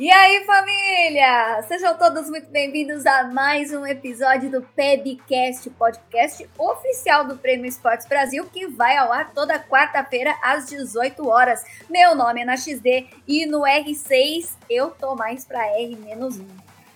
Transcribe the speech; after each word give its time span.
E 0.00 0.10
aí, 0.10 0.46
família! 0.46 1.62
Sejam 1.68 1.94
todos 1.94 2.30
muito 2.30 2.48
bem-vindos 2.48 3.04
a 3.04 3.24
mais 3.24 3.70
um 3.70 3.86
episódio 3.86 4.50
do 4.50 4.62
PEBcast, 4.62 5.68
podcast 5.68 6.48
oficial 6.56 7.26
do 7.26 7.36
Prêmio 7.36 7.66
Esportes 7.66 8.08
Brasil, 8.08 8.48
que 8.50 8.66
vai 8.66 8.96
ao 8.96 9.12
ar 9.12 9.34
toda 9.34 9.62
quarta-feira 9.62 10.34
às 10.42 10.70
18 10.70 11.28
horas. 11.28 11.62
Meu 11.90 12.14
nome 12.14 12.40
é 12.40 12.44
na 12.46 12.56
XD 12.56 13.08
e 13.28 13.44
no 13.44 13.60
R6 13.60 14.56
eu 14.70 14.90
tô 14.90 15.14
mais 15.14 15.44
pra 15.44 15.66
R-1. 15.66 16.46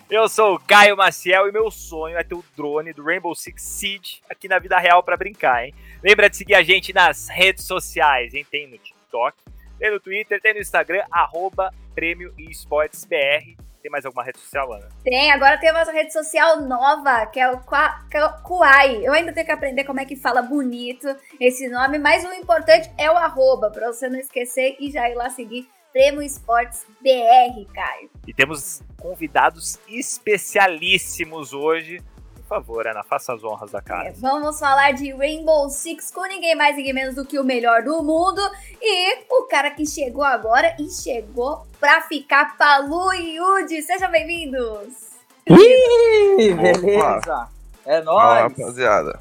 Eu 0.09 0.27
sou 0.27 0.55
o 0.55 0.61
Caio 0.61 0.97
Maciel 0.97 1.47
e 1.47 1.53
meu 1.53 1.71
sonho 1.71 2.17
é 2.17 2.25
ter 2.25 2.35
o 2.35 2.45
drone 2.57 2.95
do 2.95 3.05
Rainbow 3.05 3.35
Six 3.35 3.63
Siege 3.63 4.23
aqui 4.31 4.49
na 4.49 4.59
vida 4.59 4.79
real 4.79 5.03
para 5.03 5.19
brincar, 5.19 5.67
hein? 5.67 5.75
Lembra 6.03 6.31
de 6.31 6.39
seguir 6.39 6.55
a 6.55 6.63
gente 6.63 6.95
nas 6.95 7.29
redes 7.29 7.67
sociais, 7.67 8.33
hein? 8.33 8.47
Tem 8.51 8.67
no 8.67 8.79
TikTok, 8.79 9.37
tem 9.79 9.91
no 9.91 10.01
Twitter, 10.01 10.41
tem 10.41 10.55
no 10.55 10.61
Instagram, 10.61 11.05
arroba 11.11 11.71
Prêmio 11.95 12.35
Esportes 12.39 13.05
BR. 13.05 13.57
Tem 13.83 13.91
mais 13.91 14.07
alguma 14.07 14.25
rede 14.25 14.39
social, 14.39 14.73
Ana? 14.73 14.89
Tem, 15.05 15.31
agora 15.31 15.59
tem 15.59 15.71
uma 15.71 15.85
rede 15.85 16.11
social 16.11 16.63
nova, 16.63 17.27
que 17.27 17.39
é 17.39 17.51
o 17.51 17.61
Kuai. 18.43 19.05
É 19.05 19.09
Eu 19.09 19.13
ainda 19.13 19.33
tenho 19.33 19.45
que 19.45 19.53
aprender 19.53 19.85
como 19.85 20.01
é 20.01 20.07
que 20.07 20.17
fala 20.17 20.41
bonito 20.41 21.07
esse 21.39 21.69
nome, 21.69 21.99
mas 21.99 22.25
o 22.25 22.33
importante 22.33 22.91
é 22.97 23.11
o 23.11 23.17
arroba, 23.17 23.71
pra 23.71 23.93
você 23.93 24.09
não 24.09 24.19
esquecer 24.19 24.77
e 24.81 24.91
já 24.91 25.09
ir 25.11 25.15
lá 25.15 25.29
seguir 25.29 25.69
Prêmio 25.93 26.23
Esportes 26.23 26.87
BR, 27.03 27.73
Caio. 27.73 28.11
E 28.27 28.33
temos 28.33 28.83
convidados 28.99 29.79
especialíssimos 29.87 31.53
hoje 31.53 32.03
por 32.47 32.57
favor, 32.57 32.87
Ana, 32.87 33.03
faça 33.03 33.33
as 33.33 33.43
honras 33.43 33.71
da 33.71 33.81
casa. 33.81 34.09
É, 34.09 34.13
vamos 34.13 34.59
falar 34.59 34.93
de 34.93 35.13
Rainbow 35.13 35.69
Six 35.71 36.11
com 36.11 36.23
ninguém 36.27 36.55
mais, 36.55 36.77
ninguém 36.77 36.93
menos 36.93 37.15
do 37.15 37.25
que 37.25 37.39
o 37.39 37.45
melhor 37.45 37.83
do 37.83 38.03
mundo. 38.03 38.41
E 38.81 39.25
o 39.31 39.45
cara 39.45 39.71
que 39.71 39.87
chegou 39.87 40.23
agora 40.23 40.77
e 40.79 40.91
chegou 40.91 41.67
pra 41.81 42.03
ficar, 42.03 42.57
Palu 42.57 43.15
e 43.15 43.37
Yudi. 43.37 43.83
Sejam 43.83 44.11
bem-vindos! 44.11 45.15
Ih, 45.47 46.55
beleza! 46.55 47.49
É 47.87 48.03
nóis! 48.03 48.57
rapaziada. 48.59 49.21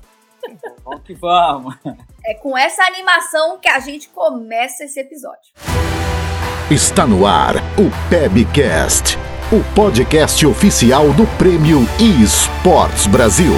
Vamos 0.84 1.04
que 1.04 1.14
vamos! 1.14 1.76
É 2.26 2.34
com 2.34 2.58
essa 2.58 2.84
animação 2.84 3.58
que 3.58 3.70
a 3.70 3.80
gente 3.80 4.10
começa 4.10 4.84
esse 4.84 5.00
episódio. 5.00 5.54
Está 6.70 7.06
no 7.06 7.26
ar 7.26 7.56
o 7.78 8.10
PebCast 8.10 9.18
o 9.54 9.76
podcast 9.76 10.44
oficial 10.48 11.14
do 11.14 11.28
Prêmio 11.38 11.82
eSports 12.02 13.06
Brasil. 13.06 13.54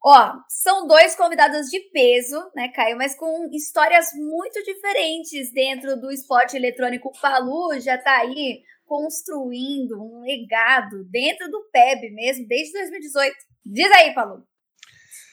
Ó, 0.00 0.32
são 0.48 0.86
dois 0.86 1.16
convidados 1.16 1.66
de 1.66 1.80
peso, 1.90 2.38
né, 2.54 2.68
Caio, 2.68 2.96
mas 2.96 3.16
com 3.16 3.50
histórias 3.52 4.10
muito 4.14 4.62
diferentes 4.62 5.52
dentro 5.52 6.00
do 6.00 6.12
esporte 6.12 6.56
eletrônico. 6.56 7.08
O 7.08 7.20
Palu 7.20 7.80
já 7.80 7.98
tá 7.98 8.18
aí 8.18 8.62
construindo 8.86 10.00
um 10.00 10.20
legado 10.20 11.02
dentro 11.10 11.50
do 11.50 11.68
PEB 11.72 12.12
mesmo, 12.12 12.46
desde 12.46 12.74
2018. 12.74 13.36
Diz 13.66 13.90
aí, 13.90 14.14
Palu, 14.14 14.46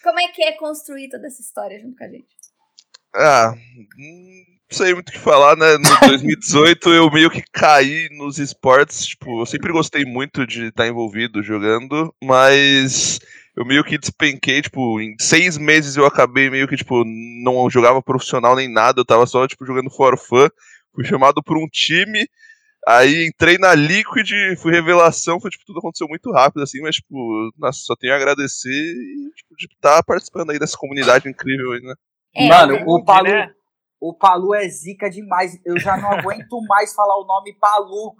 como 0.01 0.19
é 0.19 0.29
que 0.29 0.41
é 0.41 0.53
construir 0.53 1.09
toda 1.09 1.27
essa 1.27 1.43
história 1.43 1.79
junto 1.79 1.95
com 1.95 2.03
a 2.05 2.09
gente? 2.09 2.35
Ah, 3.13 3.53
sei 4.69 4.93
muito 4.93 5.09
o 5.09 5.11
que 5.11 5.19
falar, 5.19 5.55
né? 5.55 5.77
No 5.77 5.99
2018 6.07 6.89
eu 6.89 7.11
meio 7.11 7.29
que 7.29 7.43
caí 7.51 8.07
nos 8.11 8.39
esportes. 8.39 9.05
Tipo, 9.05 9.41
eu 9.41 9.45
sempre 9.45 9.71
gostei 9.71 10.05
muito 10.05 10.45
de 10.45 10.67
estar 10.67 10.87
envolvido 10.87 11.43
jogando, 11.43 12.13
mas 12.23 13.19
eu 13.55 13.65
meio 13.65 13.83
que 13.83 13.97
despenquei, 13.97 14.61
tipo, 14.61 14.99
em 14.99 15.15
seis 15.19 15.57
meses 15.57 15.95
eu 15.95 16.05
acabei 16.05 16.49
meio 16.49 16.67
que, 16.67 16.75
tipo, 16.75 17.03
não 17.05 17.69
jogava 17.69 18.01
profissional 18.01 18.55
nem 18.55 18.71
nada, 18.71 18.99
eu 18.99 19.05
tava 19.05 19.25
só, 19.25 19.47
tipo, 19.47 19.65
jogando 19.65 19.89
for 19.89 20.17
fun. 20.17 20.47
Fui 20.93 21.05
chamado 21.05 21.41
por 21.43 21.57
um 21.57 21.67
time, 21.69 22.25
aí 22.87 23.25
entrei 23.25 23.57
na 23.57 23.73
Liquid, 23.73 24.29
fui 24.57 24.71
revelação, 24.71 25.39
foi, 25.39 25.51
tipo, 25.51 25.65
tudo 25.65 25.79
aconteceu 25.79 26.07
muito 26.07 26.31
rápido, 26.31 26.63
assim, 26.63 26.81
mas, 26.81 26.95
tipo, 26.95 27.51
nossa, 27.57 27.79
só 27.79 27.95
tenho 27.95 28.13
a 28.13 28.15
agradecer 28.15 28.69
e, 28.69 29.29
tipo, 29.35 29.55
de 29.57 29.65
estar 29.65 30.03
participando 30.03 30.51
aí 30.51 30.59
dessa 30.59 30.77
comunidade 30.77 31.29
incrível 31.29 31.73
aí, 31.73 31.81
né? 31.81 31.93
É, 32.35 32.47
Mano, 32.47 32.83
o 32.87 33.03
Paulo... 33.03 33.29
Né? 33.29 33.51
O 34.07 34.13
Palu 34.13 34.53
é 34.53 34.67
zica 34.69 35.09
demais. 35.09 35.59
Eu 35.65 35.79
já 35.79 35.97
não 35.97 36.11
aguento 36.11 36.61
mais 36.69 36.93
falar 36.93 37.17
o 37.17 37.25
nome 37.25 37.57
Palu 37.57 38.15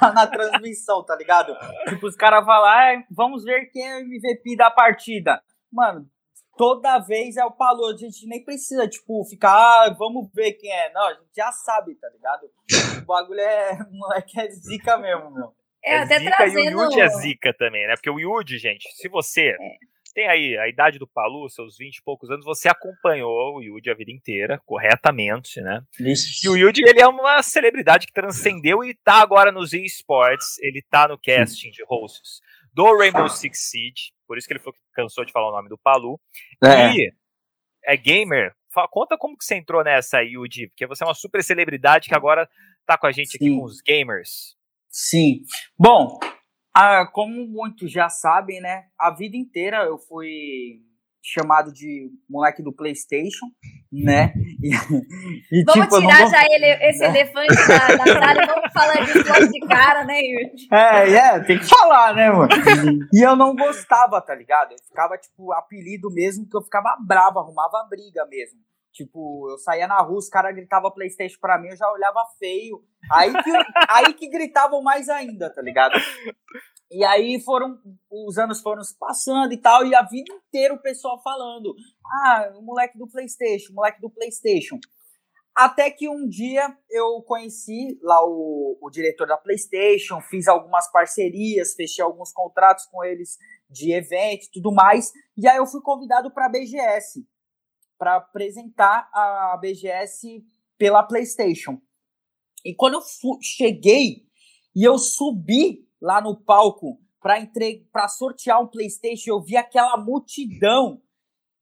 lá 0.00 0.10
na 0.10 0.26
transmissão, 0.26 1.04
tá 1.04 1.14
ligado? 1.14 1.54
Tipo, 1.90 2.06
os 2.06 2.16
caras 2.16 2.42
falam, 2.42 2.66
ah, 2.66 3.04
vamos 3.10 3.44
ver 3.44 3.66
quem 3.66 3.86
é 3.86 3.96
o 3.96 4.00
MVP 4.00 4.56
da 4.56 4.70
partida. 4.70 5.42
Mano, 5.70 6.08
toda 6.56 6.98
vez 7.00 7.36
é 7.36 7.44
o 7.44 7.52
Palu. 7.52 7.84
A 7.84 7.96
gente 7.98 8.26
nem 8.26 8.42
precisa, 8.42 8.88
tipo, 8.88 9.22
ficar, 9.26 9.52
ah, 9.52 9.94
vamos 9.98 10.30
ver 10.32 10.54
quem 10.54 10.72
é. 10.72 10.90
Não, 10.94 11.06
a 11.06 11.12
gente 11.12 11.34
já 11.36 11.52
sabe, 11.52 11.94
tá 11.96 12.08
ligado? 12.08 12.50
O 13.02 13.04
bagulho 13.04 13.40
é, 13.40 13.78
moleque, 13.92 14.40
é 14.40 14.48
zica 14.48 14.96
mesmo, 14.96 15.30
meu. 15.32 15.52
É, 15.84 15.96
é 15.96 15.98
até 15.98 16.18
zica 16.18 16.34
trazendo... 16.34 16.70
e 16.70 16.74
o 16.74 16.82
Yuji 16.84 17.00
é 17.02 17.08
zica 17.08 17.52
também, 17.52 17.86
né? 17.86 17.94
Porque 17.94 18.08
o 18.08 18.18
Yuji, 18.18 18.56
gente, 18.56 18.90
se 18.94 19.06
você... 19.06 19.48
É 19.50 19.95
tem 20.16 20.26
aí 20.26 20.56
a 20.56 20.66
idade 20.66 20.98
do 20.98 21.06
Palu, 21.06 21.46
seus 21.50 21.76
20 21.76 21.98
e 21.98 22.02
poucos 22.02 22.30
anos, 22.30 22.42
você 22.42 22.70
acompanhou 22.70 23.56
o 23.56 23.62
Yuji 23.62 23.90
a 23.90 23.94
vida 23.94 24.10
inteira, 24.10 24.58
corretamente, 24.64 25.60
né? 25.60 25.82
Isso. 26.00 26.46
E 26.46 26.48
o 26.48 26.56
Yuji, 26.56 26.82
ele 26.86 27.02
é 27.02 27.06
uma 27.06 27.42
celebridade 27.42 28.06
que 28.06 28.14
transcendeu 28.14 28.82
e 28.82 28.94
tá 28.94 29.20
agora 29.20 29.52
nos 29.52 29.74
esports, 29.74 30.58
ele 30.60 30.82
tá 30.90 31.06
no 31.06 31.18
casting 31.18 31.70
de 31.70 31.84
hosts 31.84 32.40
do 32.72 32.96
Rainbow 32.96 33.28
Six 33.28 33.68
Siege, 33.68 34.12
por 34.26 34.38
isso 34.38 34.46
que 34.46 34.54
ele 34.54 34.60
foi, 34.60 34.72
cansou 34.94 35.22
de 35.22 35.32
falar 35.32 35.50
o 35.50 35.52
nome 35.52 35.68
do 35.68 35.76
Palu. 35.76 36.18
É. 36.64 36.92
E 36.94 37.12
é 37.84 37.94
gamer. 37.94 38.54
Conta 38.90 39.18
como 39.18 39.36
que 39.36 39.44
você 39.44 39.56
entrou 39.56 39.84
nessa, 39.84 40.22
Yuji, 40.22 40.68
porque 40.68 40.86
você 40.86 41.04
é 41.04 41.06
uma 41.06 41.14
super 41.14 41.44
celebridade 41.44 42.08
que 42.08 42.14
agora 42.14 42.48
tá 42.86 42.96
com 42.96 43.06
a 43.06 43.12
gente 43.12 43.32
Sim. 43.32 43.36
aqui 43.36 43.50
com 43.50 43.64
os 43.64 43.82
gamers. 43.82 44.56
Sim. 44.88 45.42
Bom, 45.78 46.18
ah, 46.76 47.06
como 47.06 47.46
muitos 47.46 47.90
já 47.90 48.08
sabem, 48.10 48.60
né? 48.60 48.84
A 49.00 49.10
vida 49.10 49.34
inteira 49.34 49.84
eu 49.84 49.96
fui 49.96 50.84
chamado 51.22 51.72
de 51.72 52.10
moleque 52.28 52.62
do 52.62 52.72
PlayStation, 52.72 53.46
né? 53.90 54.32
E, 55.52 55.60
e 55.60 55.64
vamos 55.64 55.84
tipo, 55.84 56.00
tirar 56.00 56.22
vou... 56.22 56.30
já 56.30 56.42
ele, 56.44 56.66
esse 56.88 57.04
elefante 57.04 57.54
da, 57.68 57.96
da 57.96 58.04
sala 58.04 58.42
e 58.42 58.46
vamos 58.46 58.72
falar 58.72 59.04
disso 59.04 59.28
logo 59.28 59.52
de 59.52 59.60
cara, 59.60 60.04
né, 60.04 60.18
Yuri? 60.18 60.50
É, 60.72 61.12
é, 61.12 61.40
tem 61.40 61.58
que 61.58 61.66
falar, 61.66 62.14
né, 62.14 62.30
mano? 62.30 62.48
E 63.12 63.24
eu 63.24 63.36
não 63.36 63.54
gostava, 63.54 64.20
tá 64.20 64.34
ligado? 64.34 64.72
Eu 64.72 64.78
ficava, 64.88 65.16
tipo, 65.18 65.52
apelido 65.52 66.10
mesmo, 66.10 66.48
que 66.48 66.56
eu 66.56 66.62
ficava 66.62 66.96
bravo, 67.06 67.38
arrumava 67.38 67.86
briga 67.88 68.26
mesmo. 68.28 68.58
Tipo, 68.96 69.50
eu 69.50 69.58
saía 69.58 69.86
na 69.86 70.00
rua, 70.00 70.16
os 70.16 70.28
caras 70.30 70.54
gritavam 70.54 70.90
PlayStation 70.90 71.36
pra 71.38 71.58
mim, 71.60 71.68
eu 71.68 71.76
já 71.76 71.86
olhava 71.92 72.24
feio. 72.38 72.82
Aí 73.12 73.30
que, 73.30 73.50
aí 73.90 74.14
que 74.14 74.26
gritavam 74.26 74.82
mais 74.82 75.10
ainda, 75.10 75.52
tá 75.52 75.60
ligado? 75.60 75.92
E 76.90 77.04
aí 77.04 77.38
foram, 77.38 77.78
os 78.10 78.38
anos 78.38 78.62
foram 78.62 78.82
se 78.82 78.98
passando 78.98 79.52
e 79.52 79.58
tal, 79.58 79.84
e 79.84 79.94
a 79.94 80.00
vida 80.00 80.32
inteira 80.32 80.72
o 80.72 80.80
pessoal 80.80 81.20
falando: 81.22 81.74
ah, 82.06 82.52
o 82.56 82.62
moleque 82.62 82.96
do 82.96 83.06
PlayStation, 83.06 83.72
o 83.72 83.74
moleque 83.74 84.00
do 84.00 84.08
PlayStation. 84.08 84.78
Até 85.54 85.90
que 85.90 86.08
um 86.08 86.26
dia 86.26 86.74
eu 86.90 87.22
conheci 87.22 87.98
lá 88.02 88.24
o, 88.24 88.78
o 88.80 88.88
diretor 88.88 89.26
da 89.26 89.36
PlayStation, 89.36 90.22
fiz 90.22 90.48
algumas 90.48 90.90
parcerias, 90.90 91.74
fechei 91.74 92.02
alguns 92.02 92.32
contratos 92.32 92.86
com 92.86 93.04
eles 93.04 93.36
de 93.68 93.92
evento 93.92 94.46
e 94.46 94.50
tudo 94.52 94.72
mais, 94.72 95.12
e 95.36 95.46
aí 95.46 95.58
eu 95.58 95.66
fui 95.66 95.82
convidado 95.82 96.30
para 96.30 96.46
a 96.46 96.48
BGS 96.48 97.26
para 97.98 98.16
apresentar 98.16 99.08
a 99.12 99.56
BGS 99.60 100.44
pela 100.78 101.02
PlayStation. 101.02 101.80
E 102.64 102.74
quando 102.74 102.94
eu 102.94 103.02
cheguei 103.40 104.26
e 104.74 104.84
eu 104.84 104.98
subi 104.98 105.86
lá 106.00 106.20
no 106.20 106.36
palco 106.36 107.00
para 107.20 108.08
sortear 108.08 108.62
um 108.62 108.68
PlayStation, 108.68 109.30
eu 109.30 109.42
vi 109.42 109.56
aquela 109.56 109.96
multidão 109.96 111.00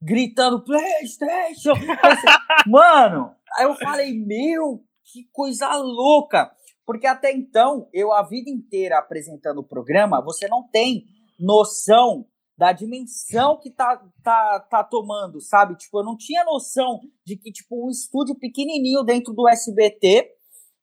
gritando 0.02 0.64
PlayStation. 0.64 1.72
Mano, 2.66 3.34
aí 3.56 3.64
eu 3.64 3.74
falei, 3.76 4.12
meu, 4.12 4.84
que 5.04 5.28
coisa 5.32 5.74
louca. 5.76 6.50
Porque 6.84 7.06
até 7.06 7.32
então, 7.32 7.88
eu 7.92 8.12
a 8.12 8.22
vida 8.22 8.50
inteira 8.50 8.98
apresentando 8.98 9.58
o 9.58 9.66
programa, 9.66 10.22
você 10.22 10.46
não 10.48 10.68
tem 10.68 11.06
noção 11.38 12.26
da 12.56 12.72
dimensão 12.72 13.58
que 13.58 13.70
tá, 13.70 14.00
tá, 14.22 14.60
tá 14.60 14.84
tomando, 14.84 15.40
sabe? 15.40 15.76
Tipo, 15.76 16.00
eu 16.00 16.04
não 16.04 16.16
tinha 16.16 16.44
noção 16.44 17.00
de 17.26 17.36
que, 17.36 17.50
tipo, 17.50 17.86
um 17.86 17.90
estúdio 17.90 18.36
pequenininho 18.36 19.02
dentro 19.02 19.32
do 19.32 19.48
SBT 19.48 20.30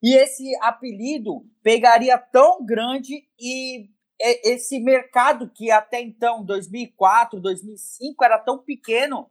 e 0.04 0.16
esse 0.16 0.44
apelido 0.62 1.46
pegaria 1.64 2.18
tão 2.18 2.66
grande 2.66 3.24
e 3.40 3.90
esse 4.44 4.80
mercado 4.80 5.50
que 5.50 5.72
até 5.72 6.02
então, 6.02 6.44
2004, 6.46 7.40
2005, 7.40 8.24
era 8.24 8.38
tão 8.38 8.60
pequeno 8.60 9.30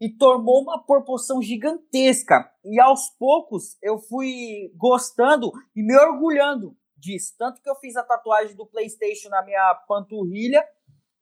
e 0.00 0.08
tomou 0.08 0.62
uma 0.62 0.84
proporção 0.84 1.40
gigantesca. 1.40 2.50
E 2.64 2.80
aos 2.80 3.10
poucos 3.18 3.76
eu 3.82 3.98
fui 3.98 4.72
gostando 4.76 5.50
e 5.74 5.82
me 5.82 5.96
orgulhando 5.96 6.76
disso. 6.96 7.34
Tanto 7.38 7.62
que 7.62 7.70
eu 7.70 7.76
fiz 7.76 7.96
a 7.96 8.02
tatuagem 8.02 8.56
do 8.56 8.66
PlayStation 8.66 9.28
na 9.28 9.44
minha 9.44 9.74
panturrilha 9.86 10.64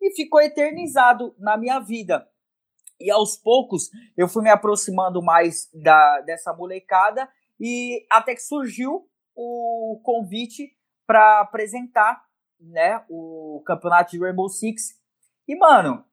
e 0.01 0.15
ficou 0.15 0.41
eternizado 0.41 1.35
na 1.39 1.57
minha 1.57 1.79
vida. 1.81 2.27
E 3.01 3.11
aos 3.11 3.37
poucos 3.37 3.91
eu 4.17 4.29
fui 4.29 4.43
me 4.43 4.51
aproximando 4.51 5.23
mais 5.23 5.69
da, 5.75 6.21
dessa 6.23 6.55
molecada 6.55 7.29
E 7.61 8.07
até 8.11 8.35
que 8.35 8.43
surgiu 8.43 9.09
o 9.35 10.01
convite 10.03 10.75
para 11.07 11.41
apresentar 11.41 12.25
né, 12.59 13.05
o 13.09 13.63
campeonato 13.67 14.11
de 14.11 14.19
Rainbow 14.19 14.49
Six. 14.49 14.99
E, 15.47 15.57
mano, 15.57 16.05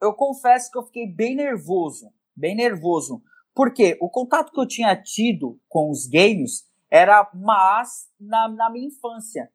eu 0.00 0.14
confesso 0.14 0.70
que 0.70 0.78
eu 0.78 0.84
fiquei 0.84 1.06
bem 1.06 1.34
nervoso, 1.34 2.12
bem 2.34 2.54
nervoso. 2.54 3.22
Porque 3.54 3.96
o 4.00 4.10
contato 4.10 4.52
que 4.52 4.60
eu 4.60 4.66
tinha 4.66 4.94
tido 4.94 5.58
com 5.68 5.90
os 5.90 6.06
games 6.06 6.66
era 6.90 7.28
mais 7.34 8.10
na, 8.20 8.48
na 8.48 8.70
minha 8.70 8.88
infância. 8.88 9.50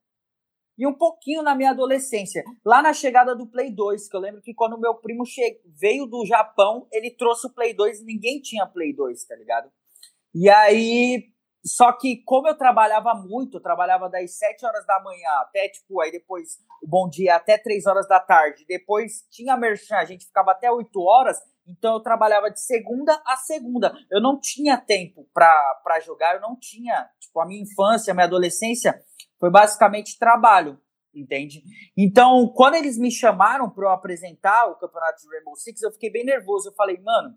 E 0.77 0.87
um 0.87 0.93
pouquinho 0.93 1.43
na 1.43 1.53
minha 1.53 1.71
adolescência. 1.71 2.43
Lá 2.65 2.81
na 2.81 2.93
chegada 2.93 3.35
do 3.35 3.47
Play 3.47 3.71
2, 3.71 4.09
que 4.09 4.15
eu 4.15 4.19
lembro 4.19 4.41
que 4.41 4.53
quando 4.53 4.79
meu 4.79 4.95
primo 4.95 5.23
veio 5.79 6.05
do 6.05 6.25
Japão, 6.25 6.87
ele 6.91 7.11
trouxe 7.11 7.47
o 7.47 7.53
Play 7.53 7.73
2 7.73 8.01
e 8.01 8.05
ninguém 8.05 8.41
tinha 8.41 8.65
Play 8.65 8.93
2, 8.93 9.23
tá 9.25 9.35
ligado? 9.35 9.69
E 10.33 10.49
aí, 10.49 11.25
só 11.63 11.91
que 11.91 12.23
como 12.23 12.47
eu 12.47 12.57
trabalhava 12.57 13.13
muito, 13.13 13.57
eu 13.57 13.61
trabalhava 13.61 14.09
das 14.09 14.37
7 14.37 14.65
horas 14.65 14.85
da 14.85 14.99
manhã 15.03 15.29
até, 15.41 15.69
tipo, 15.69 16.01
aí 16.01 16.11
depois 16.11 16.57
o 16.81 16.87
bom 16.87 17.07
dia 17.07 17.35
até 17.35 17.57
3 17.57 17.85
horas 17.85 18.07
da 18.07 18.19
tarde. 18.19 18.65
Depois 18.67 19.27
tinha 19.29 19.57
merchan, 19.57 19.97
a 19.97 20.05
gente 20.05 20.25
ficava 20.25 20.51
até 20.51 20.71
8 20.71 20.99
horas. 20.99 21.37
Então 21.67 21.93
eu 21.93 21.99
trabalhava 21.99 22.49
de 22.49 22.59
segunda 22.59 23.21
a 23.25 23.37
segunda. 23.37 23.93
Eu 24.09 24.19
não 24.19 24.39
tinha 24.39 24.77
tempo 24.77 25.27
para 25.31 25.99
jogar, 26.03 26.35
eu 26.35 26.41
não 26.41 26.57
tinha. 26.57 27.07
Tipo, 27.19 27.39
a 27.39 27.45
minha 27.45 27.61
infância, 27.61 28.11
a 28.11 28.15
minha 28.15 28.25
adolescência 28.25 28.99
foi 29.41 29.49
basicamente 29.49 30.19
trabalho, 30.19 30.79
entende? 31.13 31.63
Então, 31.97 32.47
quando 32.55 32.75
eles 32.75 32.95
me 32.95 33.11
chamaram 33.11 33.67
para 33.71 33.87
eu 33.87 33.89
apresentar 33.89 34.67
o 34.67 34.75
campeonato 34.75 35.19
de 35.19 35.27
Rainbow 35.27 35.55
Six, 35.55 35.81
eu 35.81 35.91
fiquei 35.91 36.11
bem 36.11 36.23
nervoso. 36.23 36.69
Eu 36.69 36.73
falei, 36.75 36.99
mano, 37.01 37.35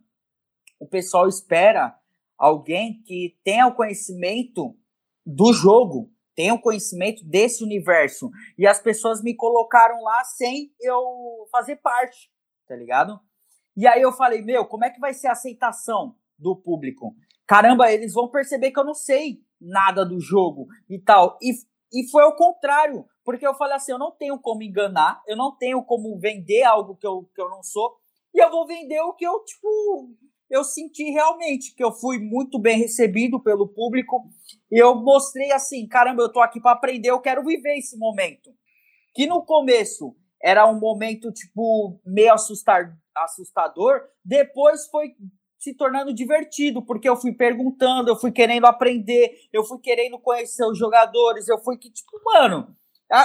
o 0.78 0.86
pessoal 0.86 1.26
espera 1.26 1.98
alguém 2.36 3.02
que 3.06 3.38
tenha 3.42 3.66
o 3.66 3.74
conhecimento 3.74 4.76
do 5.24 5.50
jogo, 5.54 6.12
tenha 6.36 6.52
o 6.52 6.60
conhecimento 6.60 7.24
desse 7.24 7.64
universo. 7.64 8.30
E 8.58 8.66
as 8.66 8.78
pessoas 8.82 9.22
me 9.22 9.34
colocaram 9.34 10.02
lá 10.02 10.22
sem 10.24 10.74
eu 10.78 11.48
fazer 11.50 11.76
parte, 11.76 12.30
tá 12.68 12.76
ligado? 12.76 13.18
E 13.74 13.86
aí 13.86 14.02
eu 14.02 14.12
falei, 14.12 14.42
meu, 14.42 14.66
como 14.66 14.84
é 14.84 14.90
que 14.90 15.00
vai 15.00 15.14
ser 15.14 15.28
a 15.28 15.32
aceitação 15.32 16.16
do 16.38 16.54
público? 16.54 17.16
Caramba, 17.46 17.90
eles 17.90 18.12
vão 18.12 18.30
perceber 18.30 18.72
que 18.72 18.78
eu 18.78 18.84
não 18.84 18.94
sei 18.94 19.42
nada 19.58 20.04
do 20.04 20.20
jogo 20.20 20.66
e 20.88 20.98
tal. 20.98 21.38
E, 21.42 21.50
e 21.94 22.10
foi 22.10 22.24
o 22.24 22.34
contrário, 22.34 23.06
porque 23.24 23.46
eu 23.46 23.54
falei 23.54 23.76
assim, 23.76 23.92
eu 23.92 23.98
não 23.98 24.10
tenho 24.10 24.38
como 24.38 24.62
enganar, 24.62 25.22
eu 25.26 25.36
não 25.36 25.56
tenho 25.56 25.82
como 25.84 26.18
vender 26.18 26.64
algo 26.64 26.96
que 26.96 27.06
eu, 27.06 27.30
que 27.34 27.40
eu 27.40 27.48
não 27.48 27.62
sou, 27.62 27.96
e 28.34 28.42
eu 28.42 28.50
vou 28.50 28.66
vender 28.66 29.00
o 29.00 29.14
que 29.14 29.24
eu, 29.24 29.44
tipo, 29.44 30.10
eu 30.50 30.64
senti 30.64 31.04
realmente 31.10 31.74
que 31.74 31.82
eu 31.82 31.92
fui 31.92 32.18
muito 32.18 32.58
bem 32.58 32.78
recebido 32.78 33.42
pelo 33.42 33.68
público 33.68 34.28
e 34.70 34.78
eu 34.78 34.94
mostrei 34.94 35.52
assim, 35.52 35.86
caramba, 35.86 36.22
eu 36.22 36.32
tô 36.32 36.40
aqui 36.40 36.60
para 36.60 36.72
aprender, 36.72 37.10
eu 37.10 37.20
quero 37.20 37.44
viver 37.44 37.78
esse 37.78 37.96
momento. 37.96 38.50
Que 39.14 39.26
no 39.26 39.44
começo 39.44 40.16
era 40.42 40.68
um 40.68 40.78
momento 40.78 41.32
tipo 41.32 42.00
meio 42.04 42.32
assustar, 42.32 42.96
assustador, 43.16 44.02
depois 44.24 44.88
foi 44.88 45.14
se 45.64 45.74
tornando 45.74 46.12
divertido, 46.12 46.84
porque 46.84 47.08
eu 47.08 47.16
fui 47.16 47.32
perguntando, 47.32 48.10
eu 48.10 48.16
fui 48.16 48.30
querendo 48.30 48.66
aprender, 48.66 49.32
eu 49.50 49.64
fui 49.64 49.78
querendo 49.80 50.18
conhecer 50.18 50.64
os 50.66 50.78
jogadores, 50.78 51.48
eu 51.48 51.58
fui 51.58 51.78
que 51.78 51.90
tipo, 51.90 52.20
mano, 52.22 52.76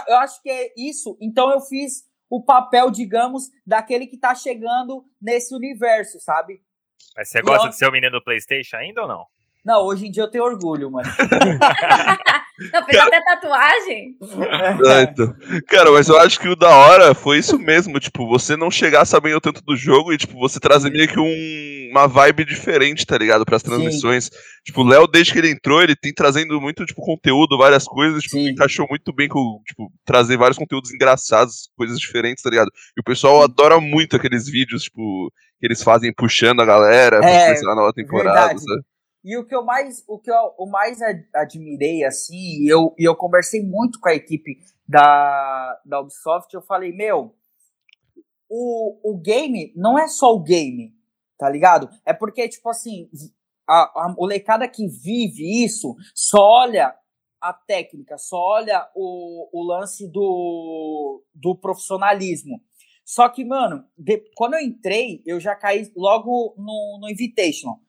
eu 0.08 0.18
acho 0.18 0.42
que 0.42 0.50
é 0.50 0.72
isso. 0.78 1.18
Então 1.20 1.52
eu 1.52 1.60
fiz 1.60 2.08
o 2.30 2.42
papel, 2.42 2.90
digamos, 2.90 3.50
daquele 3.68 4.08
que 4.08 4.18
tá 4.18 4.34
chegando 4.34 5.04
nesse 5.22 5.54
universo, 5.54 6.18
sabe? 6.22 6.62
Mas 7.18 7.28
você 7.28 7.42
gosta 7.42 7.68
de 7.68 7.76
ser 7.76 7.90
o 7.90 7.92
menino 7.92 8.18
do 8.18 8.24
PlayStation 8.24 8.78
ainda 8.78 9.02
ou 9.02 9.08
não? 9.08 9.26
Não, 9.66 9.86
hoje 9.86 10.08
em 10.08 10.12
dia 10.12 10.24
eu 10.24 10.32
tenho 10.32 10.46
orgulho, 10.46 10.90
mano. 10.90 11.10
não, 12.74 12.86
fez 12.86 13.02
até 13.02 13.22
tatuagem. 13.22 14.18
É, 14.88 15.02
então. 15.04 15.36
Cara, 15.68 15.92
mas 15.92 16.08
eu 16.08 16.20
acho 16.20 16.40
que 16.40 16.48
o 16.48 16.56
da 16.56 16.70
hora 16.70 17.14
foi 17.14 17.40
isso 17.40 17.58
mesmo. 17.58 18.00
Tipo, 18.00 18.28
você 18.28 18.56
não 18.56 18.70
chegar 18.70 19.06
sabendo 19.06 19.40
tanto 19.42 19.62
do 19.62 19.76
jogo 19.76 20.14
e, 20.14 20.18
tipo, 20.18 20.38
você 20.38 20.60
trazer 20.60 20.90
meio 20.92 21.08
que 21.08 21.20
um, 21.20 21.26
uma 21.90 22.08
vibe 22.08 22.46
diferente, 22.46 23.06
tá 23.06 23.18
ligado? 23.18 23.46
Para 23.46 23.56
as 23.56 23.64
transmissões. 23.64 24.26
Sim. 24.26 24.32
Tipo, 24.66 24.82
o 24.82 24.88
Léo, 24.88 25.08
desde 25.08 25.34
que 25.34 25.40
ele 25.40 25.52
entrou, 25.52 25.82
ele 25.82 25.96
tem 25.96 26.14
trazendo 26.14 26.60
muito, 26.62 26.86
tipo, 26.86 27.02
conteúdo, 27.02 27.58
várias 27.58 27.86
coisas. 27.86 28.24
Tipo, 28.24 28.38
encaixou 28.38 28.88
muito 28.90 29.14
bem 29.14 29.28
com, 29.28 29.62
tipo, 29.66 29.92
trazer 30.06 30.38
vários 30.38 30.58
conteúdos 30.58 30.94
engraçados, 30.94 31.70
coisas 31.76 32.00
diferentes, 32.00 32.44
tá 32.44 32.50
ligado? 32.50 32.72
E 32.98 33.02
o 33.02 33.04
pessoal 33.04 33.42
adora 33.44 33.80
muito 33.80 34.16
aqueles 34.16 34.48
vídeos, 34.48 34.84
tipo, 34.84 35.32
que 35.60 35.66
eles 35.66 35.84
fazem 35.84 36.14
puxando 36.14 36.62
a 36.62 36.66
galera 36.66 37.18
é, 37.18 37.54
pra 37.54 37.62
na 37.64 37.76
nova 37.76 37.94
temporada, 37.94 38.48
verdade. 38.48 38.62
sabe? 38.64 38.82
E 39.24 39.38
o 39.38 39.46
que 39.46 39.54
eu 39.54 39.66
mais, 39.66 40.04
o 40.08 40.18
que 40.18 40.32
eu, 40.32 40.54
o 40.58 40.66
mais 40.66 41.00
admirei, 41.36 42.06
assim, 42.06 42.64
e 42.64 42.72
eu, 42.72 42.96
e 42.98 43.04
eu 43.04 43.16
conversei 43.16 43.62
muito 43.62 44.00
com 44.00 44.08
a 44.08 44.16
equipe 44.16 44.58
da, 44.88 45.78
da 45.86 46.00
Ubisoft, 46.00 46.54
eu 46.54 46.62
falei, 46.62 46.94
meu, 46.94 47.36
o, 48.50 49.12
o 49.12 49.18
game 49.18 49.74
não 49.76 50.00
é 50.00 50.08
só 50.08 50.34
o 50.34 50.42
game, 50.42 50.94
tá 51.40 51.50
ligado? 51.50 51.90
É 52.06 52.14
porque, 52.14 52.48
tipo 52.48 52.70
assim, 52.70 53.10
a, 53.68 54.06
a 54.06 54.16
molecada 54.16 54.68
que 54.68 54.88
vive 54.88 55.64
isso 55.66 55.96
só 56.14 56.40
olha 56.40 56.94
a 57.42 57.54
técnica, 57.54 58.18
só 58.18 58.38
olha 58.38 58.88
o, 58.94 59.50
o 59.54 59.64
lance 59.64 60.08
do, 60.12 61.24
do 61.34 61.56
profissionalismo. 61.56 62.62
Só 63.04 63.28
que, 63.30 63.44
mano, 63.44 63.86
de, 63.98 64.24
quando 64.36 64.54
eu 64.54 64.60
entrei, 64.60 65.24
eu 65.26 65.40
já 65.40 65.56
caí 65.56 65.92
logo 65.96 66.54
no, 66.58 67.00
no 67.02 67.10
Invitational 67.10 67.80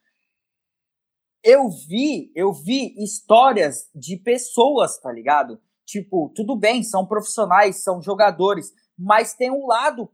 eu 1.42 1.68
vi, 1.70 2.30
eu 2.34 2.52
vi 2.52 2.94
histórias 3.02 3.88
de 3.94 4.16
pessoas, 4.16 4.98
tá 4.98 5.10
ligado? 5.10 5.60
Tipo, 5.86 6.30
tudo 6.34 6.56
bem, 6.56 6.82
são 6.82 7.06
profissionais, 7.06 7.82
são 7.82 8.00
jogadores, 8.02 8.72
mas 8.96 9.34
tem 9.34 9.50
um 9.50 9.66
lado 9.66 10.10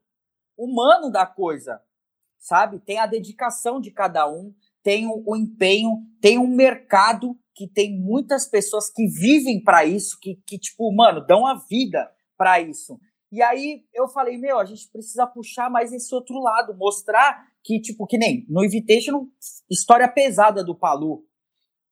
humano 0.56 1.10
da 1.10 1.26
coisa, 1.26 1.80
sabe? 2.38 2.78
Tem 2.80 2.98
a 2.98 3.06
dedicação 3.06 3.80
de 3.80 3.90
cada 3.90 4.30
um, 4.30 4.54
tem 4.82 5.06
o, 5.06 5.22
o 5.26 5.36
empenho, 5.36 6.02
tem 6.20 6.38
um 6.38 6.46
mercado 6.46 7.36
que 7.54 7.66
tem 7.66 7.98
muitas 7.98 8.46
pessoas 8.46 8.90
que 8.92 9.06
vivem 9.06 9.62
para 9.62 9.84
isso, 9.84 10.18
que, 10.20 10.36
que, 10.46 10.58
tipo, 10.58 10.94
mano, 10.94 11.26
dão 11.26 11.46
a 11.46 11.54
vida 11.54 12.08
para 12.36 12.60
isso. 12.60 12.98
E 13.32 13.42
aí 13.42 13.84
eu 13.92 14.06
falei, 14.08 14.38
meu, 14.38 14.58
a 14.58 14.64
gente 14.64 14.88
precisa 14.90 15.26
puxar 15.26 15.70
mais 15.70 15.92
esse 15.92 16.14
outro 16.14 16.38
lado, 16.38 16.76
mostrar 16.76 17.46
que, 17.64 17.80
tipo, 17.80 18.06
que 18.06 18.16
nem 18.16 18.46
no 18.48 18.64
Invitation, 18.64 19.26
história 19.68 20.08
pesada 20.08 20.62
do 20.62 20.78
Palu, 20.78 21.24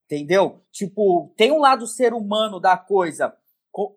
entendeu? 0.04 0.62
Tipo, 0.70 1.32
tem 1.36 1.50
um 1.50 1.58
lado 1.58 1.86
ser 1.86 2.14
humano 2.14 2.60
da 2.60 2.76
coisa. 2.76 3.36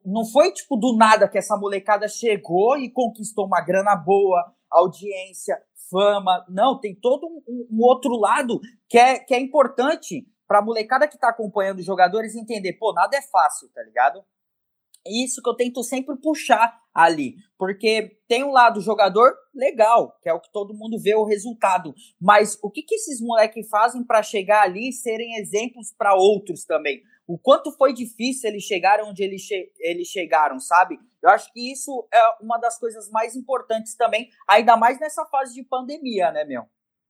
Não 0.04 0.26
foi, 0.26 0.52
tipo, 0.52 0.76
do 0.76 0.96
nada 0.98 1.28
que 1.28 1.38
essa 1.38 1.56
molecada 1.56 2.08
chegou 2.08 2.78
e 2.78 2.90
conquistou 2.90 3.46
uma 3.46 3.62
grana 3.62 3.96
boa, 3.96 4.52
audiência, 4.72 5.62
fama. 5.90 6.46
Não, 6.50 6.80
tem 6.80 6.96
todo 6.96 7.28
um, 7.28 7.68
um 7.72 7.82
outro 7.82 8.16
lado 8.18 8.60
que 8.90 8.98
é, 8.98 9.20
que 9.20 9.34
é 9.34 9.40
importante 9.40 10.28
pra 10.48 10.62
molecada 10.62 11.08
que 11.08 11.18
tá 11.18 11.30
acompanhando 11.30 11.80
os 11.80 11.86
jogadores 11.86 12.36
entender, 12.36 12.74
pô, 12.74 12.94
nada 12.94 13.18
é 13.18 13.22
fácil, 13.22 13.70
tá 13.74 13.84
ligado? 13.84 14.24
isso 15.10 15.42
que 15.42 15.50
eu 15.50 15.56
tento 15.56 15.84
sempre 15.84 16.16
puxar 16.18 16.78
ali, 16.94 17.36
porque 17.58 18.18
tem 18.28 18.44
um 18.44 18.52
lado 18.52 18.82
jogador 18.82 19.34
legal, 19.54 20.18
que 20.22 20.30
é 20.30 20.34
o 20.34 20.40
que 20.40 20.52
todo 20.52 20.74
mundo 20.74 21.00
vê 21.00 21.16
o 21.16 21.24
resultado, 21.24 21.94
mas 22.20 22.58
o 22.62 22.70
que, 22.70 22.82
que 22.82 22.96
esses 22.96 23.22
moleques 23.22 23.68
fazem 23.70 24.04
para 24.04 24.24
chegar 24.24 24.64
ali 24.64 24.90
e 24.90 24.94
serem 24.94 25.38
exemplos 25.38 25.94
para 25.98 26.16
outros 26.16 26.66
também? 26.66 27.02
O 27.28 27.38
quanto 27.38 27.72
foi 27.74 27.94
difícil 27.94 28.50
eles 28.50 28.64
chegarem 28.64 29.06
onde 29.06 29.22
eles, 29.22 29.42
che 29.42 29.72
eles 29.80 30.08
chegaram, 30.08 30.60
sabe? 30.60 30.98
Eu 31.22 31.30
acho 31.30 31.52
que 31.52 31.72
isso 31.72 32.08
é 32.14 32.22
uma 32.42 32.58
das 32.58 32.80
coisas 32.80 33.10
mais 33.12 33.36
importantes 33.36 33.96
também, 33.96 34.30
ainda 34.48 34.78
mais 34.78 34.98
nessa 34.98 35.26
fase 35.26 35.54
de 35.54 35.64
pandemia, 35.64 36.32
né, 36.32 36.46
meu? 36.46 36.64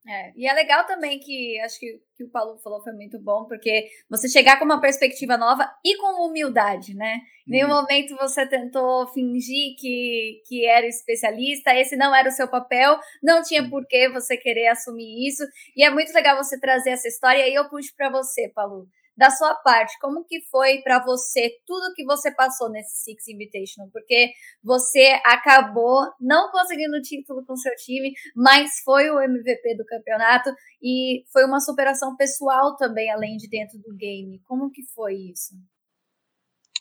É, 0.10 0.32
e 0.38 0.48
é 0.48 0.54
legal 0.54 0.86
também 0.86 1.20
que 1.20 1.60
acho 1.60 1.78
que, 1.78 2.00
que 2.16 2.24
o 2.24 2.30
Paulo 2.30 2.58
falou 2.60 2.82
foi 2.82 2.94
muito 2.94 3.20
bom, 3.20 3.44
porque 3.46 3.90
você 4.10 4.30
chegar 4.30 4.58
com 4.58 4.64
uma 4.64 4.80
perspectiva 4.80 5.38
nova 5.38 5.70
e 5.84 5.98
com 5.98 6.26
humildade, 6.26 6.96
né? 6.96 7.20
Em 7.46 7.52
nenhum 7.52 7.68
uhum. 7.68 7.82
momento 7.82 8.16
você 8.16 8.48
tentou 8.48 9.06
fingir 9.10 9.76
que, 9.78 10.42
que 10.48 10.66
era 10.66 10.88
especialista, 10.88 11.76
esse 11.76 11.98
não 11.98 12.16
era 12.16 12.30
o 12.30 12.32
seu 12.32 12.48
papel, 12.48 12.98
não 13.22 13.44
tinha 13.44 13.70
por 13.70 13.86
que 13.86 14.08
você 14.08 14.38
querer 14.38 14.68
assumir 14.68 15.28
isso. 15.28 15.44
E 15.76 15.84
é 15.84 15.90
muito 15.90 16.14
legal 16.14 16.38
você 16.38 16.58
trazer 16.58 16.92
essa 16.92 17.10
história 17.10 17.46
e 17.46 17.54
eu 17.54 17.70
puxo 17.70 17.94
para 17.96 18.10
você, 18.10 18.50
Paulo 18.56 18.88
da 19.18 19.32
sua 19.32 19.56
parte, 19.56 19.98
como 20.00 20.24
que 20.24 20.40
foi 20.52 20.82
para 20.84 21.04
você 21.04 21.50
tudo 21.66 21.94
que 21.96 22.06
você 22.06 22.32
passou 22.32 22.70
nesse 22.70 23.04
Six 23.04 23.28
Invitational? 23.28 23.90
Porque 23.92 24.32
você 24.64 25.20
acabou 25.26 26.06
não 26.22 26.52
conseguindo 26.52 26.98
o 26.98 27.02
título 27.02 27.44
com 27.46 27.56
seu 27.56 27.74
time, 27.76 28.14
mas 28.36 28.80
foi 28.86 29.10
o 29.10 29.20
MVP 29.20 29.76
do 29.76 29.86
campeonato 29.86 30.52
e 30.82 31.24
foi 31.34 31.46
uma 31.46 31.60
superação 31.60 32.16
pessoal 32.16 32.76
também, 32.78 33.12
além 33.12 33.38
de 33.38 33.50
dentro 33.50 33.80
do 33.80 33.96
game. 33.96 34.40
Como 34.46 34.70
que 34.70 34.84
foi 34.94 35.16
isso? 35.16 35.56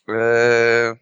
É... 0.08 0.94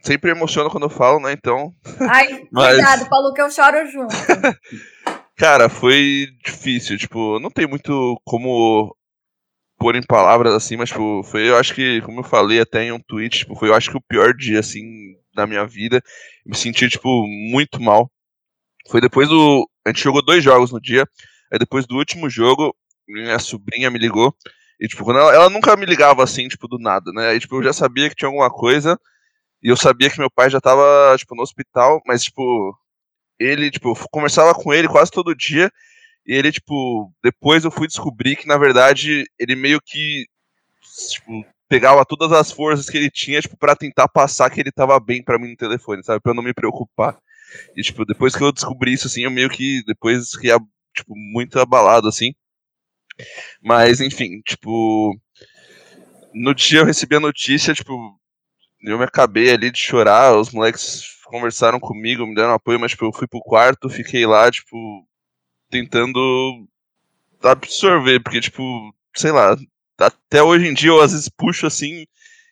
Sempre 0.00 0.30
emociono 0.30 0.70
quando 0.70 0.84
eu 0.84 0.90
falo, 0.90 1.20
né? 1.20 1.32
Então. 1.32 1.72
Ai, 2.08 2.46
mas... 2.50 2.76
cuidado, 2.76 3.08
Paulo, 3.10 3.34
que 3.34 3.42
eu 3.42 3.50
choro 3.50 3.84
junto. 3.86 4.14
Cara, 5.36 5.68
foi 5.68 6.26
difícil. 6.44 6.96
Tipo, 6.96 7.38
não 7.38 7.50
tem 7.50 7.66
muito 7.66 8.20
como 8.24 8.96
pôr 9.78 9.96
em 9.96 10.02
palavras 10.02 10.52
assim, 10.54 10.76
mas 10.76 10.90
tipo, 10.90 11.22
foi, 11.22 11.48
eu 11.48 11.56
acho 11.56 11.74
que, 11.74 12.00
como 12.02 12.20
eu 12.20 12.24
falei 12.24 12.60
até 12.60 12.84
em 12.84 12.92
um 12.92 13.00
tweet, 13.00 13.38
tipo, 13.38 13.54
foi 13.54 13.68
eu 13.68 13.74
acho 13.74 13.90
que 13.90 13.96
o 13.96 14.02
pior 14.02 14.34
dia 14.34 14.60
assim 14.60 14.84
da 15.34 15.46
minha 15.46 15.66
vida. 15.66 16.02
Me 16.44 16.56
senti 16.56 16.88
tipo 16.88 17.26
muito 17.26 17.80
mal. 17.80 18.10
Foi 18.90 19.00
depois 19.00 19.28
do 19.28 19.68
a 19.86 19.90
gente 19.90 20.02
jogou 20.02 20.22
dois 20.22 20.42
jogos 20.42 20.72
no 20.72 20.80
dia. 20.80 21.06
Aí 21.52 21.58
depois 21.58 21.86
do 21.86 21.96
último 21.96 22.28
jogo, 22.28 22.74
minha 23.08 23.38
sobrinha 23.38 23.90
me 23.90 23.98
ligou 23.98 24.34
e 24.80 24.86
tipo, 24.86 25.04
quando 25.04 25.18
ela, 25.18 25.34
ela 25.34 25.50
nunca 25.50 25.76
me 25.76 25.86
ligava 25.86 26.22
assim, 26.22 26.46
tipo, 26.48 26.68
do 26.68 26.78
nada, 26.78 27.10
né? 27.12 27.30
Aí 27.30 27.40
tipo, 27.40 27.56
eu 27.56 27.62
já 27.62 27.72
sabia 27.72 28.08
que 28.08 28.14
tinha 28.14 28.28
alguma 28.28 28.50
coisa 28.50 28.98
e 29.62 29.68
eu 29.68 29.76
sabia 29.76 30.10
que 30.10 30.18
meu 30.18 30.30
pai 30.30 30.50
já 30.50 30.60
tava 30.60 31.16
tipo 31.18 31.34
no 31.34 31.42
hospital, 31.42 32.00
mas 32.06 32.22
tipo, 32.24 32.76
ele, 33.38 33.70
tipo, 33.70 33.90
eu 33.90 33.96
conversava 34.10 34.54
com 34.54 34.72
ele 34.72 34.88
quase 34.88 35.10
todo 35.10 35.34
dia 35.34 35.70
e 36.28 36.34
ele, 36.34 36.52
tipo, 36.52 37.10
depois 37.24 37.64
eu 37.64 37.70
fui 37.70 37.86
descobrir 37.86 38.36
que, 38.36 38.46
na 38.46 38.58
verdade, 38.58 39.24
ele 39.38 39.56
meio 39.56 39.80
que, 39.80 40.26
tipo, 41.10 41.42
pegava 41.66 42.04
todas 42.04 42.30
as 42.32 42.52
forças 42.52 42.90
que 42.90 42.98
ele 42.98 43.10
tinha, 43.10 43.40
tipo, 43.40 43.56
pra 43.56 43.74
tentar 43.74 44.08
passar 44.08 44.50
que 44.50 44.60
ele 44.60 44.70
tava 44.70 45.00
bem 45.00 45.22
para 45.24 45.38
mim 45.38 45.48
no 45.48 45.56
telefone, 45.56 46.04
sabe? 46.04 46.20
Pra 46.20 46.32
eu 46.32 46.36
não 46.36 46.42
me 46.42 46.52
preocupar. 46.52 47.18
E, 47.74 47.80
tipo, 47.82 48.04
depois 48.04 48.36
que 48.36 48.42
eu 48.44 48.52
descobri 48.52 48.92
isso, 48.92 49.06
assim, 49.06 49.22
eu 49.22 49.30
meio 49.30 49.48
que, 49.48 49.82
depois 49.86 50.32
fiquei, 50.32 50.50
tipo, 50.94 51.14
muito 51.16 51.58
abalado, 51.58 52.08
assim. 52.08 52.34
Mas, 53.62 54.00
enfim, 54.02 54.42
tipo, 54.42 55.18
no 56.34 56.54
dia 56.54 56.80
eu 56.80 56.84
recebi 56.84 57.16
a 57.16 57.20
notícia, 57.20 57.72
tipo, 57.72 57.92
eu 58.82 58.98
me 58.98 59.04
acabei 59.04 59.50
ali 59.50 59.70
de 59.70 59.78
chorar, 59.78 60.36
os 60.36 60.52
moleques 60.52 61.04
conversaram 61.24 61.80
comigo, 61.80 62.26
me 62.26 62.34
deram 62.34 62.52
apoio, 62.52 62.78
mas, 62.78 62.90
tipo, 62.90 63.06
eu 63.06 63.12
fui 63.14 63.26
pro 63.26 63.40
quarto, 63.40 63.88
fiquei 63.88 64.26
lá, 64.26 64.50
tipo, 64.50 64.76
tentando 65.70 66.66
absorver, 67.42 68.20
porque, 68.20 68.40
tipo, 68.40 68.94
sei 69.14 69.32
lá, 69.32 69.56
até 69.98 70.42
hoje 70.42 70.66
em 70.66 70.74
dia 70.74 70.90
eu 70.90 71.00
às 71.00 71.12
vezes 71.12 71.28
puxo 71.28 71.66
assim 71.66 72.06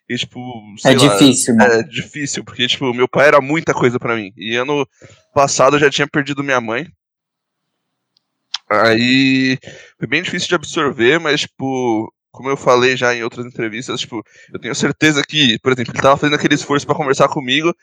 e, 0.08 0.16
tipo, 0.16 0.38
é 0.84 0.92
lá, 0.92 0.94
difícil, 0.94 1.54
né? 1.56 1.80
É 1.80 1.82
difícil, 1.82 2.44
porque, 2.44 2.66
tipo, 2.68 2.94
meu 2.94 3.08
pai 3.08 3.26
era 3.26 3.40
muita 3.40 3.74
coisa 3.74 3.98
para 3.98 4.14
mim. 4.14 4.32
E 4.36 4.54
ano 4.54 4.88
passado 5.34 5.76
eu 5.76 5.80
já 5.80 5.90
tinha 5.90 6.06
perdido 6.06 6.44
minha 6.44 6.60
mãe. 6.60 6.86
Aí 8.70 9.58
foi 9.98 10.06
bem 10.06 10.22
difícil 10.22 10.48
de 10.48 10.54
absorver, 10.54 11.18
mas, 11.18 11.40
tipo, 11.42 12.12
como 12.30 12.48
eu 12.50 12.56
falei 12.56 12.96
já 12.96 13.14
em 13.14 13.22
outras 13.24 13.46
entrevistas, 13.46 14.00
tipo, 14.00 14.22
eu 14.52 14.60
tenho 14.60 14.74
certeza 14.74 15.22
que, 15.26 15.58
por 15.60 15.72
exemplo, 15.72 15.92
ele 15.92 16.02
tava 16.02 16.16
fazendo 16.16 16.36
aquele 16.36 16.54
esforço 16.54 16.86
para 16.86 16.94
conversar 16.94 17.28
comigo 17.28 17.74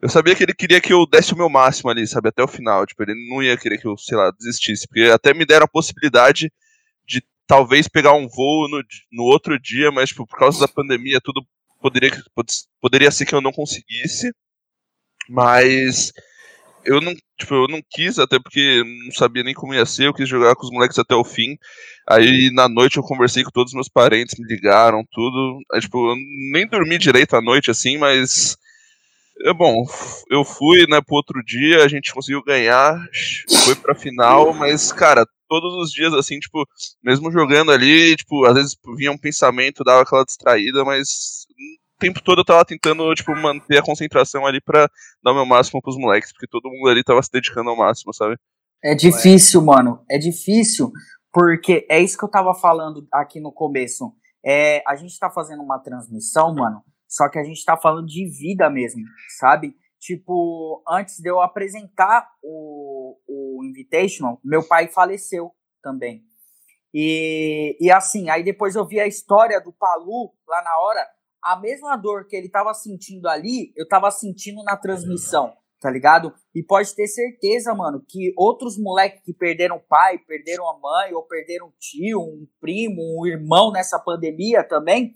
eu 0.00 0.08
sabia 0.08 0.34
que 0.34 0.42
ele 0.42 0.54
queria 0.54 0.80
que 0.80 0.92
eu 0.92 1.06
desse 1.06 1.32
o 1.32 1.36
meu 1.36 1.48
máximo 1.48 1.90
ali, 1.90 2.06
sabe, 2.06 2.28
até 2.28 2.42
o 2.42 2.48
final. 2.48 2.86
Tipo, 2.86 3.02
ele 3.02 3.14
não 3.28 3.42
ia 3.42 3.56
querer 3.56 3.78
que 3.78 3.86
eu, 3.86 3.96
sei 3.96 4.16
lá, 4.16 4.30
desistisse. 4.30 4.86
Porque 4.86 5.02
até 5.02 5.32
me 5.32 5.46
deram 5.46 5.64
a 5.64 5.68
possibilidade 5.68 6.52
de 7.06 7.22
talvez 7.46 7.88
pegar 7.88 8.12
um 8.14 8.28
voo 8.28 8.68
no, 8.68 8.82
no 9.12 9.24
outro 9.24 9.58
dia, 9.58 9.90
mas, 9.90 10.10
tipo, 10.10 10.26
por 10.26 10.38
causa 10.38 10.60
da 10.60 10.68
pandemia, 10.68 11.20
tudo 11.22 11.46
poderia, 11.80 12.10
poderia 12.80 13.10
ser 13.10 13.26
que 13.26 13.34
eu 13.34 13.40
não 13.40 13.52
conseguisse. 13.52 14.32
Mas 15.28 16.12
eu 16.84 17.00
não, 17.00 17.14
tipo, 17.38 17.54
eu 17.54 17.68
não 17.68 17.80
quis, 17.90 18.18
até 18.18 18.38
porque 18.38 18.82
não 19.06 19.12
sabia 19.12 19.42
nem 19.42 19.54
como 19.54 19.74
ia 19.74 19.86
ser, 19.86 20.06
eu 20.06 20.14
quis 20.14 20.28
jogar 20.28 20.54
com 20.54 20.64
os 20.66 20.70
moleques 20.70 20.98
até 20.98 21.14
o 21.14 21.24
fim. 21.24 21.56
Aí 22.08 22.50
na 22.52 22.68
noite 22.68 22.98
eu 22.98 23.02
conversei 23.02 23.42
com 23.42 23.50
todos 23.50 23.70
os 23.72 23.74
meus 23.74 23.88
parentes, 23.88 24.36
me 24.38 24.46
ligaram, 24.46 25.04
tudo. 25.10 25.60
Aí, 25.72 25.80
tipo, 25.80 26.10
eu 26.10 26.16
nem 26.52 26.66
dormi 26.68 26.98
direito 26.98 27.34
à 27.36 27.40
noite, 27.42 27.70
assim, 27.70 27.96
mas 27.98 28.56
é 29.42 29.52
bom, 29.52 29.84
eu 30.30 30.44
fui, 30.44 30.86
né, 30.88 31.00
pro 31.00 31.16
outro 31.16 31.42
dia, 31.44 31.84
a 31.84 31.88
gente 31.88 32.14
conseguiu 32.14 32.42
ganhar, 32.42 32.98
foi 33.64 33.74
pra 33.74 33.94
final, 33.94 34.54
mas, 34.54 34.92
cara, 34.92 35.26
todos 35.48 35.74
os 35.74 35.90
dias, 35.90 36.12
assim, 36.14 36.38
tipo, 36.38 36.66
mesmo 37.02 37.30
jogando 37.30 37.72
ali, 37.72 38.16
tipo, 38.16 38.44
às 38.44 38.54
vezes 38.54 38.76
vinha 38.96 39.12
um 39.12 39.18
pensamento, 39.18 39.84
dava 39.84 40.02
aquela 40.02 40.24
distraída, 40.24 40.84
mas 40.84 41.46
o 41.96 41.98
tempo 41.98 42.22
todo 42.22 42.40
eu 42.40 42.44
tava 42.44 42.64
tentando, 42.64 43.12
tipo, 43.14 43.34
manter 43.36 43.78
a 43.78 43.82
concentração 43.82 44.46
ali 44.46 44.60
pra 44.60 44.88
dar 45.22 45.32
o 45.32 45.34
meu 45.34 45.46
máximo 45.46 45.82
pros 45.82 45.96
moleques, 45.96 46.32
porque 46.32 46.46
todo 46.46 46.70
mundo 46.70 46.88
ali 46.88 47.02
tava 47.02 47.22
se 47.22 47.30
dedicando 47.30 47.70
ao 47.70 47.76
máximo, 47.76 48.12
sabe? 48.14 48.36
É 48.82 48.94
difícil, 48.94 49.62
mano, 49.62 50.04
é 50.10 50.18
difícil, 50.18 50.92
porque 51.32 51.86
é 51.90 52.00
isso 52.00 52.18
que 52.18 52.24
eu 52.24 52.30
tava 52.30 52.54
falando 52.54 53.06
aqui 53.12 53.40
no 53.40 53.52
começo. 53.52 54.12
É, 54.44 54.82
a 54.86 54.94
gente 54.94 55.18
tá 55.18 55.30
fazendo 55.30 55.62
uma 55.62 55.78
transmissão, 55.78 56.54
mano, 56.54 56.82
só 57.14 57.28
que 57.28 57.38
a 57.38 57.44
gente 57.44 57.58
está 57.58 57.76
falando 57.76 58.08
de 58.08 58.26
vida 58.26 58.68
mesmo, 58.68 59.04
sabe? 59.38 59.76
Tipo, 60.00 60.82
antes 60.86 61.20
de 61.20 61.30
eu 61.30 61.40
apresentar 61.40 62.28
o, 62.42 63.16
o 63.28 63.64
Invitational, 63.64 64.40
meu 64.44 64.66
pai 64.66 64.88
faleceu 64.88 65.52
também. 65.80 66.24
E, 66.92 67.76
e 67.80 67.88
assim, 67.90 68.30
aí 68.30 68.42
depois 68.42 68.74
eu 68.74 68.84
vi 68.84 68.98
a 68.98 69.06
história 69.06 69.60
do 69.60 69.72
Palu 69.72 70.32
lá 70.48 70.60
na 70.62 70.76
hora. 70.80 71.06
A 71.40 71.56
mesma 71.56 71.96
dor 71.96 72.26
que 72.26 72.34
ele 72.34 72.48
estava 72.48 72.74
sentindo 72.74 73.28
ali, 73.28 73.72
eu 73.76 73.84
estava 73.84 74.10
sentindo 74.10 74.64
na 74.64 74.76
transmissão, 74.76 75.52
tá 75.80 75.90
ligado? 75.90 76.34
E 76.52 76.64
pode 76.64 76.92
ter 76.96 77.06
certeza, 77.06 77.72
mano, 77.74 78.04
que 78.08 78.34
outros 78.36 78.76
moleques 78.76 79.22
que 79.22 79.32
perderam 79.32 79.80
pai, 79.88 80.18
perderam 80.18 80.68
a 80.68 80.78
mãe, 80.80 81.14
ou 81.14 81.22
perderam 81.22 81.68
um 81.68 81.72
tio, 81.78 82.20
um 82.20 82.46
primo, 82.60 83.20
um 83.20 83.26
irmão 83.26 83.70
nessa 83.70 84.00
pandemia 84.00 84.64
também, 84.64 85.14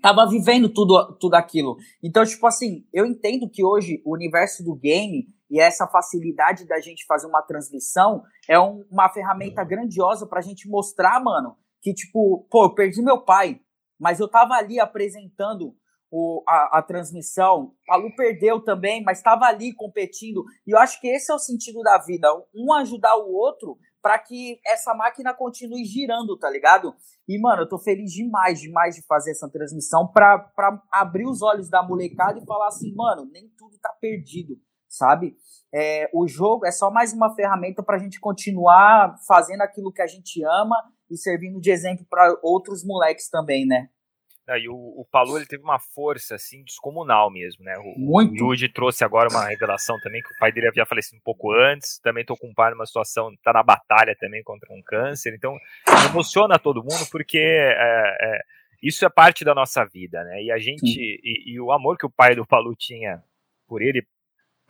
tava 0.00 0.28
vivendo 0.28 0.68
tudo, 0.68 1.16
tudo 1.18 1.34
aquilo. 1.34 1.76
Então, 2.02 2.24
tipo 2.24 2.46
assim, 2.46 2.84
eu 2.92 3.06
entendo 3.06 3.48
que 3.48 3.64
hoje 3.64 4.02
o 4.04 4.14
universo 4.14 4.64
do 4.64 4.74
game 4.74 5.28
e 5.50 5.60
essa 5.60 5.86
facilidade 5.86 6.66
da 6.66 6.80
gente 6.80 7.04
fazer 7.06 7.26
uma 7.26 7.42
transmissão 7.42 8.22
é 8.48 8.58
um, 8.58 8.84
uma 8.90 9.08
ferramenta 9.08 9.64
grandiosa 9.64 10.26
pra 10.26 10.40
gente 10.40 10.68
mostrar, 10.68 11.22
mano, 11.22 11.56
que 11.80 11.92
tipo, 11.92 12.46
pô, 12.50 12.64
eu 12.64 12.74
perdi 12.74 13.02
meu 13.02 13.20
pai, 13.20 13.60
mas 13.98 14.20
eu 14.20 14.28
tava 14.28 14.54
ali 14.54 14.78
apresentando 14.78 15.74
o, 16.10 16.42
a, 16.46 16.78
a 16.78 16.82
transmissão. 16.82 17.72
A 17.88 17.96
Lu 17.96 18.14
perdeu 18.16 18.60
também, 18.60 19.02
mas 19.02 19.18
estava 19.18 19.46
ali 19.46 19.72
competindo. 19.74 20.44
E 20.66 20.72
eu 20.72 20.78
acho 20.78 21.00
que 21.00 21.08
esse 21.08 21.30
é 21.30 21.34
o 21.34 21.38
sentido 21.38 21.80
da 21.82 21.98
vida. 21.98 22.28
Um 22.54 22.72
ajudar 22.74 23.16
o 23.16 23.32
outro 23.32 23.78
para 24.02 24.18
que 24.18 24.60
essa 24.66 24.94
máquina 24.94 25.34
continue 25.34 25.84
girando, 25.84 26.38
tá 26.38 26.48
ligado? 26.48 26.94
E, 27.28 27.38
mano, 27.38 27.62
eu 27.62 27.68
tô 27.68 27.78
feliz 27.78 28.12
demais, 28.12 28.60
demais 28.60 28.94
de 28.94 29.02
fazer 29.02 29.32
essa 29.32 29.48
transmissão 29.48 30.06
pra, 30.06 30.50
abrir 30.92 31.26
os 31.26 31.42
olhos 31.42 31.68
da 31.68 31.82
molecada 31.82 32.38
e 32.38 32.46
falar 32.46 32.68
assim, 32.68 32.94
mano, 32.94 33.28
nem 33.30 33.48
tudo 33.56 33.78
tá 33.78 33.94
perdido, 34.00 34.56
sabe? 34.88 35.36
É, 35.72 36.10
o 36.12 36.26
jogo 36.26 36.66
é 36.66 36.72
só 36.72 36.90
mais 36.90 37.12
uma 37.12 37.34
ferramenta 37.34 37.82
pra 37.82 37.98
gente 37.98 38.18
continuar 38.18 39.16
fazendo 39.26 39.62
aquilo 39.62 39.92
que 39.92 40.02
a 40.02 40.06
gente 40.06 40.42
ama 40.44 40.76
e 41.10 41.16
servindo 41.16 41.60
de 41.60 41.70
exemplo 41.70 42.04
para 42.08 42.38
outros 42.42 42.84
moleques 42.84 43.28
também, 43.28 43.66
né? 43.66 43.88
E 44.58 44.68
o, 44.68 44.74
o 44.74 45.06
Palu 45.10 45.36
ele 45.36 45.46
teve 45.46 45.62
uma 45.62 45.78
força 45.78 46.34
assim 46.34 46.62
descomunal 46.64 47.30
mesmo, 47.30 47.64
né? 47.64 47.76
O, 47.78 47.98
Muito. 47.98 48.44
O 48.44 48.52
Yuji 48.52 48.68
trouxe 48.68 49.04
agora 49.04 49.28
uma 49.30 49.46
revelação 49.46 49.96
também 50.02 50.22
que 50.22 50.32
o 50.32 50.38
pai 50.38 50.52
dele 50.52 50.68
havia 50.68 50.86
falecido 50.86 51.18
um 51.18 51.22
pouco 51.22 51.52
antes. 51.52 51.98
Também 52.00 52.24
tô 52.24 52.36
com 52.36 52.48
um 52.48 52.54
pai 52.54 52.70
numa 52.70 52.86
situação, 52.86 53.34
tá 53.42 53.52
na 53.52 53.62
batalha 53.62 54.16
também 54.18 54.42
contra 54.42 54.72
um 54.72 54.82
câncer. 54.82 55.34
Então 55.34 55.56
emociona 56.10 56.58
todo 56.58 56.82
mundo 56.82 57.06
porque 57.10 57.38
é, 57.38 58.16
é, 58.20 58.40
isso 58.82 59.04
é 59.04 59.10
parte 59.10 59.44
da 59.44 59.54
nossa 59.54 59.84
vida, 59.84 60.24
né? 60.24 60.42
E 60.42 60.50
a 60.50 60.58
gente 60.58 60.98
e, 61.22 61.54
e, 61.54 61.60
o 61.60 61.72
amor 61.72 61.98
que 61.98 62.06
o 62.06 62.10
pai 62.10 62.34
do 62.34 62.46
Palu 62.46 62.74
tinha 62.76 63.22
por 63.66 63.82
ele 63.82 64.06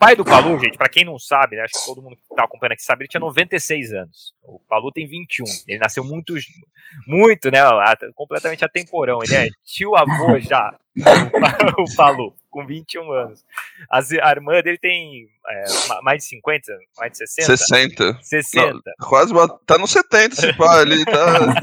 pai 0.00 0.16
do 0.16 0.25
Palu, 0.25 0.59
gente, 0.59 0.78
para 0.78 0.88
quem 0.88 1.04
não 1.04 1.19
sabe, 1.19 1.57
né, 1.57 1.62
acho 1.62 1.75
que 1.75 1.85
todo 1.85 2.00
mundo 2.00 2.16
que 2.16 2.35
tá 2.35 2.45
acompanhando 2.45 2.73
aqui 2.73 2.83
sabe, 2.83 3.02
ele 3.02 3.09
tinha 3.09 3.21
96 3.21 3.92
anos. 3.92 4.35
O 4.42 4.59
Palu 4.59 4.90
tem 4.90 5.07
21. 5.07 5.45
Ele 5.69 5.78
nasceu 5.78 6.02
muito, 6.02 6.35
muito, 7.07 7.50
né, 7.50 7.61
completamente 8.14 8.64
atemporão. 8.64 9.19
Ele 9.23 9.35
é 9.35 9.49
tio 9.62 9.95
avô 9.95 10.40
já, 10.40 10.75
o 11.78 11.95
Palu, 11.95 12.35
com 12.49 12.66
21 12.66 13.12
anos. 13.12 13.45
As, 13.90 14.11
a 14.11 14.30
irmã 14.30 14.62
dele 14.62 14.78
tem 14.78 15.28
é, 15.47 15.64
mais 16.02 16.23
de 16.23 16.30
50, 16.30 16.78
mais 16.97 17.12
de 17.12 17.19
60? 17.19 17.57
60. 17.59 18.19
60. 18.23 18.73
Não, 18.73 19.07
quase, 19.07 19.35
tá 19.66 19.76
no 19.76 19.87
70 19.87 20.35
esse 20.35 20.57
pai 20.57 20.80
ali, 20.80 21.04
tá... 21.04 21.54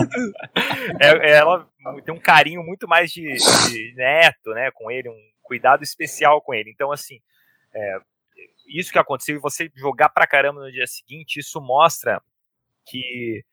é, 1.01 1.38
ela 1.38 1.67
tem 2.06 2.13
um 2.13 2.20
carinho 2.20 2.62
muito 2.62 2.88
mais 2.88 3.12
de, 3.12 3.24
de 3.34 3.94
neto, 3.96 4.51
né, 4.51 4.70
com 4.75 4.91
ele, 4.91 5.10
um 5.10 5.20
cuidado 5.41 5.84
especial 5.84 6.39
com 6.39 6.53
ele. 6.53 6.70
Então, 6.70 6.91
assim, 6.91 7.20
é, 7.74 8.00
isso 8.67 8.91
que 8.91 9.00
aconteceu 9.00 9.36
e 9.36 9.39
você 9.39 9.71
jogar 9.75 10.09
pra 10.09 10.27
caramba 10.27 10.62
no 10.62 10.71
dia 10.71 10.88
seguinte, 10.88 11.39
isso 11.39 11.59
mostra 11.62 12.21
que 12.86 13.43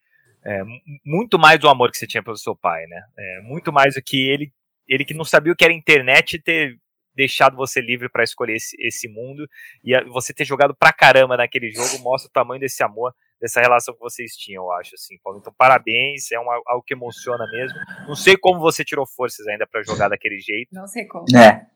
é, 0.44 0.62
muito 1.04 1.38
mais 1.38 1.58
do 1.58 1.68
amor 1.68 1.90
que 1.90 1.98
você 1.98 2.06
tinha 2.06 2.22
pelo 2.22 2.36
seu 2.36 2.54
pai, 2.54 2.86
né? 2.86 3.02
É, 3.16 3.40
muito 3.42 3.72
mais 3.72 3.94
do 3.94 4.02
que 4.02 4.28
ele, 4.28 4.52
ele 4.86 5.04
que 5.04 5.14
não 5.14 5.24
sabia 5.24 5.52
o 5.52 5.56
que 5.56 5.64
era 5.64 5.72
internet 5.72 6.38
ter 6.38 6.78
deixado 7.14 7.56
você 7.56 7.80
livre 7.80 8.08
para 8.08 8.24
escolher 8.24 8.56
esse, 8.56 8.76
esse 8.80 9.08
mundo 9.08 9.48
e 9.82 9.94
a, 9.94 10.04
você 10.04 10.34
ter 10.34 10.44
jogado 10.44 10.74
pra 10.74 10.92
caramba 10.92 11.36
naquele 11.36 11.70
jogo 11.70 12.02
mostra 12.02 12.28
o 12.28 12.32
tamanho 12.32 12.60
desse 12.60 12.82
amor, 12.82 13.14
dessa 13.40 13.60
relação 13.60 13.94
que 13.94 14.00
vocês 14.00 14.32
tinham, 14.36 14.64
eu 14.64 14.72
acho 14.72 14.94
assim, 14.94 15.16
Paulo. 15.22 15.38
Então, 15.38 15.54
parabéns, 15.56 16.30
é 16.32 16.38
uma, 16.38 16.60
algo 16.66 16.84
que 16.84 16.94
emociona 16.94 17.46
mesmo. 17.50 17.78
Não 18.06 18.14
sei 18.14 18.36
como 18.36 18.60
você 18.60 18.84
tirou 18.84 19.06
forças 19.06 19.46
ainda 19.46 19.66
para 19.66 19.82
jogar 19.82 20.08
daquele 20.08 20.38
jeito. 20.40 20.68
Não 20.72 20.86
sei 20.86 21.06
como. 21.06 21.24
É. 21.36 21.66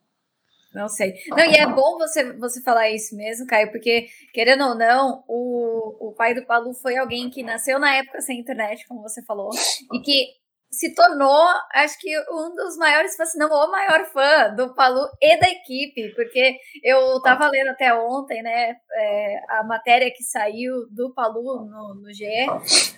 Não 0.75 0.89
sei. 0.89 1.15
Não, 1.29 1.45
e 1.45 1.57
é 1.57 1.67
bom 1.67 1.99
você, 1.99 2.33
você 2.35 2.63
falar 2.63 2.91
isso 2.91 3.17
mesmo, 3.17 3.47
Caio, 3.47 3.71
porque, 3.71 4.09
querendo 4.35 4.65
ou 4.65 4.75
não, 4.75 5.25
o, 5.27 6.09
o 6.09 6.13
pai 6.13 6.35
do 6.35 6.45
Palu 6.45 6.75
foi 6.75 6.97
alguém 6.97 7.31
que 7.31 7.43
nasceu 7.43 7.79
na 7.79 7.95
época 7.95 8.21
sem 8.21 8.39
internet, 8.39 8.87
como 8.87 9.03
você 9.03 9.25
falou, 9.25 9.51
e 9.93 10.01
que 10.01 10.27
se 10.71 10.95
tornou, 10.95 11.47
acho 11.75 11.99
que, 11.99 12.15
um 12.31 12.55
dos 12.55 12.77
maiores 12.77 13.17
fãs, 13.17 13.33
se 13.33 13.39
não 13.39 13.49
o 13.49 13.71
maior 13.71 14.05
fã 14.13 14.55
do 14.55 14.75
Palu 14.75 15.01
e 15.21 15.37
da 15.39 15.49
equipe, 15.49 16.15
porque 16.15 16.57
eu 16.85 17.21
tava 17.23 17.49
lendo 17.49 17.71
até 17.71 17.93
ontem, 17.95 18.43
né, 18.43 18.75
é, 18.93 19.37
a 19.49 19.65
matéria 19.65 20.13
que 20.15 20.23
saiu 20.23 20.87
do 20.91 21.13
Palu 21.15 21.67
no, 21.67 22.03
no 22.03 22.13
GE, 22.13 22.27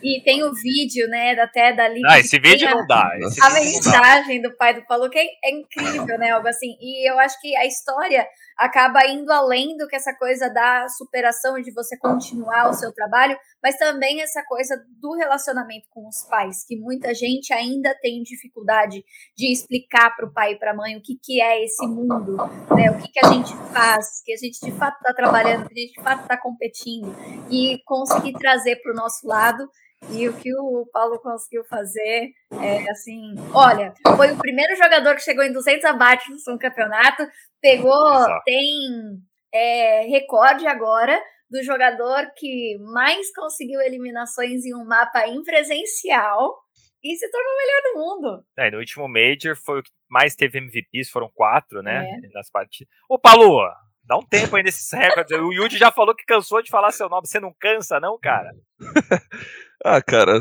e 0.02 0.20
tem 0.24 0.42
o 0.42 0.52
vídeo, 0.52 1.08
né, 1.08 1.32
até 1.40 1.72
da 1.72 1.88
Liga. 1.88 2.08
Ah, 2.10 2.18
esse 2.18 2.38
vídeo 2.40 2.68
a, 2.68 2.72
não 2.72 2.86
dá. 2.86 3.08
A 3.42 3.50
mensagem 3.50 4.42
do 4.42 4.56
pai 4.56 4.74
do 4.74 4.84
Palu, 4.86 5.08
que 5.08 5.18
é, 5.18 5.26
é 5.44 5.50
incrível, 5.52 6.18
né, 6.18 6.30
algo 6.30 6.48
assim, 6.48 6.76
e 6.80 7.08
eu 7.08 7.18
acho 7.20 7.40
que 7.40 7.54
a 7.56 7.64
história 7.64 8.26
acaba 8.58 9.06
indo 9.06 9.32
além 9.32 9.76
do 9.76 9.86
que 9.86 9.96
essa 9.96 10.14
coisa 10.14 10.50
da 10.52 10.86
superação 10.88 11.54
de 11.60 11.72
você 11.72 11.96
continuar 11.96 12.68
o 12.68 12.74
seu 12.74 12.92
trabalho, 12.92 13.38
mas 13.62 13.76
também 13.76 14.20
essa 14.20 14.42
coisa 14.44 14.76
do 15.00 15.14
relacionamento 15.14 15.88
com 15.90 16.06
os 16.06 16.24
pais, 16.28 16.64
que 16.66 16.76
muita 16.76 17.14
gente 17.14 17.52
ainda 17.60 17.94
tem 18.00 18.22
dificuldade 18.22 19.04
de 19.36 19.52
explicar 19.52 20.14
para 20.16 20.26
o 20.26 20.32
pai 20.32 20.52
e 20.52 20.58
para 20.58 20.72
a 20.72 20.74
mãe 20.74 20.96
o 20.96 21.02
que, 21.02 21.14
que 21.22 21.40
é 21.40 21.64
esse 21.64 21.86
mundo, 21.86 22.36
né? 22.74 22.90
o 22.90 22.98
que, 22.98 23.10
que 23.12 23.24
a 23.24 23.28
gente 23.32 23.54
faz, 23.72 24.22
que 24.24 24.32
a 24.32 24.36
gente 24.36 24.58
de 24.60 24.72
fato 24.72 24.96
está 24.96 25.14
trabalhando, 25.14 25.68
que 25.68 25.74
a 25.74 25.82
gente 25.82 25.94
de 25.94 26.02
fato 26.02 26.22
está 26.22 26.36
competindo, 26.36 27.14
e 27.50 27.78
conseguir 27.84 28.32
trazer 28.34 28.76
para 28.76 28.92
o 28.92 28.96
nosso 28.96 29.26
lado 29.26 29.68
e 30.08 30.26
o 30.28 30.36
que 30.36 30.50
o 30.54 30.88
Paulo 30.92 31.18
conseguiu 31.20 31.62
fazer 31.64 32.30
é 32.52 32.90
assim: 32.90 33.34
olha, 33.52 33.92
foi 34.16 34.32
o 34.32 34.38
primeiro 34.38 34.74
jogador 34.76 35.14
que 35.14 35.22
chegou 35.22 35.44
em 35.44 35.52
200 35.52 35.84
abates 35.84 36.42
no 36.46 36.58
campeonato, 36.58 37.26
pegou, 37.60 37.92
Exato. 37.92 38.42
tem 38.44 39.20
é, 39.52 40.06
recorde 40.06 40.66
agora 40.66 41.20
do 41.50 41.62
jogador 41.62 42.30
que 42.36 42.78
mais 42.92 43.32
conseguiu 43.34 43.80
eliminações 43.80 44.64
em 44.64 44.74
um 44.74 44.84
mapa 44.84 45.26
em 45.26 45.42
presencial 45.42 46.56
e 47.02 47.16
se 47.16 47.30
tornou 47.30 47.52
o 47.52 47.56
melhor 47.56 47.82
do 47.82 47.98
mundo. 47.98 48.44
É, 48.58 48.70
no 48.70 48.78
último 48.78 49.08
Major 49.08 49.56
foi 49.56 49.80
o 49.80 49.82
que 49.82 49.90
mais 50.08 50.34
teve 50.34 50.58
MVPs, 50.58 51.10
foram 51.10 51.30
quatro, 51.34 51.82
né? 51.82 52.08
É. 52.08 52.28
Nas 52.34 52.50
partidas. 52.50 52.92
Ô, 53.08 53.18
Paulo, 53.18 53.62
dá 54.04 54.18
um 54.18 54.26
tempo 54.26 54.56
aí 54.56 54.62
nesses 54.62 54.90
recordes. 54.92 55.38
O 55.38 55.52
Yuji 55.52 55.78
já 55.78 55.90
falou 55.90 56.14
que 56.14 56.24
cansou 56.24 56.62
de 56.62 56.70
falar 56.70 56.90
seu 56.90 57.08
nome. 57.08 57.26
Você 57.26 57.40
não 57.40 57.54
cansa, 57.58 57.98
não, 58.00 58.18
cara? 58.18 58.50
ah, 59.84 60.02
cara, 60.02 60.40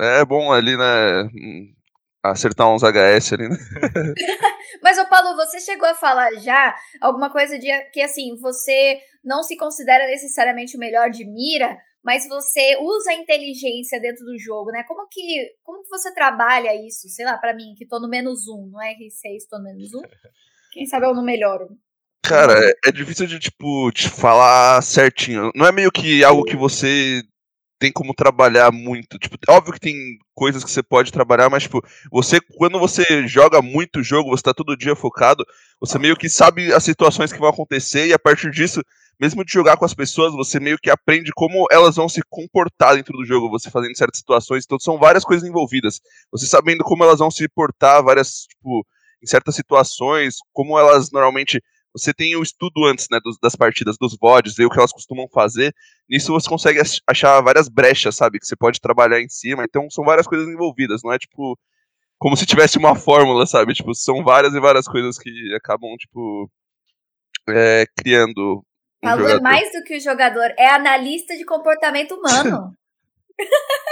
é 0.00 0.24
bom 0.24 0.52
ali, 0.52 0.76
né? 0.76 1.28
Acertar 2.22 2.72
uns 2.72 2.82
HS 2.82 3.34
ali, 3.34 3.48
né? 3.48 3.56
Mas, 4.82 4.98
ô 4.98 5.06
Paulo, 5.06 5.36
você 5.36 5.60
chegou 5.60 5.88
a 5.88 5.94
falar 5.94 6.32
já 6.34 6.74
alguma 7.00 7.30
coisa 7.30 7.58
de 7.58 7.68
que, 7.92 8.00
assim, 8.00 8.36
você 8.40 8.98
não 9.22 9.42
se 9.42 9.56
considera 9.56 10.06
necessariamente 10.06 10.76
o 10.76 10.80
melhor 10.80 11.10
de 11.10 11.24
mira, 11.24 11.78
mas 12.04 12.28
você 12.28 12.76
usa 12.80 13.12
a 13.12 13.14
inteligência 13.14 13.98
dentro 13.98 14.24
do 14.26 14.38
jogo, 14.38 14.70
né? 14.70 14.84
Como 14.86 15.08
que, 15.08 15.54
como 15.62 15.82
que 15.82 15.88
você 15.88 16.12
trabalha 16.12 16.74
isso? 16.86 17.08
Sei 17.08 17.24
lá, 17.24 17.38
para 17.38 17.54
mim, 17.54 17.74
que 17.76 17.86
tô 17.86 17.98
no 17.98 18.08
menos 18.08 18.46
um, 18.46 18.66
no 18.66 18.78
R6 18.78 19.48
tô 19.48 19.56
no 19.56 19.64
menos 19.64 19.94
um. 19.94 20.02
Quem 20.70 20.86
sabe 20.86 21.06
eu 21.06 21.14
não 21.14 21.24
melhoro. 21.24 21.68
Cara, 22.22 22.52
é, 22.58 22.88
é 22.88 22.92
difícil 22.92 23.26
de, 23.26 23.38
tipo, 23.38 23.90
te 23.92 24.08
falar 24.08 24.82
certinho. 24.82 25.50
Não 25.54 25.66
é 25.66 25.72
meio 25.72 25.90
que 25.90 26.22
algo 26.24 26.44
que 26.44 26.56
você 26.56 27.22
tem 27.78 27.92
como 27.92 28.14
trabalhar 28.14 28.70
muito. 28.72 29.18
Tipo, 29.18 29.36
óbvio 29.48 29.74
que 29.74 29.80
tem 29.80 29.94
coisas 30.34 30.64
que 30.64 30.70
você 30.70 30.82
pode 30.82 31.12
trabalhar, 31.12 31.48
mas, 31.48 31.64
tipo, 31.64 31.82
você, 32.10 32.40
quando 32.40 32.78
você 32.78 33.26
joga 33.26 33.62
muito 33.62 34.02
jogo, 34.02 34.30
você 34.30 34.42
tá 34.42 34.54
todo 34.54 34.76
dia 34.76 34.96
focado, 34.96 35.44
você 35.80 35.98
meio 35.98 36.16
que 36.16 36.28
sabe 36.28 36.72
as 36.72 36.82
situações 36.82 37.32
que 37.32 37.38
vão 37.38 37.48
acontecer, 37.48 38.06
e 38.08 38.12
a 38.12 38.18
partir 38.18 38.50
disso, 38.50 38.82
mesmo 39.20 39.44
de 39.44 39.52
jogar 39.52 39.76
com 39.76 39.84
as 39.84 39.94
pessoas, 39.94 40.32
você 40.32 40.58
meio 40.60 40.78
que 40.78 40.90
aprende 40.90 41.30
como 41.34 41.66
elas 41.70 41.96
vão 41.96 42.08
se 42.08 42.20
comportar 42.28 42.96
dentro 42.96 43.16
do 43.16 43.24
jogo, 43.24 43.50
você 43.50 43.70
fazendo 43.70 43.96
certas 43.96 44.18
situações. 44.18 44.64
Então, 44.64 44.78
são 44.78 44.98
várias 44.98 45.24
coisas 45.24 45.48
envolvidas. 45.48 46.00
Você 46.32 46.46
sabendo 46.46 46.84
como 46.84 47.04
elas 47.04 47.18
vão 47.18 47.30
se 47.30 47.48
portar, 47.48 48.02
várias, 48.02 48.46
tipo, 48.48 48.86
em 49.22 49.26
certas 49.26 49.54
situações, 49.54 50.36
como 50.52 50.78
elas 50.78 51.10
normalmente 51.10 51.62
você 51.96 52.12
tem 52.12 52.34
o 52.34 52.42
estudo 52.42 52.84
antes 52.86 53.06
né, 53.08 53.20
dos, 53.24 53.38
das 53.40 53.54
partidas, 53.54 53.96
dos 53.96 54.16
VODs, 54.20 54.56
ver 54.56 54.66
o 54.66 54.70
que 54.70 54.78
elas 54.78 54.90
costumam 54.92 55.28
fazer. 55.32 55.72
Nisso 56.10 56.32
você 56.32 56.48
consegue 56.48 56.80
achar 57.08 57.40
várias 57.40 57.68
brechas, 57.68 58.16
sabe? 58.16 58.40
Que 58.40 58.46
você 58.46 58.56
pode 58.56 58.80
trabalhar 58.80 59.20
em 59.20 59.28
cima. 59.28 59.64
Então 59.64 59.88
são 59.88 60.04
várias 60.04 60.26
coisas 60.26 60.48
envolvidas, 60.48 61.02
não 61.04 61.12
é 61.12 61.18
tipo 61.18 61.56
como 62.18 62.36
se 62.36 62.46
tivesse 62.46 62.78
uma 62.78 62.96
fórmula, 62.96 63.46
sabe? 63.46 63.74
Tipo, 63.74 63.94
são 63.94 64.24
várias 64.24 64.54
e 64.54 64.60
várias 64.60 64.86
coisas 64.86 65.18
que 65.18 65.30
acabam, 65.54 65.94
tipo, 65.98 66.50
é, 67.48 67.86
criando. 67.96 68.64
Falou 69.04 69.28
é 69.28 69.40
mais 69.40 69.70
do 69.72 69.82
que 69.84 69.96
o 69.96 70.00
jogador, 70.00 70.52
é 70.58 70.68
analista 70.68 71.36
de 71.36 71.44
comportamento 71.44 72.14
humano. 72.14 72.74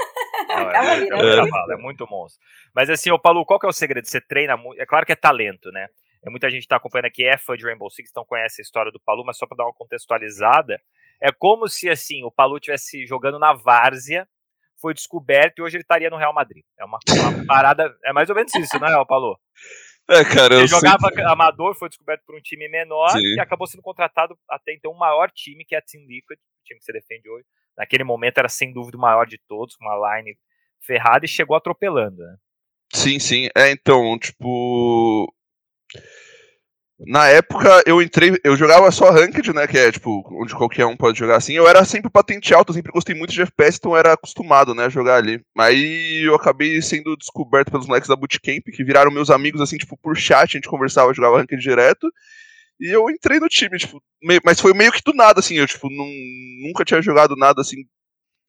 Não, 0.48 0.70
é, 0.70 0.98
é, 0.98 1.09
é, 1.09 1.75
é, 1.75 1.77
muito 1.77 2.07
monstro. 2.07 2.40
Mas 2.75 2.88
assim, 2.88 3.11
ô 3.11 3.18
Paulo, 3.18 3.44
qual 3.44 3.59
que 3.59 3.66
é 3.66 3.68
o 3.68 3.72
segredo? 3.72 4.07
Você 4.07 4.20
treina 4.20 4.57
muito. 4.57 4.81
É 4.81 4.87
claro 4.87 5.05
que 5.05 5.12
é 5.12 5.16
talento, 5.16 5.70
né? 5.70 5.88
É, 6.25 6.31
muita 6.31 6.48
gente 6.48 6.62
está 6.62 6.77
acompanhando 6.77 7.07
aqui, 7.07 7.25
é 7.25 7.37
fã 7.37 7.57
de 7.57 7.64
Rainbow 7.64 7.90
Six, 7.90 8.11
então 8.11 8.25
conhece 8.25 8.61
a 8.61 8.64
história 8.64 8.92
do 8.92 9.01
Palu, 9.01 9.25
mas 9.25 9.37
só 9.37 9.46
para 9.46 9.57
dar 9.57 9.64
uma 9.64 9.75
contextualizada, 9.75 10.81
é 11.20 11.33
como 11.33 11.68
se 11.68 11.88
assim 11.88 12.25
o 12.25 12.31
Palu 12.31 12.57
estivesse 12.57 13.05
jogando 13.07 13.38
na 13.38 13.53
várzea, 13.53 14.27
foi 14.81 14.94
descoberto 14.94 15.59
e 15.59 15.62
hoje 15.62 15.77
ele 15.77 15.83
estaria 15.83 16.11
no 16.11 16.16
Real 16.16 16.33
Madrid. 16.33 16.64
É 16.79 16.85
uma, 16.85 16.98
uma 17.09 17.46
parada, 17.46 17.96
é 18.05 18.12
mais 18.12 18.29
ou 18.29 18.37
menos 18.37 18.55
isso, 18.55 18.79
não 18.79 18.88
é, 18.88 19.05
Palu? 19.05 19.37
É, 20.11 20.25
cara, 20.25 20.57
ele 20.57 20.67
jogava 20.67 21.09
sempre... 21.09 21.23
amador, 21.23 21.75
foi 21.75 21.88
descoberto 21.88 22.23
por 22.27 22.37
um 22.37 22.41
time 22.41 22.69
menor 22.69 23.11
Sim. 23.11 23.35
e 23.37 23.41
acabou 23.41 23.67
sendo 23.67 23.83
contratado 23.83 24.37
até 24.49 24.75
então 24.75 24.91
o 24.91 24.99
maior 24.99 25.31
time, 25.31 25.65
que 25.65 25.75
é 25.75 25.79
a 25.79 25.83
Team 25.83 26.05
Liquid, 26.07 26.38
o 26.38 26.65
time 26.65 26.79
que 26.79 26.85
você 26.85 26.93
defende 26.93 27.29
hoje. 27.29 27.47
Naquele 27.77 28.05
momento 28.05 28.38
era 28.38 28.49
sem 28.49 28.73
dúvida 28.73 28.99
o 28.99 29.01
maior 29.01 29.27
de 29.27 29.38
todos, 29.49 29.77
uma 29.81 30.17
line 30.17 30.37
ferrada 30.81 31.25
e 31.25 31.29
chegou 31.29 31.57
atropelando, 31.57 32.23
né? 32.23 32.37
Sim, 32.93 33.19
sim. 33.19 33.49
É, 33.57 33.71
então, 33.71 34.19
tipo, 34.19 35.33
na 37.07 37.29
época 37.29 37.83
eu 37.87 38.01
entrei, 38.01 38.38
eu 38.45 38.57
jogava 38.57 38.91
só 38.91 39.11
Ranked, 39.11 39.53
né? 39.53 39.67
Que 39.67 39.79
é 39.79 39.93
tipo, 39.93 40.23
onde 40.41 40.55
qualquer 40.55 40.87
um 40.87 40.97
pode 40.97 41.19
jogar 41.19 41.37
assim. 41.37 41.55
Eu 41.55 41.67
era 41.69 41.85
sempre 41.85 42.11
patente 42.11 42.55
alta, 42.55 42.71
eu 42.71 42.75
sempre 42.75 42.93
gostei 42.93 43.15
muito 43.15 43.33
de 43.33 43.43
FPS, 43.43 43.79
então 43.79 43.97
era 43.97 44.12
acostumado, 44.12 44.75
né, 44.75 44.85
a 44.87 44.88
jogar 44.88 45.17
ali. 45.17 45.41
Aí 45.59 46.23
eu 46.27 46.35
acabei 46.35 46.81
sendo 46.83 47.17
descoberto 47.17 47.71
pelos 47.71 47.87
moleques 47.87 48.09
da 48.09 48.17
Bootcamp, 48.17 48.65
que 48.73 48.85
viraram 48.85 49.11
meus 49.11 49.31
amigos, 49.31 49.61
assim, 49.61 49.77
tipo, 49.77 49.97
por 49.97 50.17
chat, 50.17 50.43
a 50.57 50.59
gente 50.59 50.69
conversava, 50.69 51.15
jogava 51.15 51.38
Ranked 51.38 51.61
direto. 51.62 52.09
E 52.81 52.88
eu 52.95 53.09
entrei 53.11 53.38
no 53.41 53.49
time, 53.49 53.79
tipo, 53.79 54.03
meio, 54.23 54.41
mas 54.45 54.61
foi 54.61 54.75
meio 54.75 54.93
que 54.93 55.03
do 55.05 55.12
nada, 55.15 55.41
assim, 55.41 55.57
eu, 55.57 55.67
tipo, 55.67 55.88
não, 55.91 56.07
nunca 56.67 56.85
tinha 56.85 57.03
jogado 57.03 57.37
nada, 57.37 57.61
assim, 57.61 57.85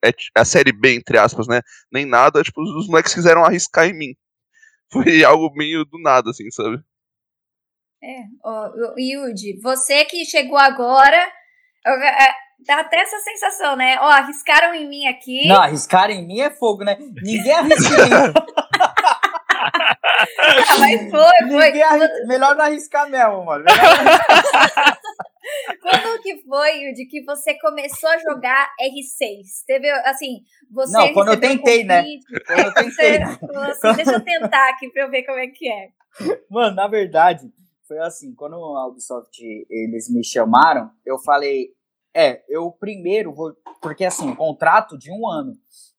é, 0.04 0.12
a 0.36 0.46
série 0.46 0.72
B, 0.72 0.96
entre 0.96 1.18
aspas, 1.18 1.48
né? 1.48 1.62
Nem 1.92 2.06
nada, 2.06 2.44
tipo, 2.44 2.62
os 2.62 2.88
moleques 2.88 3.14
quiseram 3.14 3.46
arriscar 3.46 3.88
em 3.88 3.94
mim. 3.98 4.16
Foi 4.92 5.24
algo 5.24 5.54
meio 5.56 5.86
do 5.86 6.00
nada, 6.00 6.32
assim, 6.32 6.50
sabe? 6.52 6.82
É, 8.06 8.26
oh, 8.44 9.00
Yudi, 9.00 9.58
você 9.62 10.04
que 10.04 10.26
chegou 10.26 10.58
agora, 10.58 11.16
é, 11.16 12.34
dá 12.68 12.82
até 12.82 13.00
essa 13.00 13.18
sensação, 13.20 13.78
né? 13.78 13.98
Ó, 13.98 14.06
oh, 14.06 14.10
arriscaram 14.10 14.74
em 14.76 14.90
mim 14.90 15.08
aqui. 15.08 15.48
Não, 15.48 15.62
arriscaram 15.62 16.14
em 16.14 16.28
mim 16.28 16.42
é 16.42 16.50
fogo, 16.50 16.84
né? 16.84 16.98
Ninguém 17.00 17.54
arrisca 17.54 17.94
em 17.94 18.10
mim. 18.10 18.34
ah, 20.38 20.78
mas 20.80 21.10
foi, 21.10 21.48
foi. 21.50 21.72
Melhor 22.28 22.58
não 22.58 22.66
arriscar 22.66 23.10
mesmo, 23.10 23.46
mano. 23.46 23.64
Quando 25.82 26.22
que 26.22 26.42
foi, 26.44 26.72
Yudi, 26.80 27.06
que 27.06 27.24
você 27.24 27.58
começou 27.58 28.10
a 28.10 28.18
jogar 28.18 28.68
R6? 28.82 29.64
Teve, 29.66 29.90
assim, 29.90 30.42
você 30.70 30.92
Não, 30.92 31.14
quando 31.14 31.30
eu 31.30 31.40
tentei, 31.40 31.84
um 31.84 31.88
né? 31.88 32.04
Quando 32.48 32.66
eu 32.66 32.74
tentei. 32.74 33.20
Você, 33.20 33.88
assim, 33.88 33.96
deixa 33.96 34.12
eu 34.12 34.22
tentar 34.26 34.70
aqui 34.72 34.90
pra 34.90 35.04
eu 35.04 35.10
ver 35.10 35.24
como 35.24 35.40
é 35.40 35.48
que 35.48 35.70
é. 35.70 35.88
Mano, 36.50 36.76
na 36.76 36.88
verdade, 36.88 37.52
foi 37.88 38.00
assim, 38.00 38.34
quando 38.34 38.56
a 38.56 38.88
Ubisoft 38.88 39.42
eles 39.70 40.10
me 40.10 40.24
chamaram, 40.24 40.92
eu 41.06 41.20
falei, 41.20 41.70
é, 42.14 42.44
eu 42.48 42.72
primeiro 42.72 43.34
vou, 43.34 43.56
porque 43.82 44.06
assim, 44.06 44.34
contrato 44.36 44.98
de 44.98 45.12
um 45.12 45.28
ano, 45.28 45.54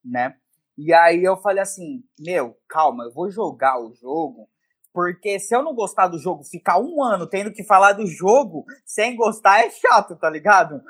né? 0.05 0.37
E 0.77 0.93
aí 0.93 1.23
eu 1.23 1.37
falei 1.37 1.63
assim, 1.63 2.03
meu, 2.19 2.57
calma, 2.69 3.05
eu 3.05 3.13
vou 3.13 3.31
jogar 3.31 3.81
o 3.81 3.93
jogo, 3.95 4.49
porque 4.93 5.39
se 5.39 5.55
eu 5.55 5.63
não 5.63 5.75
gostar 5.75 6.09
do 6.09 6.19
jogo, 6.19 6.45
ficar 6.45 6.79
um 6.79 7.03
ano 7.03 7.29
tendo 7.29 7.53
que 7.53 7.65
falar 7.65 7.93
do 7.93 8.07
jogo 8.07 8.65
sem 8.85 9.17
gostar 9.17 9.65
é 9.65 9.71
chato, 9.71 10.17
tá 10.17 10.31
ligado? 10.31 10.81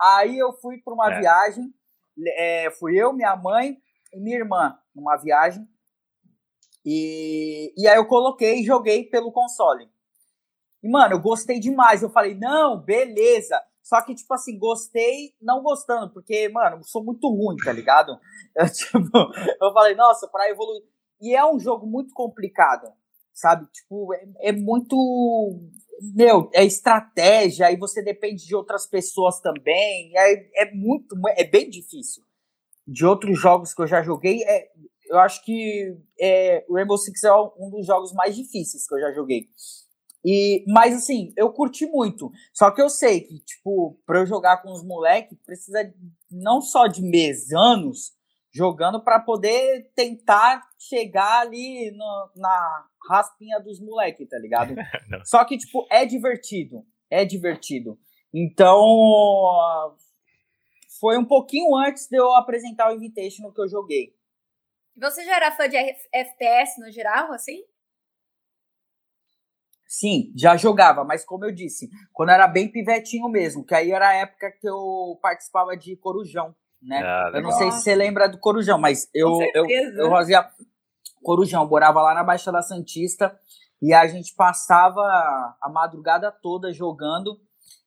Aí 0.00 0.38
eu 0.38 0.52
fui 0.52 0.78
para 0.78 0.94
uma 0.94 1.12
é. 1.12 1.20
viagem, 1.20 1.74
é, 2.36 2.70
fui 2.78 2.96
eu, 2.96 3.12
minha 3.12 3.36
mãe 3.36 3.76
e 4.12 4.20
minha 4.20 4.36
irmã 4.36 4.78
numa 4.94 5.16
viagem, 5.16 5.66
e, 6.84 7.72
e 7.76 7.88
aí 7.88 7.96
eu 7.96 8.06
coloquei 8.06 8.60
e 8.60 8.64
joguei 8.64 9.04
pelo 9.04 9.32
console. 9.32 9.88
E, 10.84 10.88
mano, 10.88 11.14
eu 11.14 11.20
gostei 11.20 11.58
demais. 11.58 12.02
Eu 12.02 12.10
falei, 12.10 12.34
não, 12.34 12.78
beleza. 12.78 13.58
Só 13.82 14.02
que, 14.02 14.14
tipo 14.14 14.32
assim, 14.34 14.58
gostei 14.58 15.34
não 15.40 15.62
gostando, 15.62 16.12
porque, 16.12 16.46
mano, 16.50 16.76
eu 16.76 16.84
sou 16.84 17.02
muito 17.02 17.26
ruim, 17.28 17.56
tá 17.56 17.72
ligado? 17.72 18.18
Eu, 18.56 18.70
tipo, 18.70 18.98
eu 19.60 19.72
falei, 19.72 19.96
nossa, 19.96 20.28
pra 20.28 20.48
evoluir. 20.48 20.84
E 21.20 21.34
é 21.34 21.44
um 21.44 21.58
jogo 21.58 21.88
muito 21.88 22.14
complicado, 22.14 22.86
sabe? 23.32 23.66
Tipo, 23.72 24.14
é, 24.14 24.50
é 24.50 24.52
muito. 24.52 24.96
Meu, 26.14 26.48
é 26.54 26.64
estratégia, 26.64 27.66
aí 27.66 27.76
você 27.76 28.00
depende 28.00 28.46
de 28.46 28.54
outras 28.54 28.86
pessoas 28.86 29.40
também. 29.40 30.12
É, 30.16 30.62
é 30.62 30.72
muito. 30.72 31.16
É 31.36 31.42
bem 31.42 31.68
difícil. 31.68 32.22
De 32.86 33.04
outros 33.04 33.40
jogos 33.40 33.74
que 33.74 33.82
eu 33.82 33.88
já 33.88 34.02
joguei, 34.02 34.44
é, 34.44 34.68
eu 35.10 35.18
acho 35.18 35.44
que 35.44 35.96
é, 36.20 36.64
Rainbow 36.70 36.96
Six 36.96 37.24
é 37.24 37.34
um 37.34 37.70
dos 37.70 37.84
jogos 37.84 38.12
mais 38.12 38.36
difíceis 38.36 38.86
que 38.86 38.94
eu 38.94 39.00
já 39.00 39.12
joguei. 39.12 39.48
E, 40.24 40.64
mas 40.68 40.94
assim, 40.96 41.32
eu 41.36 41.52
curti 41.52 41.86
muito. 41.86 42.32
Só 42.52 42.70
que 42.70 42.80
eu 42.80 42.88
sei 42.88 43.20
que, 43.20 43.38
tipo, 43.40 44.00
pra 44.06 44.20
eu 44.20 44.26
jogar 44.26 44.62
com 44.62 44.72
os 44.72 44.82
moleques, 44.82 45.38
precisa 45.44 45.92
não 46.30 46.62
só 46.62 46.86
de 46.86 47.02
meses, 47.02 47.52
anos, 47.52 48.12
jogando 48.52 49.02
para 49.02 49.20
poder 49.20 49.90
tentar 49.94 50.62
chegar 50.78 51.40
ali 51.40 51.90
no, 51.90 52.30
na 52.36 52.86
raspinha 53.08 53.60
dos 53.60 53.80
moleques, 53.80 54.28
tá 54.28 54.38
ligado? 54.38 54.74
só 55.26 55.44
que, 55.44 55.58
tipo, 55.58 55.86
é 55.90 56.06
divertido. 56.06 56.86
É 57.10 57.24
divertido. 57.24 57.98
Então, 58.32 58.82
foi 60.98 61.18
um 61.18 61.24
pouquinho 61.24 61.76
antes 61.76 62.08
de 62.08 62.16
eu 62.16 62.34
apresentar 62.34 62.90
o 62.90 62.96
Invitation 62.96 63.52
que 63.52 63.60
eu 63.60 63.68
joguei. 63.68 64.14
Você 64.96 65.24
já 65.24 65.36
era 65.36 65.52
fã 65.52 65.68
de 65.68 65.76
FPS 65.76 66.80
no 66.80 66.90
geral, 66.90 67.32
assim? 67.32 67.62
Sim, 69.94 70.32
já 70.34 70.56
jogava, 70.56 71.04
mas 71.04 71.24
como 71.24 71.44
eu 71.44 71.52
disse, 71.52 71.88
quando 72.12 72.30
era 72.30 72.48
bem 72.48 72.66
pivetinho 72.66 73.28
mesmo, 73.28 73.64
que 73.64 73.72
aí 73.72 73.92
era 73.92 74.08
a 74.08 74.14
época 74.14 74.50
que 74.50 74.68
eu 74.68 75.16
participava 75.22 75.76
de 75.76 75.94
Corujão, 75.94 76.52
né? 76.82 77.00
Ah, 77.00 77.30
eu 77.32 77.40
não 77.40 77.52
sei 77.52 77.70
se 77.70 77.80
você 77.80 77.94
lembra 77.94 78.28
do 78.28 78.38
Corujão, 78.38 78.76
mas 78.76 79.08
eu, 79.14 79.30
eu, 79.54 79.64
eu 79.70 80.10
fazia 80.10 80.44
Corujão, 81.22 81.68
morava 81.68 82.02
lá 82.02 82.12
na 82.12 82.24
Baixada 82.24 82.60
Santista 82.60 83.38
e 83.80 83.94
a 83.94 84.04
gente 84.08 84.34
passava 84.34 85.00
a 85.62 85.68
madrugada 85.72 86.32
toda 86.32 86.72
jogando. 86.72 87.38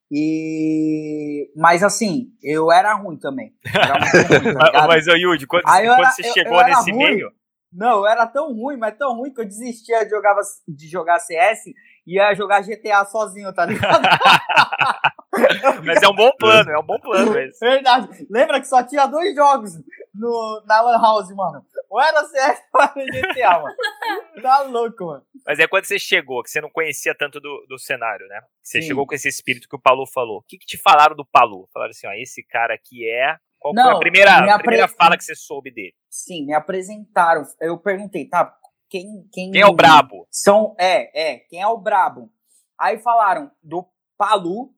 E 0.09 1.51
mas 1.57 1.83
assim, 1.83 2.31
eu 2.41 2.71
era 2.71 2.93
ruim 2.93 3.17
também. 3.17 3.53
Era 3.65 3.99
ruim, 3.99 4.53
tá 4.53 4.87
mas, 4.87 5.05
Yudi, 5.07 5.45
quando, 5.45 5.63
quando 5.63 5.75
era, 5.75 6.09
você 6.11 6.23
chegou 6.23 6.53
eu, 6.53 6.59
eu 6.61 6.67
nesse 6.67 6.89
ruim. 6.89 7.03
meio, 7.03 7.31
não, 7.71 7.97
eu 7.97 8.07
era 8.07 8.25
tão 8.25 8.53
ruim, 8.53 8.77
mas 8.77 8.97
tão 8.97 9.15
ruim 9.15 9.33
que 9.33 9.41
eu 9.41 9.45
desistia 9.45 10.03
de 10.03 10.09
jogar, 10.09 10.35
de 10.67 10.87
jogar 10.87 11.19
CS 11.19 11.65
ia 12.07 12.33
jogar 12.33 12.61
GTA 12.61 13.03
sozinho, 13.05 13.53
tá 13.53 13.65
ligado? 13.65 14.01
mas 15.85 16.01
é 16.01 16.07
um 16.07 16.15
bom 16.15 16.31
plano, 16.39 16.71
é 16.71 16.79
um 16.79 16.85
bom 16.85 16.97
plano 16.99 17.37
esse. 17.37 17.59
Verdade. 17.59 18.25
Lembra 18.29 18.61
que 18.61 18.67
só 18.67 18.81
tinha 18.81 19.05
dois 19.05 19.35
jogos 19.35 19.73
no, 20.15 20.63
na 20.65 20.81
Lan 20.81 21.01
House, 21.01 21.29
mano. 21.35 21.63
Ou 21.89 22.01
era 22.01 22.23
CS 22.23 22.59
ou 22.73 22.81
era 22.81 22.93
GTA, 22.93 23.59
mano. 23.59 23.75
Tá 24.41 24.61
louco, 24.61 25.05
mano. 25.05 25.23
Mas 25.45 25.57
é 25.57 25.67
quando 25.67 25.85
você 25.85 25.97
chegou, 25.97 26.43
que 26.43 26.51
você 26.51 26.61
não 26.61 26.69
conhecia 26.69 27.15
tanto 27.15 27.39
do, 27.39 27.65
do 27.67 27.79
cenário, 27.79 28.27
né? 28.27 28.39
Você 28.61 28.81
Sim. 28.81 28.89
chegou 28.89 29.07
com 29.07 29.15
esse 29.15 29.27
espírito 29.27 29.67
que 29.67 29.75
o 29.75 29.81
Palu 29.81 30.05
falou. 30.05 30.37
O 30.37 30.43
que, 30.43 30.59
que 30.59 30.65
te 30.65 30.77
falaram 30.77 31.15
do 31.15 31.25
Palu? 31.25 31.67
Falaram 31.73 31.89
assim, 31.89 32.07
ó, 32.07 32.11
esse 32.13 32.43
cara 32.43 32.75
aqui 32.75 33.09
é 33.09 33.35
qual 33.59 33.73
não, 33.73 33.83
foi 33.83 33.93
a 33.93 33.99
primeira, 33.99 34.55
a 34.55 34.59
primeira 34.59 34.87
fala 34.87 35.17
que 35.17 35.23
você 35.23 35.35
soube 35.35 35.71
dele? 35.71 35.93
Sim, 36.09 36.45
me 36.45 36.53
apresentaram. 36.53 37.43
Eu 37.59 37.77
perguntei, 37.77 38.27
tá, 38.27 38.55
quem, 38.89 39.27
quem, 39.31 39.51
quem 39.51 39.61
é 39.61 39.65
o 39.65 39.75
brabo? 39.75 40.27
São, 40.31 40.75
é, 40.79 41.33
é, 41.33 41.39
quem 41.39 41.61
é 41.61 41.67
o 41.67 41.77
brabo? 41.77 42.31
Aí 42.79 42.97
falaram 42.99 43.51
do 43.61 43.85
Palu, 44.17 44.73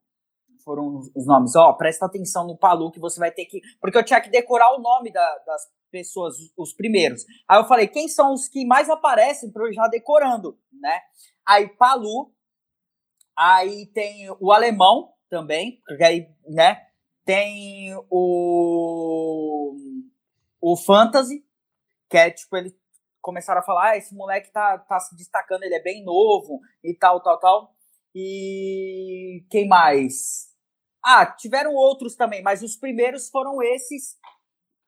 foram 0.64 1.00
os 1.16 1.26
nomes, 1.26 1.56
ó, 1.56 1.74
presta 1.74 2.06
atenção 2.06 2.46
no 2.46 2.58
Palu 2.58 2.92
que 2.92 3.00
você 3.00 3.20
vai 3.20 3.32
ter 3.32 3.46
que, 3.46 3.62
porque 3.80 3.98
eu 3.98 4.06
tinha 4.06 4.22
que 4.22 4.30
decorar 4.30 4.74
o 4.74 4.82
nome 4.82 5.12
da, 5.12 5.38
das 5.46 5.62
pessoas, 5.92 6.36
os 6.58 6.74
primeiros. 6.74 7.24
Aí 7.48 7.60
eu 7.60 7.66
falei, 7.66 7.88
quem 7.88 8.08
são 8.08 8.34
os 8.34 8.48
que 8.48 8.66
mais 8.66 8.90
aparecem 8.90 9.52
para 9.52 9.68
eu 9.68 9.74
já 9.74 9.88
decorando, 9.88 10.58
né? 10.72 11.02
Aí 11.48 11.68
Palu, 11.68 12.32
aí 13.36 13.88
tem 13.88 14.30
o 14.40 14.52
alemão 14.52 15.14
também, 15.30 15.82
porque 15.86 16.04
aí, 16.04 16.28
né, 16.48 16.90
tem 17.30 17.96
o. 18.10 19.76
O 20.62 20.76
Fantasy, 20.76 21.46
que 22.10 22.18
é 22.18 22.32
tipo, 22.32 22.58
ele 22.58 22.76
começaram 23.22 23.62
a 23.62 23.64
falar: 23.64 23.92
ah, 23.92 23.98
esse 23.98 24.16
moleque 24.16 24.52
tá, 24.52 24.78
tá 24.78 25.00
se 25.00 25.16
destacando, 25.16 25.64
ele 25.64 25.76
é 25.76 25.82
bem 25.82 26.04
novo 26.04 26.60
e 26.84 26.94
tal, 26.94 27.22
tal, 27.22 27.40
tal. 27.40 27.74
E 28.16 29.46
quem 29.50 29.68
mais? 29.68 30.50
Ah, 31.04 31.26
tiveram 31.26 31.74
outros 31.74 32.16
também, 32.16 32.42
mas 32.42 32.62
os 32.62 32.76
primeiros 32.76 33.30
foram 33.30 33.62
esses 33.62 34.18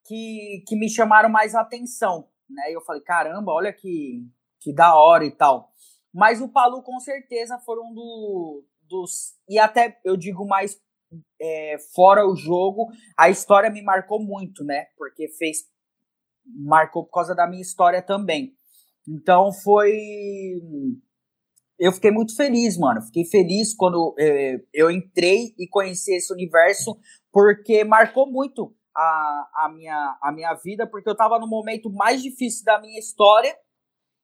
que, 0.05 0.63
que 0.67 0.75
me 0.75 0.89
chamaram 0.89 1.29
mais 1.29 1.55
atenção, 1.55 2.27
né? 2.49 2.71
E 2.71 2.73
eu 2.73 2.81
falei, 2.81 3.01
caramba, 3.01 3.51
olha 3.51 3.71
que, 3.71 4.27
que 4.59 4.73
da 4.73 4.95
hora 4.95 5.25
e 5.25 5.31
tal. 5.31 5.71
Mas 6.13 6.41
o 6.41 6.49
Palu 6.49 6.83
com 6.83 6.99
certeza 6.99 7.57
foram 7.59 7.93
do, 7.93 8.65
dos. 8.81 9.35
E 9.47 9.57
até 9.57 9.99
eu 10.03 10.17
digo 10.17 10.45
mais 10.45 10.77
é, 11.39 11.77
fora 11.93 12.27
o 12.27 12.35
jogo, 12.35 12.87
a 13.17 13.29
história 13.29 13.69
me 13.69 13.81
marcou 13.81 14.21
muito, 14.21 14.63
né? 14.63 14.87
Porque 14.97 15.27
fez. 15.29 15.59
Marcou 16.45 17.05
por 17.05 17.11
causa 17.11 17.35
da 17.35 17.47
minha 17.47 17.61
história 17.61 18.01
também. 18.01 18.53
Então 19.07 19.51
foi. 19.51 19.91
Eu 21.79 21.91
fiquei 21.91 22.11
muito 22.11 22.35
feliz, 22.35 22.77
mano. 22.77 23.01
Fiquei 23.01 23.25
feliz 23.25 23.75
quando 23.75 24.13
é, 24.19 24.57
eu 24.73 24.91
entrei 24.91 25.53
e 25.57 25.67
conheci 25.67 26.13
esse 26.13 26.31
universo, 26.31 26.95
porque 27.31 27.83
marcou 27.83 28.31
muito 28.31 28.75
a, 28.95 29.49
a, 29.65 29.69
minha, 29.73 30.17
a 30.21 30.31
minha 30.31 30.53
vida, 30.55 30.87
porque 30.87 31.09
eu 31.09 31.15
tava 31.15 31.39
no 31.39 31.47
momento 31.47 31.91
mais 31.91 32.21
difícil 32.21 32.63
da 32.63 32.79
minha 32.79 32.99
história. 32.99 33.55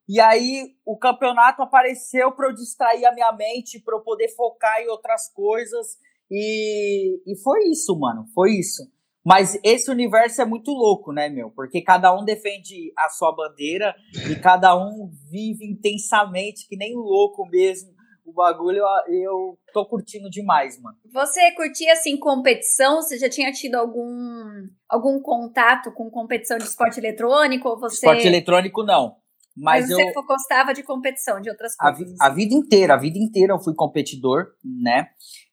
E 0.07 0.21
aí 0.21 0.75
o 0.85 0.97
campeonato 0.97 1.61
apareceu 1.61 2.31
para 2.31 2.47
eu 2.47 2.53
distrair 2.53 3.05
a 3.05 3.13
minha 3.13 3.31
mente, 3.33 3.81
para 3.81 3.97
eu 3.97 4.01
poder 4.01 4.29
focar 4.35 4.79
em 4.79 4.87
outras 4.87 5.27
coisas. 5.33 5.97
E, 6.31 7.21
e 7.25 7.37
foi 7.41 7.69
isso, 7.69 7.97
mano. 7.97 8.25
Foi 8.33 8.51
isso. 8.51 8.83
Mas 9.27 9.59
esse 9.61 9.91
universo 9.91 10.41
é 10.41 10.45
muito 10.45 10.71
louco, 10.71 11.11
né, 11.11 11.27
meu? 11.27 11.51
Porque 11.51 11.81
cada 11.81 12.17
um 12.17 12.23
defende 12.23 12.93
a 12.97 13.09
sua 13.09 13.35
bandeira 13.35 13.93
e 14.31 14.37
cada 14.37 14.73
um 14.73 15.11
vive 15.29 15.65
intensamente, 15.65 16.65
que 16.65 16.77
nem 16.77 16.95
louco 16.95 17.45
mesmo. 17.45 17.91
O 18.25 18.31
bagulho 18.31 18.77
eu, 18.77 19.13
eu 19.13 19.57
tô 19.73 19.85
curtindo 19.85 20.29
demais, 20.29 20.81
mano. 20.81 20.95
Você 21.11 21.51
curtia, 21.51 21.91
assim, 21.91 22.15
competição? 22.15 23.01
Você 23.01 23.17
já 23.17 23.29
tinha 23.29 23.51
tido 23.51 23.75
algum, 23.75 24.65
algum 24.87 25.21
contato 25.21 25.91
com 25.91 26.09
competição 26.09 26.57
de 26.57 26.63
esporte 26.63 26.97
eletrônico? 26.97 27.67
Ou 27.67 27.77
você... 27.77 27.95
Esporte 27.95 28.27
eletrônico, 28.27 28.81
não. 28.81 29.17
Mas, 29.57 29.89
Mas 29.89 29.95
você 29.95 30.03
eu, 30.03 30.23
gostava 30.23 30.71
de 30.73 30.83
competição, 30.83 31.41
de 31.41 31.49
outras 31.49 31.75
coisas? 31.75 32.15
A, 32.21 32.27
a, 32.27 32.29
vida 32.29 32.53
inteira, 32.53 32.93
a 32.93 32.97
vida 32.97 33.17
inteira 33.17 33.53
eu 33.53 33.59
fui 33.59 33.73
competidor, 33.73 34.53
né? 34.63 35.09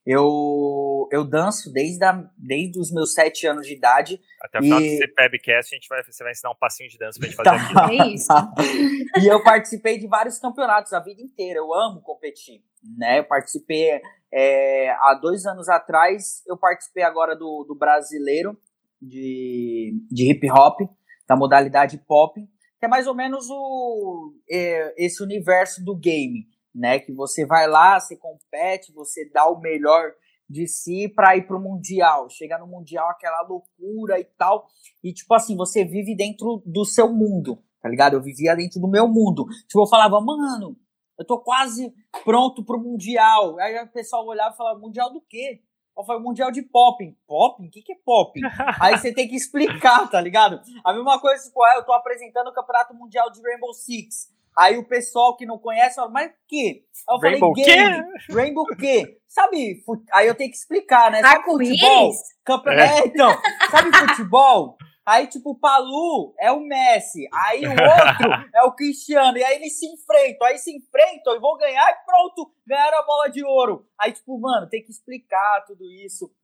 Eu, 0.07 1.09
eu 1.11 1.25
danço 1.25 1.73
desde, 1.73 2.05
a, 2.05 2.13
desde 2.37 2.79
os 2.79 2.93
meus 2.93 3.15
sete 3.15 3.47
anos 3.47 3.67
de 3.67 3.75
idade. 3.75 4.21
Até 4.43 4.59
o 4.59 4.63
final 4.63 4.79
e... 4.79 4.91
do 4.91 4.97
CPBcast, 4.99 5.75
a 5.75 5.77
gente 5.77 5.89
vai, 5.89 6.05
você 6.05 6.23
vai 6.23 6.33
ensinar 6.33 6.51
um 6.51 6.59
passinho 6.61 6.91
de 6.91 6.99
dança 6.99 7.19
pra 7.19 7.29
gente 7.29 7.37
fazer 7.43 7.73
tá. 7.73 7.85
aqui. 7.87 7.99
É 7.99 8.07
isso. 8.09 8.29
e 9.25 9.27
eu 9.27 9.43
participei 9.43 9.99
de 9.99 10.07
vários 10.07 10.39
campeonatos 10.39 10.93
a 10.93 11.01
vida 11.01 11.23
inteira. 11.23 11.61
Eu 11.61 11.73
amo 11.73 12.03
competir. 12.03 12.63
Né? 12.99 13.21
Eu 13.21 13.25
participei 13.25 14.03
é, 14.31 14.91
há 14.91 15.15
dois 15.15 15.47
anos 15.47 15.71
atrás, 15.71 16.43
eu 16.47 16.59
participei 16.59 17.03
agora 17.03 17.35
do, 17.35 17.65
do 17.67 17.75
brasileiro 17.75 18.55
de, 19.01 19.99
de 20.11 20.31
hip 20.31 20.51
hop, 20.51 20.81
da 21.27 21.35
modalidade 21.37 21.97
pop, 22.07 22.47
que 22.85 22.87
é 22.87 22.89
mais 22.89 23.07
ou 23.07 23.15
menos 23.15 23.49
o, 23.49 24.35
é, 24.51 24.95
esse 25.05 25.23
universo 25.23 25.83
do 25.83 25.97
game 25.97 26.47
né? 26.75 26.99
Que 26.99 27.13
você 27.13 27.47
vai 27.47 27.69
lá, 27.69 28.01
você 28.01 28.17
compete, 28.17 28.93
você 28.93 29.31
dá 29.33 29.47
o 29.49 29.61
melhor 29.61 30.13
de 30.51 30.67
si 30.67 31.09
para 31.09 31.37
ir 31.37 31.47
pro 31.47 31.61
mundial, 31.61 32.29
chega 32.29 32.59
no 32.59 32.67
mundial 32.67 33.09
aquela 33.09 33.43
loucura 33.43 34.19
e 34.19 34.25
tal, 34.25 34.67
e 35.03 35.13
tipo 35.13 35.33
assim, 35.33 35.57
você 35.57 35.85
vive 35.85 36.15
dentro 36.15 36.63
do 36.67 36.85
seu 36.85 37.11
mundo, 37.11 37.63
tá 37.81 37.89
ligado? 37.89 38.15
Eu 38.15 38.23
vivia 38.23 38.55
dentro 38.55 38.81
do 38.81 38.89
meu 38.89 39.09
mundo. 39.09 39.47
Tipo, 39.67 39.83
eu 39.83 39.87
falava, 39.87 40.21
mano, 40.21 40.77
eu 41.19 41.25
tô 41.25 41.41
quase 41.41 41.95
pronto 42.25 42.65
pro 42.65 42.79
mundial. 42.79 43.59
Aí 43.59 43.83
o 43.83 43.89
pessoal 43.89 44.27
olhava 44.27 44.53
e 44.53 44.57
falava, 44.57 44.79
mundial 44.79 45.13
do 45.13 45.23
quê? 45.23 45.63
Eu 45.97 46.05
falei, 46.05 46.23
mundial 46.23 46.51
de 46.51 46.63
popping. 46.63 47.17
Popping? 47.27 47.67
O 47.67 47.71
que, 47.71 47.83
que 47.83 47.93
é 47.93 47.97
popping? 48.05 48.41
Aí 48.81 48.99
você 48.99 49.13
tem 49.13 49.29
que 49.29 49.37
explicar, 49.37 50.09
tá 50.11 50.21
ligado? 50.21 50.61
A 50.85 50.93
mesma 50.93 51.21
coisa, 51.21 51.51
ah, 51.57 51.77
eu 51.77 51.85
tô 51.85 51.93
apresentando 51.93 52.49
o 52.49 52.53
campeonato 52.53 52.95
mundial 52.95 53.31
de 53.31 53.41
Rainbow 53.41 53.73
Six. 53.73 54.33
Aí 54.57 54.79
o 54.79 54.87
pessoal 54.87 55.37
que 55.37 55.45
não 55.45 55.59
conhece 55.59 55.97
fala, 55.97 56.09
mas 56.09 56.31
o 56.31 56.35
quê? 56.47 56.85
Aí 57.09 57.15
eu 57.15 57.19
Rainbow 57.19 57.55
falei, 57.55 57.65
game. 57.65 58.03
Quê? 58.03 58.33
Rainbow 58.33 58.65
quê? 58.77 59.19
Sabe, 59.27 59.83
aí 60.13 60.29
eu 60.29 60.35
tenho 60.35 60.51
que 60.51 60.57
explicar, 60.57 61.11
né? 61.11 61.21
Sabe 61.21 61.45
futebol? 61.45 62.13
Campe... 62.45 62.71
É. 62.71 62.85
é, 62.85 63.07
então, 63.07 63.37
sabe 63.71 63.97
futebol? 63.97 64.77
Aí, 65.07 65.27
tipo, 65.27 65.51
o 65.51 65.59
Palu 65.59 66.35
é 66.41 66.51
o 66.51 66.61
Messi, 66.61 67.29
aí 67.31 67.67
o 67.67 67.71
outro 67.71 67.77
é 68.55 68.63
o 68.63 68.73
Cristiano, 68.73 69.37
e 69.37 69.45
aí 69.45 69.57
eles 69.57 69.79
se 69.79 69.87
enfrentam, 69.87 70.47
aí 70.47 70.57
se 70.57 70.75
enfrentam 70.75 71.37
e 71.37 71.41
vão 71.41 71.59
ganhar 71.59 71.91
e 71.91 72.05
pronto, 72.07 72.55
ganharam 72.67 72.99
a 72.99 73.03
bola 73.03 73.29
de 73.29 73.45
ouro. 73.45 73.87
Aí, 74.01 74.13
tipo, 74.13 74.39
mano, 74.41 74.67
tem 74.67 74.83
que 74.83 74.91
explicar 74.91 75.63
tudo 75.67 75.85
isso. 75.93 76.35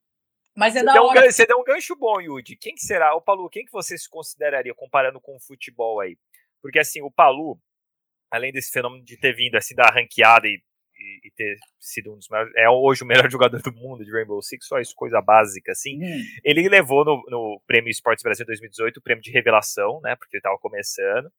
Mas 0.55 0.77
é 0.77 0.81
você 0.81 0.85
da 0.85 0.93
deu 0.93 1.05
hora. 1.05 1.21
Um, 1.27 1.31
você 1.31 1.47
deu 1.47 1.59
um 1.59 1.65
gancho 1.65 1.97
bom, 1.97 2.21
Yudi. 2.21 2.55
Quem 2.57 2.75
que 2.75 2.83
será? 2.83 3.15
O 3.15 3.23
Palu, 3.23 3.49
quem 3.49 3.65
que 3.65 3.73
você 3.73 3.97
se 3.97 4.09
consideraria 4.11 4.75
comparando 4.75 5.21
com 5.21 5.37
o 5.37 5.41
futebol 5.41 6.01
aí? 6.01 6.19
Porque, 6.61 6.79
assim, 6.79 7.01
o 7.01 7.11
Palu, 7.11 7.59
além 8.31 8.53
desse 8.53 8.71
fenômeno 8.71 9.03
de 9.03 9.17
ter 9.19 9.35
vindo 9.35 9.57
assim 9.57 9.75
da 9.75 9.89
ranqueada 9.89 10.47
e, 10.47 10.63
e 11.25 11.31
ter 11.31 11.57
sido 11.79 12.13
um 12.13 12.17
dos 12.17 12.29
maiores, 12.29 12.53
é 12.57 12.69
hoje 12.69 13.03
o 13.03 13.07
melhor 13.07 13.29
jogador 13.31 13.61
do 13.63 13.73
mundo 13.73 14.05
de 14.05 14.13
Rainbow 14.13 14.43
Six, 14.43 14.67
só 14.67 14.79
isso, 14.79 14.95
coisa 14.95 15.21
básica 15.21 15.73
assim. 15.73 16.03
Uhum. 16.03 16.23
Ele 16.45 16.69
levou 16.69 17.05
no, 17.05 17.23
no 17.29 17.61
Prêmio 17.67 17.91
Esportes 17.91 18.23
Brasil 18.23 18.45
2018 18.47 18.99
o 18.99 19.03
prêmio 19.03 19.23
de 19.23 19.31
revelação, 19.31 20.01
né, 20.03 20.17
porque 20.17 20.37
ele 20.37 20.41
estava 20.41 20.59
começando. 20.59 21.31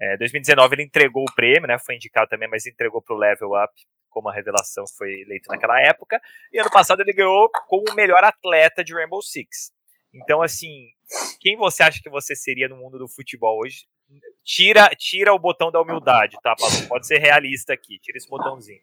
É, 0.00 0.16
2019 0.16 0.74
ele 0.74 0.82
entregou 0.82 1.22
o 1.22 1.34
prêmio, 1.34 1.68
né, 1.68 1.78
foi 1.78 1.94
indicado 1.94 2.28
também, 2.28 2.48
mas 2.48 2.66
entregou 2.66 3.00
para 3.00 3.14
o 3.14 3.18
Level 3.18 3.50
Up 3.62 3.72
como 4.10 4.28
a 4.28 4.32
revelação 4.32 4.84
foi 4.96 5.22
eleito 5.22 5.50
naquela 5.50 5.80
época. 5.80 6.20
E 6.52 6.58
ano 6.58 6.70
passado 6.70 7.00
ele 7.00 7.12
ganhou 7.12 7.50
como 7.66 7.84
o 7.90 7.94
melhor 7.94 8.22
atleta 8.22 8.84
de 8.84 8.94
Rainbow 8.94 9.20
Six. 9.20 9.72
Então, 10.14 10.40
assim, 10.40 10.86
quem 11.40 11.56
você 11.56 11.82
acha 11.82 12.00
que 12.00 12.08
você 12.08 12.36
seria 12.36 12.68
no 12.68 12.76
mundo 12.76 12.98
do 12.98 13.08
futebol 13.08 13.58
hoje? 13.60 13.86
Tira, 14.44 14.90
tira 14.96 15.32
o 15.32 15.38
botão 15.38 15.70
da 15.72 15.80
humildade, 15.80 16.36
tá, 16.42 16.54
Paulo? 16.54 16.86
Pode 16.86 17.06
ser 17.06 17.18
realista 17.18 17.72
aqui, 17.72 17.98
tira 17.98 18.18
esse 18.18 18.28
botãozinho. 18.28 18.80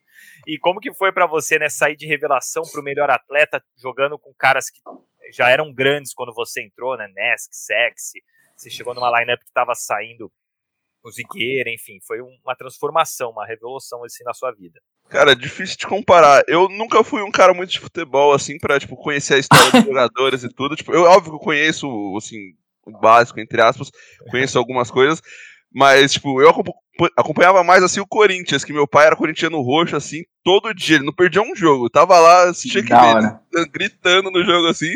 E 0.48 0.58
como 0.58 0.80
que 0.80 0.92
foi 0.94 1.12
para 1.12 1.28
você, 1.28 1.60
né, 1.60 1.70
sair 1.70 1.96
de 1.96 2.08
revelação 2.08 2.64
para 2.64 2.82
o 2.82 2.84
melhor 2.84 3.12
atleta, 3.12 3.64
jogando 3.78 4.18
com 4.18 4.34
caras 4.34 4.70
que 4.70 4.80
já 5.32 5.50
eram 5.50 5.72
grandes 5.72 6.14
quando 6.14 6.34
você 6.34 6.64
entrou, 6.64 6.98
né, 6.98 7.08
Nesk, 7.16 7.54
Sexy, 7.54 8.24
você 8.58 8.70
chegou 8.70 8.96
numa 8.96 9.20
lineup 9.20 9.40
que 9.40 9.46
estava 9.46 9.76
saindo 9.76 10.32
o 11.04 11.12
Zigueira, 11.12 11.70
enfim, 11.72 12.00
foi 12.06 12.22
uma 12.22 12.56
transformação, 12.56 13.32
uma 13.32 13.46
revolução 13.46 14.04
assim 14.04 14.24
na 14.24 14.34
sua 14.34 14.52
vida. 14.52 14.80
Cara, 15.10 15.36
difícil 15.36 15.78
de 15.78 15.88
comparar. 15.88 16.44
Eu 16.48 16.70
nunca 16.70 17.04
fui 17.04 17.22
um 17.22 17.32
cara 17.32 17.54
muito 17.54 17.72
de 17.72 17.80
futebol, 17.80 18.34
assim, 18.34 18.58
pra, 18.58 18.80
tipo, 18.80 18.96
conhecer 18.96 19.34
a 19.34 19.38
história 19.40 19.72
dos 19.72 19.84
jogadores 19.84 20.44
e 20.44 20.50
tudo. 20.50 20.76
Tipo, 20.76 20.94
eu, 20.94 21.04
óbvio 21.04 21.32
que 21.32 21.36
eu 21.38 21.44
conheço, 21.44 22.16
assim, 22.18 22.54
o 22.86 22.92
básico, 22.92 23.40
entre 23.40 23.62
aspas, 23.62 23.92
conheço 24.30 24.58
algumas 24.58 24.90
coisas, 24.90 25.22
mas, 25.74 26.14
tipo, 26.14 26.42
eu 26.42 26.50
acompanhava 27.18 27.64
mais, 27.64 27.84
assim, 27.84 28.00
o 28.00 28.08
Corinthians, 28.08 28.64
que 28.64 28.74
meu 28.74 28.88
pai 28.88 29.08
era 29.08 29.16
corintiano 29.16 29.62
roxo, 29.62 29.96
assim, 29.96 30.24
todo 30.44 30.74
dia, 30.74 30.98
ele 30.98 31.06
não 31.06 31.14
perdia 31.14 31.42
um 31.42 31.56
jogo. 31.56 31.90
Tava 31.90 32.20
lá, 32.20 32.52
tinha 32.54 32.84
que 32.84 32.94
ver, 32.94 33.70
gritando 33.72 34.30
no 34.30 34.44
jogo, 34.44 34.68
assim. 34.68 34.92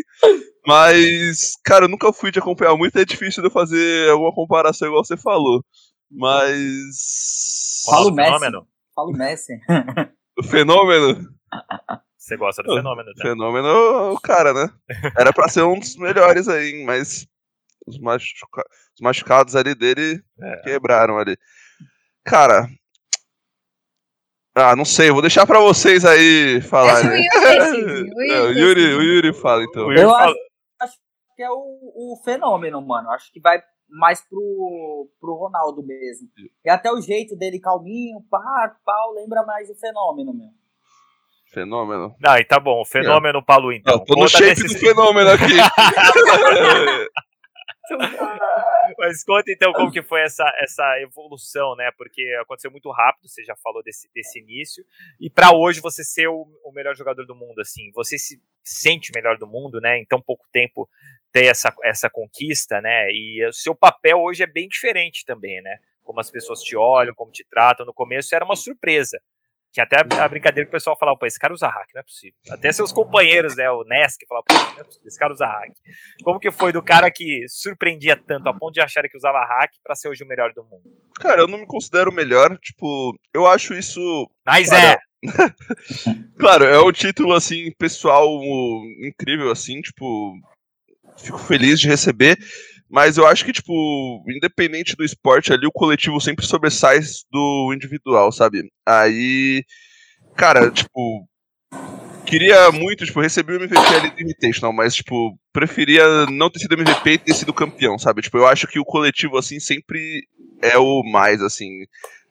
Mas, 0.68 1.54
cara, 1.64 1.86
eu 1.86 1.90
nunca 1.90 2.12
fui 2.12 2.32
de 2.32 2.40
acompanhar 2.40 2.76
muito, 2.76 2.98
é 2.98 3.06
difícil 3.06 3.42
de 3.42 3.48
eu 3.48 3.54
fazer 3.54 4.10
alguma 4.10 4.34
comparação 4.34 4.88
igual 4.88 5.06
você 5.06 5.16
falou. 5.16 5.64
Mas. 6.12 7.84
Fala 7.86 8.08
o 8.08 8.14
Messi. 8.14 8.52
Fala 8.96 9.10
o 9.10 9.12
Messi. 9.12 9.54
o 10.38 10.44
fenômeno? 10.44 11.30
Você 12.18 12.36
gosta 12.38 12.64
do 12.64 12.74
fenômeno, 12.76 13.10
né? 13.16 13.22
Fenômeno 13.22 13.68
é 13.68 14.12
o 14.12 14.20
cara, 14.20 14.52
né? 14.52 14.70
Era 15.16 15.32
pra 15.32 15.48
ser 15.48 15.62
um 15.62 15.78
dos 15.78 15.96
melhores 15.96 16.48
aí, 16.48 16.84
mas 16.84 17.28
os, 17.86 18.00
machuca... 18.00 18.64
os 18.94 19.02
machucados 19.02 19.56
ali 19.56 19.76
dele 19.76 20.22
é. 20.42 20.58
quebraram 20.58 21.18
ali. 21.18 21.38
Cara. 22.24 22.68
Ah, 24.54 24.76
não 24.76 24.86
sei, 24.86 25.12
vou 25.12 25.22
deixar 25.22 25.46
pra 25.46 25.60
vocês 25.60 26.06
aí 26.06 26.62
falarem. 26.62 27.10
o, 27.10 27.14
Yuri, 27.14 28.12
o, 28.24 28.52
Yuri, 28.52 28.94
o 28.96 29.02
Yuri 29.02 29.34
fala 29.34 29.64
então. 29.64 29.92
Eu 29.92 30.16
acho, 30.16 30.36
acho 30.82 30.98
que 31.36 31.44
é 31.44 31.50
o, 31.50 31.54
o 31.94 32.22
fenômeno, 32.24 32.82
mano. 32.82 33.10
Acho 33.12 33.32
que 33.34 33.42
vai 33.42 33.62
mais 33.90 34.22
pro, 34.28 35.10
pro 35.20 35.36
Ronaldo 35.36 35.84
mesmo. 35.86 36.30
E 36.64 36.70
até 36.70 36.92
o 36.92 37.02
jeito 37.02 37.36
dele 37.36 37.60
calminho, 37.60 38.22
pá, 38.30 38.76
pau, 38.86 39.14
lembra 39.14 39.44
mais 39.44 39.70
o 39.70 39.76
fenômeno 39.76 40.34
mesmo. 40.34 40.56
Fenômeno. 41.54 42.16
Não, 42.20 42.38
e 42.38 42.44
tá 42.44 42.60
bom, 42.60 42.84
fenômeno 42.84 43.40
é. 43.40 43.42
Palu, 43.42 43.72
então. 43.72 43.98
Não, 43.98 44.06
tô 44.06 44.16
no 44.16 44.28
shape 44.28 44.62
desse... 44.62 44.74
do 44.74 44.80
fenômeno 44.80 45.30
aqui. 45.30 45.46
Mas 48.98 49.24
conta 49.24 49.52
então 49.52 49.74
como 49.74 49.92
que 49.92 50.02
foi 50.02 50.22
essa, 50.22 50.44
essa 50.60 51.00
evolução, 51.02 51.76
né? 51.76 51.92
Porque 51.98 52.22
aconteceu 52.42 52.72
muito 52.72 52.92
rápido, 52.92 53.28
você 53.28 53.44
já 53.44 53.56
falou 53.56 53.84
desse, 53.84 54.10
desse 54.14 54.40
início. 54.40 54.86
E 55.20 55.30
para 55.30 55.56
hoje 55.56 55.82
você 55.82 56.04
ser 56.04 56.28
o, 56.28 56.48
o, 56.64 56.72
melhor 56.72 56.96
jogador 56.96 57.26
do 57.26 57.36
mundo, 57.36 57.60
assim, 57.60 57.92
você 57.94 58.18
se 58.18 58.42
sente 58.64 59.12
o 59.12 59.16
melhor 59.16 59.38
do 59.38 59.48
mundo, 59.48 59.80
né? 59.80 59.98
Em 59.98 60.06
tão 60.06 60.22
pouco 60.22 60.46
tempo 60.52 60.90
ter 61.32 61.46
essa, 61.46 61.74
essa 61.84 62.10
conquista, 62.10 62.82
né? 62.82 63.10
E 63.12 63.46
o 63.48 63.54
seu 63.54 63.76
papel 63.76 64.20
hoje 64.20 64.44
é 64.44 64.48
bem 64.48 64.68
diferente 64.68 65.26
também, 65.26 65.62
né? 65.62 65.78
Como 66.04 66.20
as 66.20 66.30
pessoas 66.30 66.62
te 66.62 66.76
olham, 66.76 67.16
como 67.16 67.32
te 67.32 67.46
tratam. 67.50 67.86
No 67.86 67.94
começo 67.94 68.36
era 68.36 68.46
uma 68.46 68.56
surpresa. 68.56 69.20
Tinha 69.76 69.84
até 69.84 70.00
a 70.00 70.28
brincadeira 70.30 70.66
que 70.66 70.70
o 70.70 70.72
pessoal 70.72 70.98
falava, 70.98 71.18
pô, 71.18 71.26
esse 71.26 71.38
cara 71.38 71.54
usa 71.54 71.68
hack, 71.68 71.90
não 71.94 72.00
é 72.00 72.04
possível. 72.04 72.34
Até 72.50 72.72
seus 72.72 72.94
companheiros, 72.94 73.58
né, 73.58 73.70
o 73.70 73.84
Nesk, 73.84 74.22
falavam, 74.26 74.46
pô, 74.48 74.54
não 74.54 74.80
é 74.80 74.84
possível, 74.86 75.06
esse 75.06 75.20
cara 75.20 75.34
usa 75.34 75.46
hack. 75.46 75.74
Como 76.24 76.40
que 76.40 76.50
foi 76.50 76.72
do 76.72 76.82
cara 76.82 77.12
que 77.12 77.44
surpreendia 77.50 78.16
tanto 78.16 78.48
a 78.48 78.54
ponto 78.54 78.74
de 78.74 78.80
achar 78.80 79.04
que 79.04 79.18
usava 79.18 79.46
hack 79.46 79.74
para 79.84 79.94
ser 79.94 80.08
hoje 80.08 80.24
o 80.24 80.28
melhor 80.28 80.54
do 80.54 80.64
mundo? 80.64 80.82
Cara, 81.20 81.42
eu 81.42 81.48
não 81.48 81.58
me 81.58 81.66
considero 81.66 82.10
o 82.10 82.14
melhor, 82.14 82.58
tipo, 82.58 83.20
eu 83.34 83.46
acho 83.46 83.74
isso... 83.74 84.32
Mas 84.46 84.72
é! 84.72 84.98
claro, 86.40 86.64
é 86.64 86.82
um 86.82 86.94
título, 86.94 87.34
assim, 87.34 87.70
pessoal 87.78 88.30
incrível, 89.02 89.52
assim, 89.52 89.82
tipo, 89.82 90.40
fico 91.18 91.38
feliz 91.38 91.82
de 91.82 91.90
receber, 91.90 92.38
mas 92.90 93.18
eu 93.18 93.26
acho 93.28 93.44
que, 93.44 93.52
tipo, 93.52 94.24
independente 94.28 94.96
do 94.96 95.04
esporte 95.04 95.52
ali, 95.52 95.66
o 95.66 95.72
coletivo 95.72 96.20
sempre 96.22 96.46
sobressai 96.46 97.00
do 97.32 97.72
individual, 97.74 98.32
sabe? 98.32 98.70
Aí, 98.86 99.64
cara, 100.36 100.70
tipo, 100.70 101.28
queria 102.26 102.72
muito, 102.72 103.06
tipo, 103.06 103.22
receber 103.22 103.54
o 103.54 103.64
MVP 103.64 103.96
ali 103.96 104.12
do 104.12 104.22
Invitational, 104.22 104.74
mas, 104.74 104.96
tipo, 104.96 105.38
preferia 105.54 106.26
não 106.28 106.50
ter 106.50 106.60
sido 106.60 106.74
MVP 106.74 107.12
e 107.12 107.18
ter 107.18 107.34
sido 107.34 107.54
campeão, 107.54 107.98
sabe? 107.98 108.22
Tipo, 108.22 108.38
eu 108.38 108.48
acho 108.48 108.68
que 108.68 108.80
o 108.80 108.86
coletivo, 108.86 109.38
assim, 109.38 109.60
sempre 109.60 110.28
é 110.62 110.78
o 110.78 111.04
mais, 111.04 111.42
assim. 111.42 111.86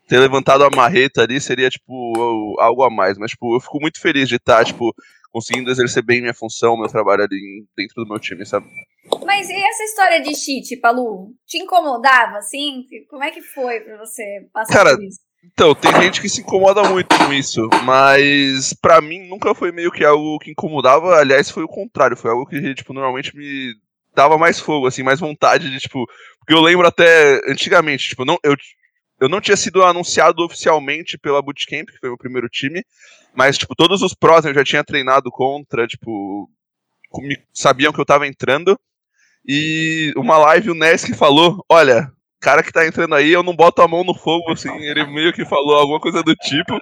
Ter 0.09 0.19
levantado 0.19 0.65
a 0.65 0.71
marreta 0.71 1.23
ali 1.23 1.41
seria, 1.41 1.71
tipo, 1.71 2.57
algo 2.61 2.85
a 2.85 2.91
mais, 2.91 3.17
mas, 3.19 3.31
tipo, 3.31 3.57
eu 3.57 3.61
fico 3.61 3.81
muito 3.81 4.01
feliz 4.01 4.29
de 4.29 4.37
estar, 4.37 4.65
tipo, 4.65 4.95
conseguindo 5.33 5.71
exercer 5.71 6.03
bem 6.03 6.21
minha 6.21 6.35
função, 6.35 6.77
meu 6.77 6.89
trabalho 6.89 7.25
ali 7.25 7.65
dentro 7.77 8.05
do 8.05 8.09
meu 8.09 8.21
time, 8.21 8.47
sabe? 8.47 8.67
Mas 9.25 9.49
e 9.49 9.55
essa 9.55 9.85
história 9.85 10.23
de 10.23 10.35
cheat, 10.35 10.77
Palu? 10.77 11.33
Te 11.47 11.59
incomodava, 11.59 12.39
assim? 12.39 12.85
Como 13.09 13.23
é 13.23 13.31
que 13.31 13.43
foi 13.43 13.81
pra 13.81 13.99
você 13.99 14.49
passar 14.53 14.73
Cara, 14.73 14.97
por 14.97 15.05
isso? 15.05 15.21
Então, 15.53 15.75
tem 15.75 15.93
gente 16.03 16.23
que 16.23 16.29
se 16.29 16.41
incomoda 16.41 16.83
muito 16.89 17.15
com 17.19 17.33
isso, 17.33 17.69
mas 17.85 18.73
para 18.73 19.01
mim 19.01 19.29
nunca 19.29 19.55
foi 19.55 19.71
meio 19.71 19.91
que 19.91 20.03
algo 20.03 20.39
que 20.39 20.51
incomodava, 20.51 21.19
aliás, 21.19 21.51
foi 21.51 21.63
o 21.63 21.69
contrário, 21.69 22.17
foi 22.17 22.31
algo 22.31 22.47
que, 22.47 22.75
tipo, 22.75 22.95
normalmente 22.95 23.37
me 23.37 23.75
dava 24.15 24.39
mais 24.39 24.59
fogo, 24.59 24.87
assim, 24.87 25.03
mais 25.03 25.21
vontade 25.21 25.71
de, 25.71 25.79
tipo, 25.81 26.07
porque 26.39 26.55
eu 26.55 26.63
lembro 26.63 26.87
até 26.87 27.41
antigamente, 27.47 28.09
tipo, 28.09 28.25
não, 28.25 28.39
eu, 28.43 28.57
eu 29.21 29.29
não 29.29 29.41
tinha 29.41 29.57
sido 29.57 29.85
anunciado 29.85 30.43
oficialmente 30.43 31.19
pela 31.19 31.43
Bootcamp, 31.43 31.89
que 31.89 31.99
foi 31.99 32.09
o 32.09 32.13
meu 32.13 32.19
primeiro 32.19 32.49
time, 32.49 32.83
mas, 33.35 33.59
tipo, 33.59 33.75
todos 33.75 34.01
os 34.01 34.15
prós 34.15 34.47
eu 34.47 34.55
já 34.55 34.65
tinha 34.65 34.85
treinado 34.85 35.31
contra, 35.31 35.87
tipo, 35.87 36.49
sabiam 37.53 37.93
que 37.93 38.01
eu 38.01 38.07
tava 38.07 38.27
entrando, 38.27 38.79
e 39.47 40.13
uma 40.17 40.39
live 40.39 40.71
o 40.71 40.75
Nesk 40.75 41.15
falou: 41.15 41.65
Olha, 41.69 42.11
cara 42.41 42.63
que 42.63 42.73
tá 42.73 42.87
entrando 42.87 43.15
aí, 43.15 43.33
eu 43.33 43.43
não 43.43 43.57
boto 43.57 43.81
a 43.81 43.89
mão 43.89 44.05
no 44.05 44.15
fogo, 44.15 44.53
assim. 44.53 44.71
Ele 44.77 45.05
meio 45.07 45.33
que 45.33 45.45
falou 45.47 45.77
alguma 45.77 45.99
coisa 45.99 46.23
do 46.23 46.35
tipo. 46.35 46.79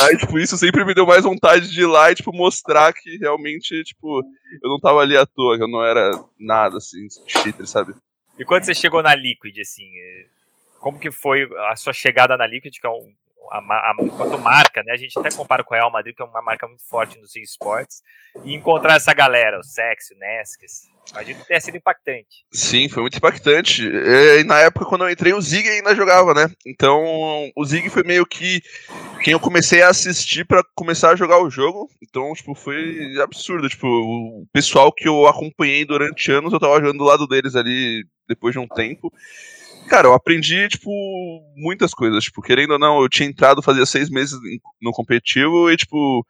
Aí, 0.00 0.16
tipo, 0.16 0.38
isso 0.38 0.56
sempre 0.56 0.84
me 0.84 0.94
deu 0.94 1.04
mais 1.04 1.24
vontade 1.24 1.68
de 1.68 1.80
ir 1.80 1.86
lá 1.86 2.12
e, 2.12 2.14
tipo, 2.14 2.32
mostrar 2.32 2.92
que 2.92 3.18
realmente, 3.18 3.82
tipo, 3.82 4.22
eu 4.62 4.70
não 4.70 4.78
tava 4.78 5.00
ali 5.00 5.16
à 5.16 5.26
toa, 5.26 5.56
que 5.56 5.64
eu 5.64 5.68
não 5.68 5.84
era 5.84 6.12
nada, 6.38 6.78
assim, 6.78 7.08
cheater, 7.26 7.66
sabe? 7.66 7.94
E 8.38 8.44
quando 8.44 8.64
você 8.64 8.74
chegou 8.74 9.02
na 9.02 9.14
Liquid, 9.14 9.58
assim, 9.60 9.90
como 10.78 10.98
que 10.98 11.10
foi 11.10 11.48
a 11.70 11.76
sua 11.76 11.92
chegada 11.92 12.36
na 12.36 12.46
Liquid, 12.46 12.78
que 12.78 12.86
é 12.86 12.90
um 12.90 13.12
a, 13.50 13.58
a, 13.58 13.94
quanto 14.16 14.38
marca, 14.38 14.82
né? 14.82 14.92
A 14.92 14.96
gente 14.96 15.18
até 15.18 15.30
compara 15.30 15.64
com 15.64 15.74
o 15.74 15.76
Real 15.76 15.90
Madrid, 15.90 16.14
que 16.14 16.22
é 16.22 16.24
uma 16.24 16.42
marca 16.42 16.66
muito 16.66 16.86
forte 16.88 17.18
nos 17.18 17.34
esportes, 17.36 18.02
e 18.44 18.54
encontrar 18.54 18.96
essa 18.96 19.12
galera, 19.14 19.58
o 19.58 19.62
Sexy, 19.62 20.14
o 20.14 20.18
Neskes, 20.18 20.82
imagino 21.12 21.40
que 21.40 21.46
tenha 21.46 21.60
sido 21.60 21.76
impactante. 21.76 22.44
Sim, 22.52 22.88
foi 22.88 23.02
muito 23.02 23.16
impactante. 23.16 23.86
E, 23.86 24.44
na 24.44 24.60
época, 24.60 24.86
quando 24.86 25.04
eu 25.04 25.10
entrei, 25.10 25.32
o 25.32 25.40
Zig 25.40 25.68
ainda 25.68 25.94
jogava, 25.94 26.34
né? 26.34 26.50
Então, 26.66 27.02
o 27.56 27.64
Zig 27.64 27.88
foi 27.90 28.02
meio 28.02 28.26
que 28.26 28.62
quem 29.22 29.32
eu 29.32 29.40
comecei 29.40 29.82
a 29.82 29.88
assistir 29.88 30.44
para 30.46 30.62
começar 30.74 31.10
a 31.10 31.16
jogar 31.16 31.42
o 31.42 31.50
jogo. 31.50 31.88
Então, 32.02 32.32
tipo, 32.34 32.54
foi 32.54 33.16
absurdo. 33.22 33.68
Tipo, 33.68 33.86
o 33.86 34.46
pessoal 34.52 34.92
que 34.92 35.06
eu 35.06 35.26
acompanhei 35.26 35.84
durante 35.84 36.32
anos, 36.32 36.52
eu 36.52 36.60
tava 36.60 36.80
jogando 36.80 36.98
do 36.98 37.04
lado 37.04 37.26
deles 37.26 37.54
ali 37.54 38.04
depois 38.28 38.52
de 38.52 38.58
um 38.58 38.66
tempo. 38.66 39.12
Cara, 39.88 40.08
eu 40.08 40.14
aprendi, 40.14 40.68
tipo, 40.68 40.90
muitas 41.56 41.92
coisas. 41.92 42.24
Tipo, 42.24 42.42
querendo 42.42 42.72
ou 42.72 42.78
não, 42.78 43.02
eu 43.02 43.08
tinha 43.08 43.28
entrado 43.28 43.62
fazia 43.62 43.86
seis 43.86 44.10
meses 44.10 44.38
no 44.80 44.92
competitivo 44.92 45.70
e, 45.70 45.76
tipo, 45.76 46.26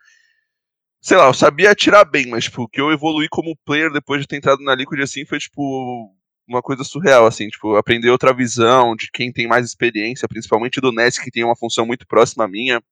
sei 1.00 1.16
lá, 1.16 1.26
eu 1.26 1.34
sabia 1.34 1.70
atirar 1.70 2.04
bem, 2.04 2.26
mas, 2.28 2.44
tipo, 2.44 2.68
que 2.68 2.80
eu 2.80 2.90
evolui 2.92 3.28
como 3.28 3.56
player 3.64 3.92
depois 3.92 4.20
de 4.20 4.26
ter 4.26 4.36
entrado 4.36 4.62
na 4.62 4.74
Liquid, 4.74 5.00
assim, 5.00 5.24
foi, 5.26 5.38
tipo, 5.38 6.10
uma 6.48 6.62
coisa 6.62 6.84
surreal, 6.84 7.26
assim, 7.26 7.48
tipo, 7.48 7.76
aprender 7.76 8.10
outra 8.10 8.34
visão 8.34 8.94
de 8.96 9.10
quem 9.12 9.32
tem 9.32 9.46
mais 9.46 9.66
experiência, 9.66 10.28
principalmente 10.28 10.80
do 10.80 10.92
Ness, 10.92 11.18
que 11.18 11.30
tem 11.30 11.44
uma 11.44 11.56
função 11.56 11.86
muito 11.86 12.06
próxima 12.06 12.44
à 12.44 12.48
minha. 12.48 12.82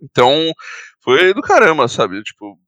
Então, 0.00 0.52
foi 1.02 1.34
do 1.34 1.42
caramba, 1.42 1.88
sabe? 1.88 2.22
Tipo, 2.22 2.58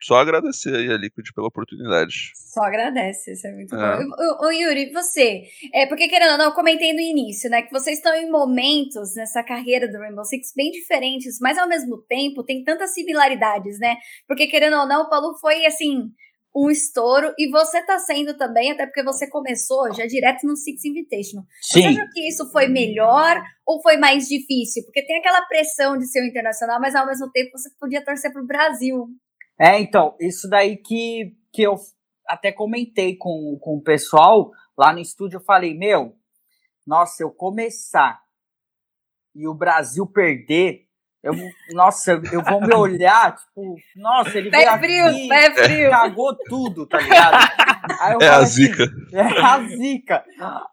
só 0.00 0.16
agradecer 0.16 0.74
aí 0.74 0.90
a 0.90 0.96
Liquid 0.96 1.26
pela 1.34 1.48
oportunidade. 1.48 2.32
Só 2.34 2.62
agradece, 2.62 3.32
isso 3.32 3.46
é 3.46 3.52
muito 3.52 3.74
é. 3.74 3.96
bom. 3.96 4.04
O, 4.18 4.46
o, 4.46 4.52
Yuri, 4.52 4.92
você, 4.92 5.42
é, 5.72 5.86
porque 5.86 6.08
querendo 6.08 6.32
ou 6.32 6.38
não, 6.38 6.44
eu 6.46 6.52
comentei 6.52 6.92
no 6.92 7.00
início, 7.00 7.48
né, 7.48 7.62
que 7.62 7.72
vocês 7.72 7.98
estão 7.98 8.14
em 8.14 8.30
momentos 8.30 9.14
nessa 9.14 9.42
carreira 9.42 9.90
do 9.90 9.98
Rainbow 9.98 10.24
Six 10.24 10.52
bem 10.54 10.70
diferentes, 10.70 11.38
mas 11.40 11.58
ao 11.58 11.68
mesmo 11.68 12.02
tempo 12.08 12.44
tem 12.44 12.62
tantas 12.62 12.92
similaridades, 12.92 13.78
né? 13.78 13.96
Porque 14.26 14.46
querendo 14.46 14.76
ou 14.76 14.86
não, 14.86 15.02
o 15.04 15.08
Paulo 15.08 15.36
foi 15.38 15.64
assim 15.66 16.10
um 16.56 16.70
estouro 16.70 17.34
e 17.36 17.50
você 17.50 17.82
tá 17.84 17.98
sendo 17.98 18.36
também, 18.36 18.70
até 18.70 18.86
porque 18.86 19.02
você 19.02 19.28
começou 19.28 19.92
já 19.92 20.06
direto 20.06 20.46
no 20.46 20.56
Six 20.56 20.84
Invitational. 20.84 21.44
Sim. 21.60 21.82
Você 21.82 21.88
acha 21.88 22.08
que 22.12 22.28
isso 22.28 22.48
foi 22.52 22.68
melhor 22.68 23.42
ou 23.66 23.82
foi 23.82 23.96
mais 23.96 24.28
difícil? 24.28 24.84
Porque 24.84 25.04
tem 25.04 25.18
aquela 25.18 25.44
pressão 25.46 25.98
de 25.98 26.06
ser 26.06 26.22
um 26.22 26.26
internacional, 26.26 26.80
mas 26.80 26.94
ao 26.94 27.06
mesmo 27.06 27.28
tempo 27.32 27.50
você 27.58 27.68
podia 27.80 28.04
torcer 28.04 28.32
pro 28.32 28.46
Brasil. 28.46 29.08
É, 29.58 29.80
então, 29.80 30.16
isso 30.20 30.48
daí 30.48 30.76
que, 30.76 31.36
que 31.52 31.62
eu 31.62 31.76
até 32.26 32.50
comentei 32.50 33.16
com, 33.16 33.56
com 33.60 33.76
o 33.76 33.82
pessoal 33.82 34.50
lá 34.76 34.92
no 34.92 34.98
estúdio, 34.98 35.36
eu 35.36 35.44
falei, 35.44 35.76
meu, 35.76 36.16
nossa, 36.86 37.22
eu 37.22 37.30
começar 37.30 38.20
e 39.34 39.46
o 39.46 39.54
Brasil 39.54 40.06
perder, 40.06 40.84
eu, 41.22 41.32
nossa, 41.72 42.20
eu 42.32 42.42
vou 42.42 42.60
me 42.60 42.74
olhar, 42.74 43.34
tipo, 43.34 43.76
nossa, 43.96 44.36
ele 44.36 44.50
pé 44.50 44.78
frio, 44.78 45.06
aqui, 45.06 45.28
pé 45.28 45.54
frio. 45.54 45.90
cagou 45.90 46.36
tudo, 46.48 46.86
tá 46.86 46.98
ligado? 46.98 47.34
é 48.20 48.28
a 48.28 48.36
assim, 48.38 48.66
zica. 48.66 48.84
É 49.12 49.40
a 49.40 49.68
zica. 49.68 50.24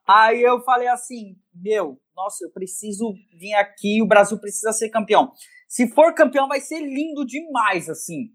Aí 0.07 0.41
eu 0.41 0.61
falei 0.63 0.87
assim, 0.87 1.37
meu, 1.53 1.99
nossa, 2.15 2.43
eu 2.43 2.51
preciso 2.51 3.13
vir 3.39 3.53
aqui, 3.53 4.01
o 4.01 4.07
Brasil 4.07 4.39
precisa 4.39 4.73
ser 4.73 4.89
campeão. 4.89 5.31
Se 5.67 5.87
for 5.87 6.13
campeão, 6.13 6.47
vai 6.47 6.59
ser 6.59 6.81
lindo 6.81 7.25
demais, 7.25 7.87
assim 7.87 8.31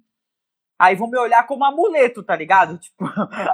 aí 0.78 0.94
vão 0.94 1.08
me 1.08 1.18
olhar 1.18 1.46
como 1.46 1.64
amuleto, 1.64 2.22
tá 2.22 2.36
ligado? 2.36 2.78
Tipo, 2.86 3.04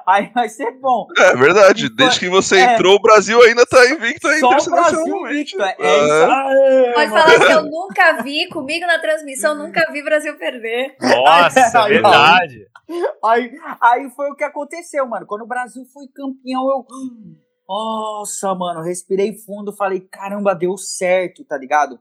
aí 0.07 0.31
vai 0.35 0.49
ser 0.49 0.73
bom. 0.73 1.07
É 1.17 1.37
verdade, 1.37 1.85
tipo, 1.85 1.97
desde 1.97 2.21
que 2.21 2.29
você 2.29 2.57
é, 2.57 2.75
entrou, 2.75 2.97
o 2.97 3.03
Brasil 3.03 3.41
ainda 3.43 3.65
tá 3.65 3.89
invicto 3.89 4.29
aí 4.29 4.41
Só 4.41 4.51
o 4.51 4.71
Brasil 4.71 5.27
invicto, 5.27 5.63
é, 5.63 5.77
é 5.79 6.05
isso. 6.05 6.95
Pode 6.95 7.11
falar 7.11 7.47
que 7.47 7.53
eu 7.53 7.63
nunca 7.65 8.23
vi, 8.23 8.49
comigo 8.49 8.87
na 8.87 8.99
transmissão, 8.99 9.55
nunca 9.55 9.91
vi 9.93 10.03
Brasil 10.03 10.37
perder. 10.37 10.97
Nossa, 11.01 11.81
aí, 11.83 11.93
verdade. 11.95 12.67
Aí, 13.25 13.51
aí 13.81 14.11
foi 14.11 14.31
o 14.31 14.35
que 14.35 14.45
aconteceu, 14.45 15.07
mano. 15.07 15.27
Quando 15.27 15.43
o 15.43 15.49
Brasil 15.49 15.85
foi 15.93 16.07
campeão, 16.09 16.69
eu... 16.69 16.87
Nossa, 17.69 18.55
mano, 18.55 18.83
respirei 18.83 19.39
fundo, 19.39 19.73
falei, 19.73 20.01
caramba, 20.01 20.55
deu 20.55 20.77
certo, 20.77 21.45
tá 21.45 21.57
ligado? 21.57 21.99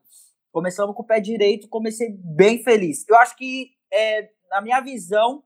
Começamos 0.52 0.96
com 0.96 1.04
o 1.04 1.06
pé 1.06 1.20
direito, 1.20 1.70
comecei 1.70 2.10
bem 2.36 2.62
feliz. 2.62 3.06
Eu 3.08 3.18
acho 3.18 3.38
que 3.38 3.70
é, 3.92 4.30
na 4.52 4.62
minha 4.62 4.80
visão, 4.82 5.44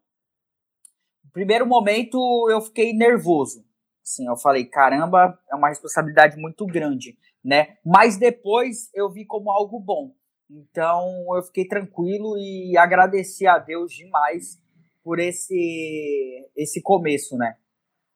no 1.23 1.31
primeiro 1.31 1.65
momento 1.65 2.17
eu 2.49 2.59
fiquei 2.59 2.91
nervoso. 2.91 3.63
Assim, 4.03 4.27
eu 4.27 4.35
falei, 4.35 4.65
caramba, 4.65 5.39
é 5.49 5.55
uma 5.55 5.69
responsabilidade 5.69 6.37
muito 6.37 6.65
grande, 6.65 7.17
né? 7.43 7.77
Mas 7.85 8.17
depois 8.17 8.89
eu 8.93 9.09
vi 9.09 9.25
como 9.25 9.49
algo 9.49 9.79
bom. 9.79 10.13
Então 10.49 11.25
eu 11.35 11.41
fiquei 11.43 11.67
tranquilo 11.67 12.37
e 12.37 12.77
agradeci 12.77 13.47
a 13.47 13.57
Deus 13.57 13.91
demais 13.93 14.61
por 15.03 15.19
esse 15.19 16.51
esse 16.55 16.81
começo, 16.81 17.37
né? 17.37 17.55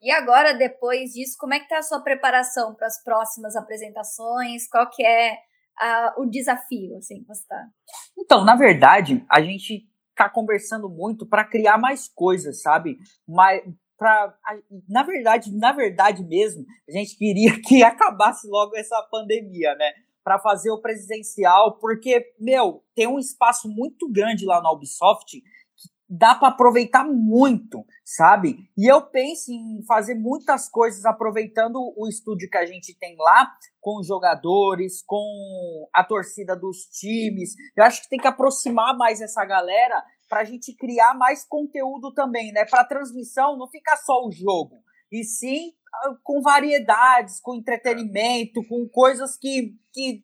E 0.01 0.11
agora, 0.11 0.53
depois 0.53 1.11
disso, 1.11 1.35
como 1.37 1.53
é 1.53 1.59
que 1.59 1.67
tá 1.67 1.79
a 1.79 1.83
sua 1.83 2.01
preparação 2.01 2.73
para 2.73 2.87
as 2.87 3.03
próximas 3.03 3.55
apresentações? 3.55 4.67
Qual 4.69 4.89
que 4.89 5.05
é 5.05 5.37
o 6.17 6.25
desafio, 6.25 6.97
assim, 6.97 7.21
que 7.21 7.27
você 7.27 7.47
tá? 7.47 7.65
Então, 8.17 8.45
na 8.45 8.55
verdade, 8.55 9.25
a 9.29 9.41
gente 9.41 9.88
tá 10.23 10.29
conversando 10.29 10.89
muito 10.89 11.25
para 11.25 11.45
criar 11.45 11.77
mais 11.77 12.07
coisas, 12.07 12.61
sabe? 12.61 12.97
Mas 13.27 13.63
para 13.97 14.33
na 14.87 15.03
verdade, 15.03 15.51
na 15.55 15.71
verdade 15.71 16.23
mesmo, 16.23 16.65
a 16.87 16.91
gente 16.91 17.17
queria 17.17 17.59
que 17.61 17.81
acabasse 17.83 18.47
logo 18.47 18.75
essa 18.75 19.01
pandemia, 19.11 19.75
né? 19.75 19.91
Para 20.23 20.39
fazer 20.39 20.69
o 20.71 20.81
presencial, 20.81 21.77
porque 21.79 22.33
meu, 22.39 22.83
tem 22.93 23.07
um 23.07 23.17
espaço 23.17 23.69
muito 23.69 24.11
grande 24.11 24.45
lá 24.45 24.61
na 24.61 24.71
Ubisoft 24.71 25.41
dá 26.09 26.33
para 26.33 26.47
aproveitar 26.47 27.03
muito, 27.03 27.85
sabe? 28.03 28.67
E 28.75 28.91
eu 28.91 29.01
penso 29.01 29.51
em 29.51 29.83
fazer 29.85 30.15
muitas 30.15 30.67
coisas 30.67 31.05
aproveitando 31.05 31.77
o 31.95 32.07
estúdio 32.07 32.49
que 32.49 32.57
a 32.57 32.65
gente 32.65 32.97
tem 32.97 33.15
lá, 33.17 33.51
com 33.79 33.99
os 33.99 34.07
jogadores, 34.07 35.03
com 35.05 35.87
a 35.93 36.03
torcida 36.03 36.55
dos 36.55 36.85
times. 36.85 37.53
Eu 37.77 37.83
acho 37.83 38.01
que 38.01 38.09
tem 38.09 38.19
que 38.19 38.27
aproximar 38.27 38.97
mais 38.97 39.21
essa 39.21 39.45
galera 39.45 40.03
para 40.27 40.41
a 40.41 40.43
gente 40.43 40.75
criar 40.75 41.13
mais 41.13 41.45
conteúdo 41.45 42.11
também, 42.13 42.51
né? 42.51 42.65
Para 42.65 42.85
transmissão 42.85 43.55
não 43.55 43.67
ficar 43.67 43.97
só 43.97 44.25
o 44.25 44.31
jogo, 44.31 44.81
e 45.11 45.23
sim 45.23 45.73
ah, 45.93 46.15
com 46.23 46.41
variedades, 46.41 47.39
com 47.39 47.55
entretenimento, 47.55 48.67
com 48.67 48.87
coisas 48.87 49.37
que, 49.37 49.75
que 49.93 50.23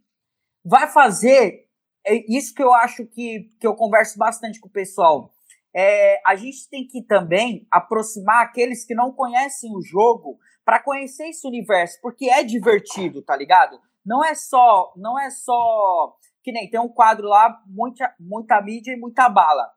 vai 0.63 0.87
fazer. 0.87 1.65
É 2.07 2.15
isso 2.31 2.53
que 2.53 2.61
eu 2.61 2.71
acho 2.71 3.05
que, 3.07 3.49
que 3.59 3.65
eu 3.65 3.75
converso 3.75 4.17
bastante 4.17 4.59
com 4.59 4.67
o 4.67 4.71
pessoal 4.71 5.34
é, 5.75 6.21
a 6.25 6.35
gente 6.35 6.69
tem 6.69 6.87
que 6.87 7.01
também 7.01 7.67
aproximar 7.69 8.43
aqueles 8.43 8.85
que 8.85 8.95
não 8.95 9.11
conhecem 9.11 9.75
o 9.75 9.81
jogo 9.81 10.39
para 10.63 10.81
conhecer 10.81 11.27
esse 11.27 11.45
universo, 11.45 11.99
porque 12.01 12.29
é 12.29 12.43
divertido, 12.43 13.21
tá 13.21 13.35
ligado? 13.35 13.77
Não 14.05 14.23
é 14.23 14.33
só, 14.33 14.93
não 14.95 15.19
é 15.19 15.29
só 15.29 16.15
que 16.41 16.51
nem 16.51 16.69
tem 16.69 16.79
um 16.79 16.87
quadro 16.87 17.27
lá, 17.27 17.59
muita, 17.67 18.13
muita 18.19 18.61
mídia 18.61 18.93
e 18.93 18.99
muita 18.99 19.27
bala. 19.27 19.69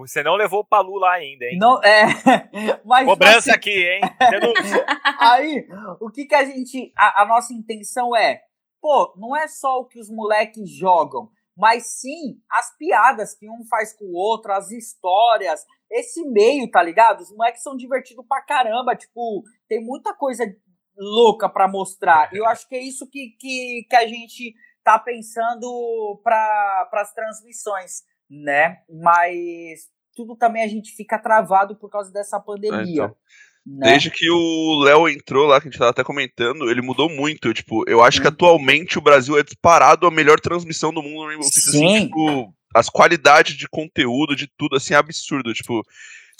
Você 0.00 0.22
não 0.22 0.36
levou 0.36 0.60
o 0.60 0.64
Palu 0.64 0.96
lá 0.96 1.14
ainda, 1.14 1.44
hein? 1.44 1.58
Não, 1.58 1.82
é. 1.82 2.04
Mas, 2.84 3.06
Cobrança 3.06 3.52
aqui, 3.52 3.70
hein? 3.70 4.00
Aí, 5.18 5.66
o 6.00 6.10
que 6.10 6.24
que 6.24 6.34
a 6.34 6.44
gente. 6.44 6.92
A, 6.96 7.22
a 7.22 7.26
nossa 7.26 7.52
intenção 7.52 8.16
é, 8.16 8.40
pô, 8.80 9.12
não 9.16 9.36
é 9.36 9.46
só 9.46 9.80
o 9.80 9.84
que 9.84 9.98
os 9.98 10.08
moleques 10.08 10.70
jogam 10.70 11.28
mas 11.56 12.00
sim 12.00 12.40
as 12.50 12.76
piadas 12.76 13.34
que 13.34 13.48
um 13.48 13.64
faz 13.68 13.92
com 13.96 14.04
o 14.06 14.14
outro, 14.14 14.52
as 14.52 14.70
histórias, 14.70 15.64
esse 15.90 16.22
meio, 16.28 16.70
tá 16.70 16.82
ligado? 16.82 17.20
Os 17.20 17.30
moleques 17.30 17.62
são 17.62 17.76
divertidos 17.76 18.24
pra 18.26 18.42
caramba, 18.42 18.96
tipo, 18.96 19.42
tem 19.68 19.84
muita 19.84 20.14
coisa 20.14 20.44
louca 20.96 21.48
para 21.48 21.68
mostrar. 21.68 22.32
E 22.32 22.38
eu 22.38 22.46
acho 22.46 22.68
que 22.68 22.74
é 22.74 22.82
isso 22.82 23.08
que, 23.08 23.36
que, 23.38 23.86
que 23.88 23.96
a 23.96 24.06
gente 24.06 24.54
tá 24.82 24.98
pensando 24.98 26.20
para 26.22 26.88
as 26.92 27.12
transmissões, 27.12 28.02
né? 28.28 28.82
Mas 28.88 29.88
tudo 30.14 30.36
também 30.36 30.62
a 30.62 30.68
gente 30.68 30.92
fica 30.94 31.18
travado 31.18 31.76
por 31.76 31.90
causa 31.90 32.12
dessa 32.12 32.38
pandemia. 32.40 32.80
É, 32.80 33.06
então. 33.06 33.16
Né? 33.66 33.92
Desde 33.92 34.10
que 34.10 34.28
o 34.30 34.82
Léo 34.82 35.08
entrou 35.08 35.46
lá, 35.46 35.58
que 35.58 35.68
a 35.68 35.70
gente 35.70 35.78
tava 35.78 35.90
até 35.90 36.04
comentando, 36.04 36.70
ele 36.70 36.82
mudou 36.82 37.08
muito. 37.08 37.52
Tipo, 37.54 37.88
eu 37.88 38.02
acho 38.02 38.20
que 38.20 38.28
atualmente 38.28 38.98
o 38.98 39.02
Brasil 39.02 39.38
é 39.38 39.42
disparado 39.42 40.06
a 40.06 40.10
melhor 40.10 40.38
transmissão 40.38 40.92
do 40.92 41.02
mundo 41.02 41.22
no 41.22 41.26
Rainbow 41.26 41.44
Six. 41.44 41.68
Assim, 41.68 42.06
tipo, 42.06 42.54
as 42.74 42.90
qualidades 42.90 43.56
de 43.56 43.66
conteúdo, 43.66 44.36
de 44.36 44.46
tudo, 44.58 44.76
assim, 44.76 44.92
é 44.92 44.98
absurdo. 44.98 45.54
Tipo, 45.54 45.82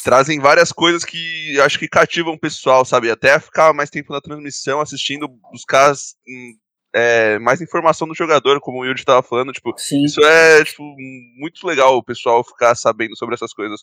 trazem 0.04 0.38
várias 0.38 0.70
coisas 0.70 1.02
que 1.02 1.58
acho 1.60 1.78
que 1.78 1.88
cativam 1.88 2.34
o 2.34 2.38
pessoal, 2.38 2.84
sabe? 2.84 3.10
Até 3.10 3.40
ficar 3.40 3.72
mais 3.72 3.88
tempo 3.88 4.12
na 4.12 4.20
transmissão, 4.20 4.80
assistindo, 4.80 5.26
buscar 5.50 5.94
hum, 6.28 6.54
é, 6.94 7.38
mais 7.38 7.62
informação 7.62 8.06
do 8.06 8.14
jogador, 8.14 8.60
como 8.60 8.80
o 8.80 8.84
Yuri 8.84 9.00
estava 9.00 9.22
falando. 9.22 9.50
Tipo, 9.50 9.72
Sim. 9.78 10.04
isso 10.04 10.22
é 10.22 10.62
tipo, 10.62 10.82
muito 11.38 11.66
legal 11.66 11.96
o 11.96 12.04
pessoal 12.04 12.44
ficar 12.44 12.74
sabendo 12.74 13.16
sobre 13.16 13.34
essas 13.34 13.54
coisas. 13.54 13.80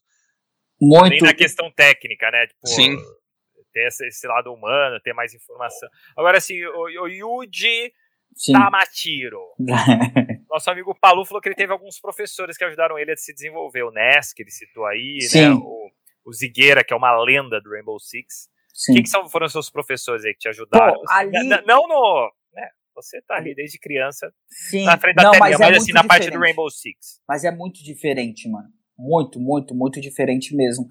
Muito. 0.80 1.10
Nem 1.10 1.22
na 1.22 1.34
questão 1.34 1.72
técnica, 1.76 2.30
né? 2.30 2.46
Tipo, 2.46 2.68
Sim 2.68 2.98
ter 3.72 3.88
esse, 3.88 4.06
esse, 4.08 4.28
lado 4.28 4.54
humano, 4.54 5.00
ter 5.02 5.14
mais 5.14 5.34
informação. 5.34 5.90
Agora, 6.16 6.38
assim, 6.38 6.64
o, 6.64 7.04
o 7.04 7.08
Yuji 7.08 7.92
Sim. 8.36 8.54
Tamatiro. 8.54 9.42
Nosso 10.50 10.70
amigo 10.72 10.96
Palu 11.00 11.26
falou 11.26 11.42
que 11.42 11.50
ele 11.50 11.56
teve 11.56 11.72
alguns 11.72 12.00
professores 12.00 12.58
que 12.58 12.64
ajudaram 12.64 12.98
ele 12.98 13.12
a 13.12 13.18
se 13.18 13.34
desenvolver. 13.34 13.84
O 13.84 13.92
Ness, 13.92 14.34
que 14.34 14.44
ele 14.44 14.52
citou 14.52 14.86
aí, 14.86 15.20
né? 15.34 15.52
O, 15.52 15.92
o 16.26 16.34
Zigueira, 16.34 16.84
que 16.84 16.94
é 16.94 16.98
uma 16.98 17.16
lenda 17.24 17.60
do 17.62 17.70
Rainbow 17.70 18.00
Six. 18.00 18.50
Sim. 18.74 18.94
Quem 18.94 19.04
que 19.04 19.10
são, 19.10 19.28
foram 19.28 19.48
seus 19.50 19.70
professores 19.70 20.24
aí 20.26 20.34
que 20.34 20.40
te 20.40 20.50
ajudaram? 20.50 20.94
Pô, 20.94 21.04
ali... 21.10 21.32
Não 21.66 21.88
no. 21.88 22.32
Né, 22.54 22.70
você 22.96 23.22
tá 23.22 23.36
ali 23.36 23.54
desde 23.54 23.80
criança 23.80 24.34
Sim. 24.48 24.86
na 24.86 24.98
frente 24.98 25.16
da 25.16 25.24
não, 25.24 25.32
telinha, 25.32 25.50
mas, 25.50 25.60
é 25.60 25.66
mas 25.66 25.84
assim, 25.84 25.94
na 25.94 26.04
parte 26.04 26.30
do 26.30 26.40
Rainbow 26.40 26.70
Six. 26.70 27.22
Mas 27.28 27.44
é 27.44 27.52
muito 27.52 27.84
diferente, 27.84 28.50
mano. 28.50 28.70
Muito, 28.98 29.40
muito, 29.40 29.74
muito 29.76 30.00
diferente 30.00 30.56
mesmo. 30.56 30.88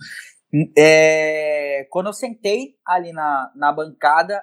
É, 0.77 1.87
quando 1.91 2.07
eu 2.07 2.13
sentei 2.13 2.75
ali 2.85 3.13
na, 3.13 3.53
na 3.55 3.73
bancada, 3.73 4.43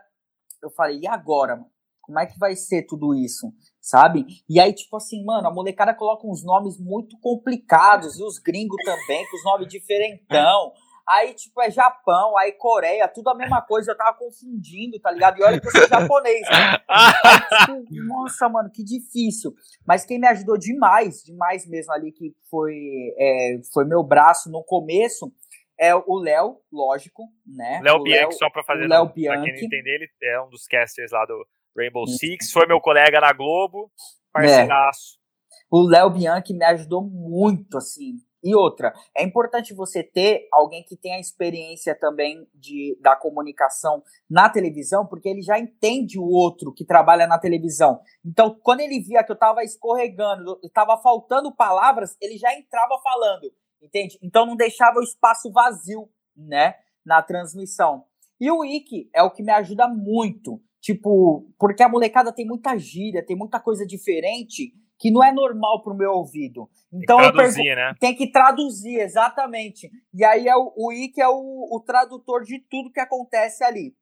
eu 0.61 0.69
falei, 0.69 0.99
e 1.01 1.07
agora? 1.07 1.59
Como 2.01 2.19
é 2.19 2.25
que 2.25 2.39
vai 2.39 2.55
ser 2.55 2.83
tudo 2.83 3.13
isso? 3.13 3.51
Sabe? 3.81 4.25
E 4.49 4.61
aí, 4.61 4.73
tipo 4.73 4.95
assim, 4.95 5.25
mano, 5.25 5.47
a 5.47 5.53
molecada 5.53 5.93
coloca 5.93 6.25
uns 6.25 6.43
nomes 6.43 6.79
muito 6.79 7.19
complicados, 7.19 8.17
e 8.17 8.23
os 8.23 8.39
gringos 8.39 8.77
também, 8.85 9.27
com 9.29 9.35
os 9.35 9.43
nomes 9.43 9.67
diferentão. 9.67 10.71
aí, 11.07 11.33
tipo, 11.33 11.61
é 11.61 11.69
Japão, 11.69 12.37
aí 12.37 12.53
Coreia, 12.53 13.07
tudo 13.07 13.29
a 13.29 13.35
mesma 13.35 13.61
coisa, 13.61 13.91
eu 13.91 13.97
tava 13.97 14.17
confundindo, 14.17 14.99
tá 14.99 15.11
ligado? 15.11 15.37
E 15.39 15.43
olha 15.43 15.59
que 15.59 15.67
eu 15.67 15.71
sou 15.71 15.87
japonês, 15.87 16.41
né? 16.49 16.77
Aí, 16.87 17.39
tipo, 17.85 18.05
nossa, 18.05 18.47
mano, 18.47 18.69
que 18.69 18.83
difícil. 18.83 19.53
Mas 19.85 20.05
quem 20.05 20.19
me 20.19 20.27
ajudou 20.27 20.57
demais, 20.57 21.23
demais 21.23 21.67
mesmo 21.67 21.91
ali, 21.91 22.13
que 22.13 22.33
foi, 22.49 22.73
é, 23.17 23.59
foi 23.73 23.85
meu 23.85 24.01
braço 24.03 24.49
no 24.49 24.63
começo, 24.63 25.31
é 25.79 25.95
o 25.95 26.19
Léo, 26.19 26.57
lógico, 26.71 27.23
né? 27.45 27.79
Léo 27.83 28.01
Bianchi, 28.01 28.37
só 28.37 28.49
pra 28.49 28.63
fazer, 28.63 28.87
Léo 28.87 29.05
pra 29.05 29.13
quem 29.13 29.27
não 29.27 29.45
entender, 29.45 29.95
ele 29.95 30.09
é 30.23 30.41
um 30.41 30.49
dos 30.49 30.65
casters 30.65 31.11
lá 31.11 31.25
do 31.25 31.45
Rainbow 31.77 32.07
Six, 32.07 32.51
foi 32.51 32.65
meu 32.65 32.81
colega 32.81 33.19
na 33.19 33.33
Globo, 33.33 33.91
parceiraço. 34.31 35.17
É. 35.23 35.27
O 35.69 35.81
Léo 35.81 36.09
Bianchi 36.09 36.53
me 36.53 36.65
ajudou 36.65 37.01
muito, 37.03 37.77
assim, 37.77 38.15
e 38.43 38.55
outra, 38.55 38.93
é 39.15 39.23
importante 39.23 39.73
você 39.73 40.03
ter 40.03 40.47
alguém 40.53 40.83
que 40.83 40.95
tenha 40.95 41.19
experiência 41.19 41.93
também 41.93 42.47
de, 42.53 42.97
da 43.01 43.15
comunicação 43.15 44.03
na 44.29 44.49
televisão, 44.49 45.05
porque 45.05 45.27
ele 45.27 45.41
já 45.41 45.59
entende 45.59 46.19
o 46.19 46.23
outro 46.23 46.71
que 46.71 46.85
trabalha 46.85 47.27
na 47.27 47.39
televisão. 47.39 47.99
Então, 48.23 48.57
quando 48.63 48.81
ele 48.81 49.01
via 49.01 49.23
que 49.23 49.31
eu 49.31 49.35
estava 49.35 49.63
escorregando, 49.63 50.59
estava 50.63 50.97
faltando 51.01 51.53
palavras, 51.53 52.15
ele 52.21 52.37
já 52.37 52.53
entrava 52.53 52.97
falando, 53.03 53.51
entende? 53.81 54.17
Então 54.21 54.45
não 54.45 54.55
deixava 54.55 54.99
o 54.99 55.03
espaço 55.03 55.51
vazio, 55.51 56.09
né, 56.35 56.75
na 57.05 57.21
transmissão. 57.21 58.05
E 58.39 58.51
o 58.51 58.59
Wiki 58.59 59.09
é 59.13 59.23
o 59.23 59.31
que 59.31 59.41
me 59.41 59.51
ajuda 59.51 59.87
muito, 59.87 60.61
tipo, 60.79 61.49
porque 61.57 61.81
a 61.81 61.89
molecada 61.89 62.31
tem 62.31 62.45
muita 62.45 62.77
gíria, 62.77 63.25
tem 63.25 63.35
muita 63.35 63.59
coisa 63.59 63.85
diferente 63.85 64.73
que 64.99 65.11
não 65.11 65.23
é 65.23 65.31
normal 65.31 65.83
para 65.83 65.93
o 65.93 65.97
meu 65.97 66.11
ouvido. 66.11 66.69
Então 66.91 67.17
tem 67.17 67.27
que 67.27 67.33
traduzir, 67.33 67.75
né? 67.75 67.93
Tem 67.99 68.15
que 68.15 68.31
traduzir, 68.31 68.99
exatamente. 68.99 69.89
E 70.13 70.23
aí 70.23 70.47
é 70.47 70.55
o, 70.55 70.73
o 70.75 70.91
Ike 70.91 71.21
é 71.21 71.27
o, 71.27 71.67
o 71.71 71.83
tradutor 71.85 72.43
de 72.43 72.59
tudo 72.69 72.91
que 72.91 72.99
acontece 72.99 73.63
ali. 73.63 73.95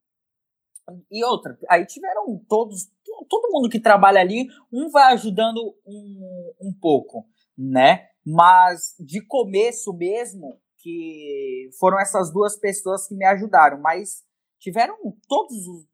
E 1.12 1.24
outra, 1.26 1.58
aí 1.68 1.86
tiveram 1.86 2.40
todos, 2.48 2.92
todo 3.28 3.52
mundo 3.52 3.70
que 3.70 3.80
trabalha 3.80 4.22
ali, 4.22 4.48
um 4.72 4.90
vai 4.90 5.14
ajudando 5.14 5.76
um, 5.86 6.54
um 6.62 6.74
pouco, 6.80 7.26
né? 7.58 8.08
Mas 8.26 8.96
de 9.00 9.22
começo 9.26 9.94
mesmo, 9.94 10.60
que 10.80 11.70
foram 11.80 12.00
essas 12.00 12.32
duas 12.32 12.58
pessoas 12.58 13.08
que 13.08 13.16
me 13.16 13.26
ajudaram, 13.26 13.80
mas 13.82 14.24
tiveram 14.60 14.96
todos 15.28 15.86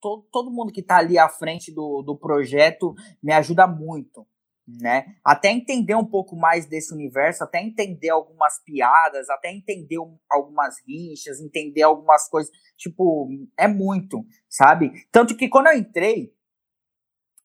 todo, 0.00 0.26
todo 0.32 0.50
mundo 0.50 0.72
que 0.72 0.80
está 0.80 0.96
ali 0.96 1.16
à 1.18 1.28
frente 1.28 1.72
do, 1.72 2.02
do 2.02 2.16
projeto 2.16 2.94
me 3.22 3.32
ajuda 3.32 3.66
muito 3.66 4.26
né? 4.66 5.16
Até 5.24 5.50
entender 5.50 5.94
um 5.94 6.04
pouco 6.04 6.36
mais 6.36 6.66
desse 6.66 6.94
universo, 6.94 7.42
até 7.44 7.60
entender 7.60 8.10
algumas 8.10 8.62
piadas, 8.64 9.28
até 9.28 9.52
entender 9.52 9.98
um, 9.98 10.16
algumas 10.30 10.76
rixas, 10.86 11.40
entender 11.40 11.82
algumas 11.82 12.28
coisas, 12.28 12.50
tipo, 12.76 13.28
é 13.58 13.66
muito, 13.66 14.24
sabe? 14.48 14.92
Tanto 15.10 15.36
que 15.36 15.48
quando 15.48 15.66
eu 15.66 15.78
entrei, 15.78 16.32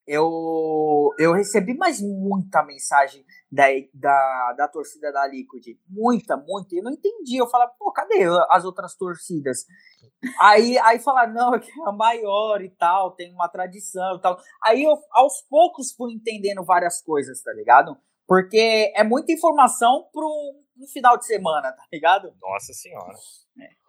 eu, 0.06 1.10
eu 1.20 1.34
recebi 1.34 1.76
mais 1.76 2.02
muita 2.02 2.64
mensagem 2.64 3.26
da, 3.52 3.66
da, 3.94 4.54
da 4.58 4.68
torcida 4.68 5.12
da 5.12 5.26
Liquid. 5.28 5.78
Muita, 5.88 6.36
muita. 6.38 6.76
Eu 6.76 6.84
não 6.84 6.92
entendi. 6.92 7.38
Eu 7.38 7.48
falava, 7.48 7.74
pô, 7.78 7.92
cadê 7.92 8.26
as 8.50 8.66
outras 8.66 8.96
torcidas? 8.96 9.66
Aí, 10.40 10.78
aí 10.80 11.00
falaram, 11.00 11.34
não, 11.34 11.56
é 11.56 11.60
é 11.60 11.90
a 11.90 11.92
maior 11.92 12.62
e 12.62 12.70
tal, 12.70 13.12
tem 13.12 13.32
uma 13.34 13.48
tradição 13.48 14.18
e 14.18 14.22
tal. 14.22 14.38
Aí 14.64 14.84
eu, 14.84 14.94
aos 15.12 15.42
poucos, 15.50 15.94
fui 15.94 16.14
entendendo 16.14 16.64
várias 16.66 17.02
coisas, 17.02 17.42
tá 17.42 17.54
ligado? 17.54 17.98
Porque 18.28 18.92
é 18.96 19.04
muita 19.04 19.32
informação 19.32 20.10
para 20.12 20.26
um 20.26 20.88
final 20.92 21.18
de 21.18 21.26
semana, 21.26 21.72
tá 21.72 21.84
ligado? 21.92 22.34
Nossa 22.42 22.74
senhora. 22.74 23.16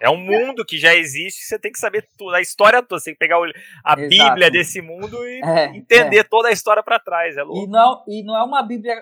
É. 0.01 0.07
é 0.07 0.11
um 0.11 0.17
mundo 0.17 0.65
que 0.65 0.79
já 0.79 0.95
existe, 0.95 1.45
você 1.45 1.59
tem 1.59 1.73
que 1.73 1.79
saber 1.79 2.07
tudo, 2.17 2.35
a 2.35 2.41
história 2.41 2.83
toda, 2.83 3.01
você 3.01 3.07
tem 3.07 3.15
que 3.15 3.19
pegar 3.19 3.37
a 3.85 4.01
Exato. 4.01 4.09
Bíblia 4.09 4.51
desse 4.51 4.81
mundo 4.81 5.17
e 5.27 5.41
é, 5.45 5.77
entender 5.77 6.19
é. 6.19 6.25
toda 6.25 6.49
a 6.49 6.53
história 6.53 6.83
para 6.83 6.99
trás, 6.99 7.37
é 7.37 7.43
louco. 7.43 7.65
E 7.65 7.71
não, 7.71 8.05
e 8.09 8.23
não 8.25 8.37
é 8.37 8.43
uma 8.43 8.63
Bíblia 8.63 8.95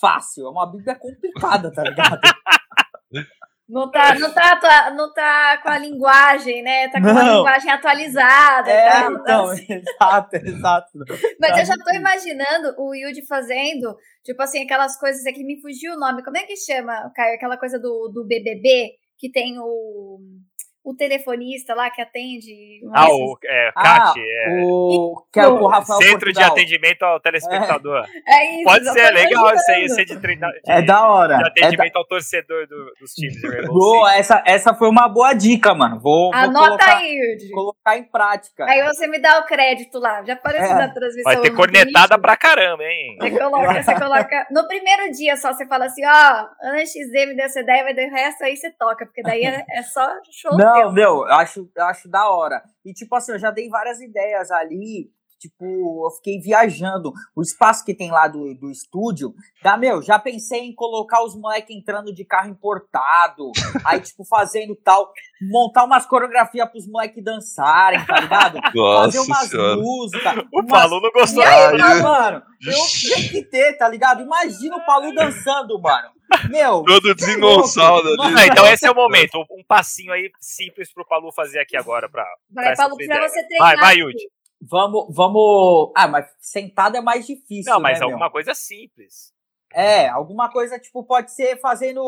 fácil, 0.00 0.46
é 0.46 0.50
uma 0.50 0.70
Bíblia 0.70 0.94
complicada, 0.94 1.72
tá 1.72 1.82
ligado? 1.82 2.20
Não 3.70 3.88
tá, 3.88 4.18
não, 4.18 4.34
tá, 4.34 4.90
não 4.96 5.14
tá 5.14 5.58
com 5.62 5.68
a 5.68 5.78
linguagem, 5.78 6.60
né? 6.60 6.88
Tá 6.88 7.00
com 7.00 7.06
não. 7.06 7.16
a 7.16 7.36
linguagem 7.36 7.70
atualizada. 7.70 8.68
É, 8.68 8.90
tá, 8.90 9.12
então, 9.12 9.44
assim. 9.44 9.66
exato, 9.70 10.36
exato. 10.36 10.98
Mas 11.38 11.56
eu 11.60 11.64
já 11.66 11.74
tô 11.76 11.94
imaginando 11.94 12.74
o 12.78 12.92
Yuji 12.92 13.24
fazendo, 13.28 13.96
tipo 14.24 14.42
assim, 14.42 14.64
aquelas 14.64 14.98
coisas 14.98 15.24
aqui, 15.24 15.44
me 15.44 15.60
fugiu 15.60 15.92
o 15.92 16.00
nome. 16.00 16.24
Como 16.24 16.36
é 16.36 16.42
que 16.42 16.56
chama, 16.56 17.12
Caio? 17.14 17.36
Aquela 17.36 17.56
coisa 17.56 17.78
do, 17.78 18.10
do 18.12 18.26
BBB, 18.26 18.90
que 19.20 19.30
tem 19.30 19.58
o 19.60 20.20
o 20.90 20.94
telefonista 20.96 21.74
lá 21.74 21.90
que 21.90 22.02
atende. 22.02 22.80
Ah, 22.92 23.08
o 23.08 23.38
é, 23.44 23.72
CAT, 23.72 23.84
ah, 23.84 24.14
é. 24.18 24.62
O, 24.64 25.24
que 25.32 25.38
é 25.38 25.46
o 25.46 25.66
Rafael 25.66 25.98
Centro 26.00 26.18
Portugal. 26.18 26.54
de 26.54 26.60
Atendimento 26.60 27.02
ao 27.02 27.20
Telespectador. 27.20 28.04
É, 28.26 28.34
é 28.34 28.54
isso. 28.56 28.64
Pode 28.64 28.92
ser, 28.92 29.10
legal 29.12 29.54
isso 29.54 29.70
aí, 29.70 29.88
ser 29.88 30.04
de, 30.04 30.20
treina, 30.20 30.48
de, 30.48 30.60
é 30.66 30.82
da 30.82 31.08
hora. 31.08 31.36
De 31.36 31.44
atendimento 31.44 31.90
é 31.90 31.92
da... 31.92 31.98
ao 32.00 32.06
torcedor 32.06 32.66
do, 32.66 32.92
dos 33.00 33.12
times. 33.12 33.40
Boa, 33.66 34.14
essa, 34.14 34.42
essa 34.44 34.74
foi 34.74 34.88
uma 34.88 35.08
boa 35.08 35.32
dica, 35.32 35.74
mano. 35.74 36.00
Vou, 36.00 36.34
Anota 36.34 36.52
vou 36.52 36.64
colocar, 36.64 36.96
aí, 36.96 37.38
colocar 37.52 37.96
em 37.96 38.04
prática. 38.04 38.64
Aí 38.68 38.82
você 38.82 39.06
me 39.06 39.20
dá 39.20 39.38
o 39.38 39.46
crédito 39.46 39.98
lá. 39.98 40.24
Já 40.24 40.34
apareceu 40.34 40.76
é. 40.76 40.78
na 40.78 40.88
transmissão. 40.92 41.32
Vai 41.32 41.42
ter 41.42 41.50
cornetada 41.50 42.18
pra 42.18 42.36
caramba, 42.36 42.82
hein? 42.82 43.16
Você 43.20 43.30
coloca, 43.30 43.82
você 43.82 43.94
coloca. 43.94 44.46
No 44.50 44.66
primeiro 44.66 45.12
dia 45.12 45.36
só 45.36 45.52
você 45.52 45.66
fala 45.66 45.86
assim: 45.86 46.04
ó, 46.04 46.46
Ana 46.62 46.84
XZ 46.84 47.12
me 47.28 47.36
deu 47.36 47.46
essa 47.46 47.60
ideia, 47.60 47.84
vai 47.84 47.94
dar 47.94 48.02
o 48.02 48.10
resto 48.10 48.44
aí 48.44 48.56
você 48.56 48.70
toca, 48.70 49.06
porque 49.06 49.22
daí 49.22 49.44
é, 49.44 49.64
é 49.70 49.82
só 49.82 50.08
show. 50.30 50.56
Não, 50.56 50.79
meu, 50.92 51.26
eu 51.26 51.34
acho 51.34 51.70
acho 51.78 52.08
da 52.08 52.30
hora. 52.30 52.62
E, 52.84 52.92
tipo 52.92 53.14
assim, 53.14 53.32
eu 53.32 53.38
já 53.38 53.50
dei 53.50 53.68
várias 53.68 54.00
ideias 54.00 54.50
ali. 54.50 55.12
Tipo, 55.40 55.64
eu 56.06 56.10
fiquei 56.16 56.38
viajando. 56.38 57.14
O 57.34 57.40
espaço 57.40 57.82
que 57.82 57.94
tem 57.94 58.10
lá 58.10 58.28
do, 58.28 58.54
do 58.54 58.70
estúdio, 58.70 59.32
dá, 59.62 59.74
meu, 59.74 60.02
já 60.02 60.18
pensei 60.18 60.60
em 60.60 60.74
colocar 60.74 61.24
os 61.24 61.34
moleques 61.34 61.74
entrando 61.74 62.12
de 62.12 62.26
carro 62.26 62.50
importado. 62.50 63.50
aí, 63.86 64.00
tipo, 64.00 64.22
fazendo 64.26 64.76
tal. 64.76 65.10
Montar 65.40 65.84
umas 65.84 66.04
coreografias 66.04 66.68
pros 66.68 66.86
moleques 66.86 67.24
dançarem, 67.24 68.04
tá 68.04 68.20
ligado? 68.20 68.60
Nossa 68.76 69.04
Fazer 69.04 69.18
umas 69.20 69.48
senhora. 69.48 69.76
músicas. 69.76 70.36
O 70.52 70.60
umas... 70.60 70.70
Palu 70.70 71.00
não 71.00 71.10
gostou. 71.10 71.42
E 71.42 71.46
aí, 71.46 72.02
mano, 72.02 72.42
eu 72.66 73.14
tenho 73.14 73.30
que 73.30 73.42
ter, 73.44 73.78
tá 73.78 73.88
ligado? 73.88 74.20
Imagina 74.20 74.76
o 74.76 74.84
Palu 74.84 75.14
dançando, 75.14 75.80
mano. 75.80 76.10
Meu. 76.50 76.84
Todo 76.84 77.14
desengonçado 77.14 78.06
ali. 78.06 78.16
Não, 78.16 78.44
então 78.44 78.66
esse 78.66 78.86
é 78.86 78.90
o 78.90 78.94
momento. 78.94 79.38
Um 79.50 79.64
passinho 79.66 80.12
aí 80.12 80.30
simples 80.38 80.92
pro 80.92 81.06
Palu 81.06 81.32
fazer 81.32 81.60
aqui 81.60 81.76
agora. 81.76 82.10
Pra, 82.10 82.26
vai, 82.50 82.76
Palu, 82.76 82.96
pra 82.96 83.28
você 83.28 83.46
treinar. 83.46 83.68
Vai, 83.68 83.76
vai, 83.76 83.96
Yudi. 83.96 84.28
Vamos, 84.60 85.06
vamos. 85.14 85.92
Ah, 85.96 86.06
mas 86.06 86.26
sentado 86.38 86.96
é 86.96 87.00
mais 87.00 87.26
difícil. 87.26 87.72
Não, 87.72 87.80
mas 87.80 87.98
né, 87.98 88.04
alguma 88.04 88.26
meu? 88.26 88.30
coisa 88.30 88.54
simples. 88.54 89.32
É, 89.72 90.08
alguma 90.08 90.50
coisa, 90.50 90.78
tipo, 90.78 91.02
pode 91.04 91.32
ser 91.32 91.58
fazendo 91.60 92.02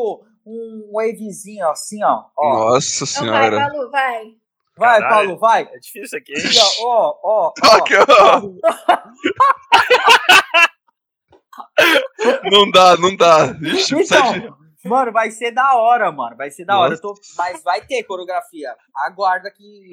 um 0.45 0.91
wavezinho 0.93 1.67
assim, 1.69 2.03
ó. 2.03 2.25
ó. 2.37 2.71
Nossa 2.71 3.05
senhora. 3.05 3.47
Então 3.47 3.59
vai, 3.59 3.69
Palu, 3.69 3.91
vai. 3.91 4.35
Vai, 4.75 4.99
Caralho, 4.99 5.27
Paulo, 5.27 5.39
vai. 5.39 5.69
É 5.71 5.77
difícil 5.79 6.17
aqui. 6.17 6.33
Ó, 6.81 7.15
ó, 7.23 7.53
ó. 7.63 7.83
não 12.51 12.71
dá, 12.71 12.97
não 12.97 13.15
dá. 13.15 13.55
Ixi, 13.61 13.93
então, 13.95 14.57
mano, 14.85 15.11
vai 15.11 15.29
ser 15.31 15.51
da 15.51 15.75
hora, 15.75 16.11
mano. 16.11 16.35
Vai 16.35 16.49
ser 16.49 16.65
da 16.65 16.73
Nossa. 16.73 16.87
hora. 16.87 16.99
Tô... 16.99 17.13
Mas 17.37 17.61
vai 17.63 17.85
ter 17.85 18.01
coreografia. 18.03 18.75
Aguarda 19.05 19.51
que 19.51 19.91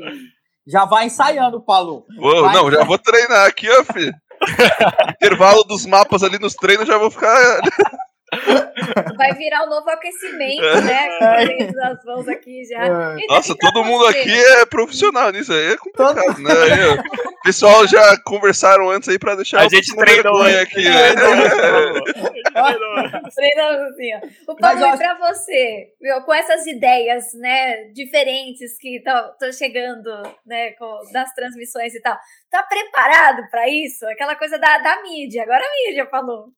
já 0.71 0.85
vai 0.85 1.07
ensaiando, 1.07 1.61
Paulo. 1.61 2.07
Uou, 2.19 2.51
não, 2.53 2.71
já 2.71 2.85
vou 2.85 2.97
treinar 2.97 3.47
aqui, 3.47 3.69
ó, 3.69 3.85
filho. 3.93 4.15
Intervalo 5.17 5.65
dos 5.65 5.85
mapas 5.85 6.23
ali 6.23 6.39
nos 6.39 6.55
treinos, 6.55 6.87
já 6.87 6.97
vou 6.97 7.11
ficar. 7.11 7.61
Vai 9.17 9.35
virar 9.35 9.63
o 9.63 9.67
um 9.67 9.71
novo 9.71 9.89
aquecimento, 9.91 10.65
é. 10.65 10.81
né? 10.81 11.09
as 11.85 12.05
mãos 12.05 12.27
aqui 12.29 12.65
já. 12.65 12.85
É. 12.85 13.17
Nossa, 13.29 13.57
todo 13.57 13.85
mundo 13.85 14.07
aqui 14.07 14.33
é 14.33 14.67
profissional 14.67 15.31
nisso 15.31 15.53
aí, 15.53 15.73
é 15.73 15.77
complicado, 15.77 16.39
né? 16.39 16.53
Aí, 16.53 16.99
o 16.99 17.43
pessoal 17.43 17.87
já 17.87 18.19
conversaram 18.25 18.91
antes 18.91 19.09
aí 19.09 19.19
pra 19.19 19.35
deixar 19.35 19.61
a 19.61 19.69
gente 19.69 19.95
treinou 19.95 20.43
aqui. 20.43 20.87
É. 20.87 21.15
Treinamos 23.35 23.93
assim, 23.93 24.15
ó. 24.15 24.21
O 24.53 24.57
Paulo, 24.57 24.87
e 24.87 24.97
pra 24.97 25.19
você, 25.19 25.93
viu, 26.01 26.21
com 26.23 26.35
essas 26.35 26.67
ideias, 26.67 27.35
né, 27.35 27.85
diferentes 27.93 28.79
que 28.79 28.97
estão 28.97 29.53
chegando, 29.53 30.11
né, 30.47 30.71
com, 30.73 31.01
das 31.13 31.33
transmissões 31.35 31.95
e 31.95 32.01
tal, 32.01 32.19
tá 32.51 32.63
preparado 32.65 33.49
para 33.51 33.69
isso? 33.69 34.05
Aquela 34.07 34.35
coisa 34.35 34.59
da, 34.59 34.79
da 34.79 35.03
mídia, 35.03 35.43
agora 35.43 35.65
a 35.65 35.89
mídia 35.89 36.07
falou. 36.07 36.49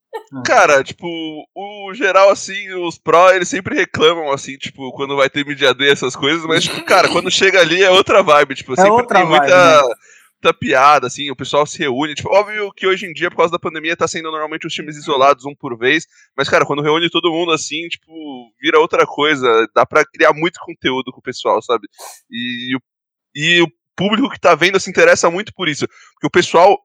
Cara, 0.45 0.82
tipo, 0.82 1.07
o 1.55 1.95
geral, 1.95 2.30
assim, 2.30 2.72
os 2.74 2.99
pró, 2.99 3.30
eles 3.30 3.49
sempre 3.49 3.74
reclamam, 3.74 4.30
assim, 4.30 4.57
tipo, 4.57 4.90
quando 4.93 5.16
vai 5.16 5.28
ter 5.28 5.45
Media 5.47 5.72
Day, 5.74 5.90
essas 5.90 6.16
coisas, 6.16 6.45
mas, 6.45 6.64
tipo, 6.64 6.82
cara, 6.84 7.09
quando 7.09 7.30
chega 7.30 7.61
ali 7.61 7.82
é 7.82 7.90
outra 7.90 8.22
vibe, 8.22 8.55
tipo, 8.55 8.72
é 8.72 8.76
sempre 8.76 9.07
tem 9.07 9.26
muita, 9.26 9.82
né? 9.82 9.95
muita 10.43 10.59
piada, 10.59 11.07
assim, 11.07 11.30
o 11.30 11.36
pessoal 11.36 11.64
se 11.64 11.78
reúne. 11.78 12.14
Tipo, 12.14 12.30
óbvio 12.30 12.72
que 12.72 12.86
hoje 12.86 13.07
em 13.07 13.12
dia, 13.12 13.30
por 13.30 13.36
causa 13.36 13.53
da 13.53 13.59
pandemia, 13.59 13.97
tá 13.97 14.09
sendo 14.09 14.30
normalmente 14.30 14.66
os 14.66 14.74
times 14.74 14.97
isolados, 14.97 15.45
um 15.45 15.55
por 15.55 15.78
vez. 15.78 16.07
Mas, 16.36 16.49
cara, 16.49 16.66
quando 16.66 16.82
reúne 16.82 17.09
todo 17.09 17.30
mundo 17.30 17.53
assim, 17.53 17.86
tipo, 17.88 18.12
vira 18.61 18.80
outra 18.80 19.07
coisa. 19.07 19.47
Dá 19.74 19.86
pra 19.86 20.05
criar 20.05 20.32
muito 20.32 20.59
conteúdo 20.61 21.12
com 21.12 21.20
o 21.20 21.22
pessoal, 21.22 21.62
sabe? 21.62 21.86
E, 22.30 22.76
e 23.34 23.62
o 23.62 23.68
público 23.97 24.30
que 24.30 24.40
tá 24.40 24.55
vendo 24.55 24.80
se 24.80 24.90
interessa 24.90 25.30
muito 25.30 25.53
por 25.55 25.68
isso. 25.68 25.86
Porque 26.14 26.26
o 26.26 26.30
pessoal 26.30 26.78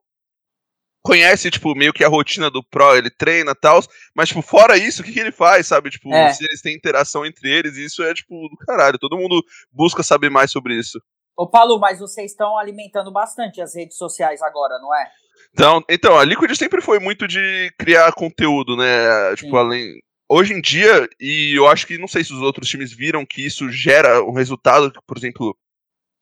conhece, 1.02 1.50
tipo, 1.50 1.74
meio 1.74 1.92
que 1.92 2.04
a 2.04 2.08
rotina 2.08 2.50
do 2.50 2.62
Pro, 2.62 2.96
ele 2.96 3.10
treina 3.10 3.52
e 3.52 3.54
tal, 3.54 3.80
mas, 4.14 4.28
tipo, 4.28 4.42
fora 4.42 4.76
isso, 4.76 5.00
o 5.00 5.04
que, 5.04 5.12
que 5.12 5.20
ele 5.20 5.32
faz, 5.32 5.66
sabe? 5.66 5.90
Tipo, 5.90 6.12
é. 6.12 6.32
se 6.32 6.44
eles 6.44 6.60
têm 6.60 6.74
interação 6.74 7.24
entre 7.24 7.48
eles, 7.50 7.76
isso 7.76 8.02
é, 8.02 8.12
tipo, 8.12 8.48
do 8.48 8.56
caralho. 8.58 8.98
Todo 8.98 9.16
mundo 9.16 9.42
busca 9.72 10.02
saber 10.02 10.30
mais 10.30 10.50
sobre 10.50 10.74
isso. 10.78 11.00
Ô, 11.36 11.48
Paulo, 11.48 11.78
mas 11.78 12.00
vocês 12.00 12.32
estão 12.32 12.58
alimentando 12.58 13.12
bastante 13.12 13.60
as 13.60 13.74
redes 13.74 13.96
sociais 13.96 14.42
agora, 14.42 14.78
não 14.80 14.94
é? 14.94 15.06
Então, 15.52 15.82
então, 15.88 16.18
a 16.18 16.24
Liquid 16.24 16.52
sempre 16.56 16.82
foi 16.82 16.98
muito 16.98 17.28
de 17.28 17.72
criar 17.78 18.12
conteúdo, 18.12 18.76
né? 18.76 19.34
Tipo, 19.36 19.52
Sim. 19.52 19.56
além. 19.56 20.02
Hoje 20.28 20.52
em 20.52 20.60
dia, 20.60 21.08
e 21.18 21.56
eu 21.56 21.66
acho 21.66 21.86
que 21.86 21.96
não 21.96 22.08
sei 22.08 22.22
se 22.22 22.34
os 22.34 22.42
outros 22.42 22.68
times 22.68 22.92
viram 22.92 23.24
que 23.24 23.46
isso 23.46 23.70
gera 23.70 24.22
um 24.22 24.32
resultado, 24.32 24.92
por 25.06 25.16
exemplo, 25.16 25.56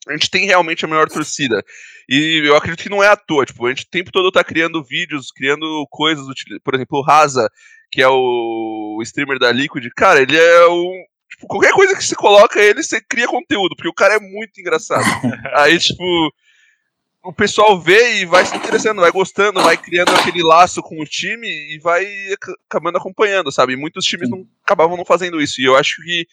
a 0.08 0.12
gente 0.12 0.30
tem 0.30 0.46
realmente 0.46 0.84
a 0.84 0.88
maior 0.88 1.08
torcida. 1.08 1.64
E 2.08 2.42
eu 2.44 2.56
acredito 2.56 2.82
que 2.82 2.88
não 2.88 3.02
é 3.02 3.08
à 3.08 3.16
toa. 3.16 3.44
Tipo, 3.44 3.66
a 3.66 3.70
gente 3.70 3.82
o 3.82 3.90
tempo 3.90 4.12
todo 4.12 4.30
tá 4.30 4.44
criando 4.44 4.82
vídeos, 4.82 5.32
criando 5.32 5.86
coisas. 5.90 6.26
Por 6.62 6.74
exemplo, 6.74 6.98
o 6.98 7.02
Raza, 7.02 7.50
que 7.90 8.00
é 8.00 8.08
o 8.08 9.00
streamer 9.02 9.38
da 9.38 9.50
Liquid. 9.50 9.84
Cara, 9.96 10.20
ele 10.20 10.36
é 10.36 10.68
um. 10.68 10.92
Tipo, 11.28 11.46
qualquer 11.48 11.72
coisa 11.72 11.96
que 11.96 12.04
você 12.04 12.14
coloca 12.14 12.60
ele, 12.60 12.82
você 12.82 13.00
cria 13.00 13.26
conteúdo, 13.26 13.74
porque 13.74 13.88
o 13.88 13.94
cara 13.94 14.14
é 14.14 14.20
muito 14.20 14.60
engraçado. 14.60 15.04
Aí, 15.56 15.76
tipo, 15.78 16.04
o 17.24 17.32
pessoal 17.32 17.78
vê 17.80 18.20
e 18.20 18.24
vai 18.24 18.46
se 18.46 18.56
interessando, 18.56 19.00
vai 19.00 19.10
gostando, 19.10 19.60
vai 19.60 19.76
criando 19.76 20.14
aquele 20.14 20.42
laço 20.44 20.80
com 20.80 21.00
o 21.00 21.04
time 21.04 21.48
e 21.48 21.78
vai 21.80 22.06
acabando 22.68 22.98
acompanhando, 22.98 23.50
sabe? 23.50 23.74
Muitos 23.74 24.04
times 24.04 24.30
não, 24.30 24.46
acabavam 24.64 24.96
não 24.96 25.04
fazendo 25.04 25.40
isso. 25.40 25.60
E 25.60 25.64
eu 25.64 25.74
acho 25.74 26.00
que 26.04 26.28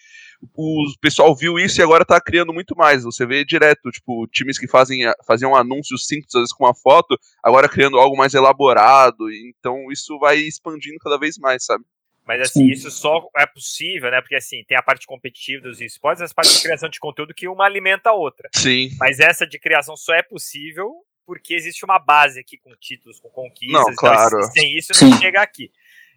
o 0.53 0.83
pessoal 0.99 1.35
viu 1.35 1.57
isso 1.57 1.79
e 1.79 1.83
agora 1.83 2.05
tá 2.05 2.19
criando 2.19 2.53
muito 2.53 2.75
mais. 2.75 3.03
Você 3.03 3.25
vê 3.25 3.45
direto, 3.45 3.89
tipo, 3.91 4.27
times 4.27 4.59
que 4.59 4.67
fazem, 4.67 5.01
faziam 5.25 5.55
anúncios 5.55 6.07
simples, 6.07 6.33
às 6.35 6.41
vezes 6.41 6.53
com 6.53 6.65
uma 6.65 6.75
foto, 6.75 7.17
agora 7.43 7.69
criando 7.69 7.97
algo 7.97 8.17
mais 8.17 8.33
elaborado. 8.33 9.31
Então 9.31 9.91
isso 9.91 10.17
vai 10.19 10.37
expandindo 10.37 10.97
cada 10.99 11.17
vez 11.17 11.37
mais, 11.37 11.65
sabe? 11.65 11.83
Mas 12.25 12.41
assim, 12.41 12.67
Sim. 12.67 12.71
isso 12.71 12.89
só 12.89 13.27
é 13.35 13.45
possível, 13.45 14.09
né? 14.09 14.21
Porque 14.21 14.35
assim, 14.35 14.63
tem 14.65 14.77
a 14.77 14.81
parte 14.81 15.05
competitiva 15.05 15.63
dos 15.63 15.81
esportes 15.81 16.21
e 16.21 16.23
as 16.23 16.33
partes 16.33 16.55
de 16.55 16.63
criação 16.63 16.89
de 16.89 16.99
conteúdo 16.99 17.33
que 17.33 17.47
uma 17.47 17.65
alimenta 17.65 18.09
a 18.09 18.13
outra. 18.13 18.49
Sim. 18.55 18.89
Mas 18.97 19.19
essa 19.19 19.45
de 19.45 19.59
criação 19.59 19.97
só 19.97 20.13
é 20.13 20.23
possível 20.23 21.03
porque 21.25 21.53
existe 21.53 21.83
uma 21.85 21.99
base 21.99 22.39
aqui 22.39 22.57
com 22.57 22.75
títulos, 22.75 23.19
com 23.19 23.29
conquistas. 23.29 23.73
Não, 23.73 23.81
então, 23.81 23.95
claro. 23.95 24.37
Então, 24.37 24.51
sem 24.51 24.77
isso 24.77 24.91
não 24.93 25.11
Sim. 25.11 25.19
chega 25.19 25.41
aqui. 25.41 25.71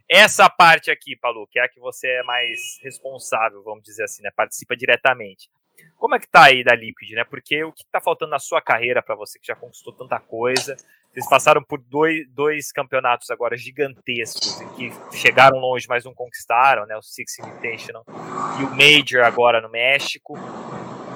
Essa 0.08 0.48
parte 0.48 0.90
aqui, 0.90 1.16
Palu, 1.16 1.46
que 1.48 1.58
é 1.58 1.64
a 1.64 1.68
que 1.68 1.80
você 1.80 2.06
é 2.08 2.22
mais 2.22 2.78
responsável, 2.82 3.62
vamos 3.62 3.82
dizer 3.82 4.04
assim, 4.04 4.22
né? 4.22 4.30
Participa 4.34 4.76
diretamente. 4.76 5.50
Como 5.96 6.14
é 6.14 6.18
que 6.18 6.28
tá 6.28 6.44
aí 6.44 6.62
da 6.62 6.74
Liquid, 6.74 7.10
né? 7.12 7.24
Porque 7.24 7.64
o 7.64 7.72
que 7.72 7.84
tá 7.86 8.00
faltando 8.00 8.30
na 8.30 8.38
sua 8.38 8.60
carreira 8.60 9.02
para 9.02 9.14
você 9.14 9.38
que 9.38 9.46
já 9.46 9.56
conquistou 9.56 9.92
tanta 9.92 10.20
coisa? 10.20 10.76
Vocês 11.12 11.28
passaram 11.28 11.62
por 11.62 11.80
dois, 11.80 12.28
dois 12.28 12.70
campeonatos 12.70 13.30
agora 13.30 13.56
gigantescos 13.56 14.60
que 14.76 14.92
chegaram 15.16 15.58
longe, 15.58 15.86
mas 15.88 16.04
não 16.04 16.14
conquistaram, 16.14 16.86
né? 16.86 16.96
O 16.96 17.02
Six 17.02 17.38
Invitational 17.38 18.04
e 18.60 18.64
o 18.64 18.70
Major 18.70 19.24
agora 19.24 19.60
no 19.60 19.70
México. 19.70 20.34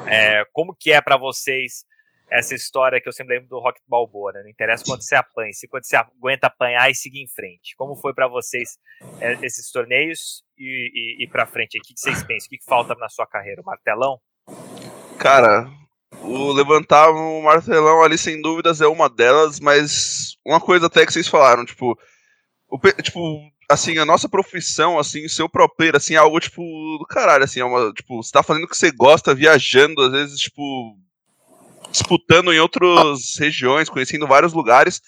É, 0.06 0.44
como 0.52 0.74
que 0.74 0.90
é 0.90 1.00
para 1.00 1.16
vocês 1.16 1.84
essa 2.30 2.54
história 2.54 3.00
que 3.00 3.08
eu 3.08 3.12
sempre 3.12 3.34
lembro 3.34 3.48
do 3.48 3.58
Rock 3.58 3.80
Balboa, 3.88 4.32
né? 4.32 4.42
Não 4.42 4.50
interessa 4.50 4.84
quando 4.84 5.02
você 5.02 5.16
apanha, 5.16 5.52
se 5.52 5.66
quando 5.66 5.84
você 5.84 5.96
aguenta 5.96 6.46
apanhar 6.46 6.90
e 6.90 6.94
seguir 6.94 7.20
em 7.20 7.28
frente. 7.28 7.74
Como 7.76 7.96
foi 7.96 8.14
para 8.14 8.28
vocês 8.28 8.78
é, 9.20 9.32
esses 9.44 9.70
torneios 9.70 10.44
e, 10.56 11.18
e, 11.20 11.24
e 11.24 11.28
para 11.28 11.46
frente? 11.46 11.78
O 11.78 11.82
que, 11.82 11.94
vocês 11.96 12.22
pensam? 12.22 12.46
O 12.46 12.50
que, 12.50 12.64
falta 12.64 12.94
na 12.94 13.08
sua 13.08 13.26
carreira? 13.26 13.60
O 13.60 13.64
martelão? 13.64 14.20
Cara, 15.18 15.68
o 16.22 16.52
levantar 16.52 17.10
o 17.10 17.42
martelão 17.42 18.02
ali 18.02 18.16
sem 18.16 18.40
dúvidas 18.40 18.80
é 18.80 18.86
uma 18.86 19.08
delas, 19.08 19.58
mas 19.58 20.36
uma 20.46 20.60
coisa 20.60 20.86
até 20.86 21.04
que 21.04 21.12
vocês 21.12 21.26
falaram, 21.26 21.64
tipo, 21.64 21.98
o, 22.68 22.78
tipo, 23.02 23.40
assim, 23.68 23.98
a 23.98 24.04
nossa 24.04 24.28
profissão, 24.28 24.98
assim, 24.98 25.26
o 25.42 25.48
pro 25.48 25.68
player, 25.68 25.96
assim, 25.96 26.14
é 26.14 26.18
algo, 26.18 26.38
tipo, 26.38 26.62
do 26.98 27.06
caralho, 27.08 27.44
assim, 27.44 27.60
é 27.60 27.64
uma, 27.64 27.92
tipo, 27.92 28.22
você 28.22 28.30
tá 28.30 28.42
fazendo 28.42 28.64
o 28.64 28.68
que 28.68 28.76
você 28.76 28.90
gosta, 28.92 29.34
viajando, 29.34 30.02
às 30.02 30.12
vezes, 30.12 30.38
tipo, 30.38 30.96
disputando 31.90 32.52
em 32.52 32.58
outras 32.58 33.36
regiões, 33.38 33.88
conhecendo 33.88 34.26
vários 34.26 34.52
lugares. 34.52 35.00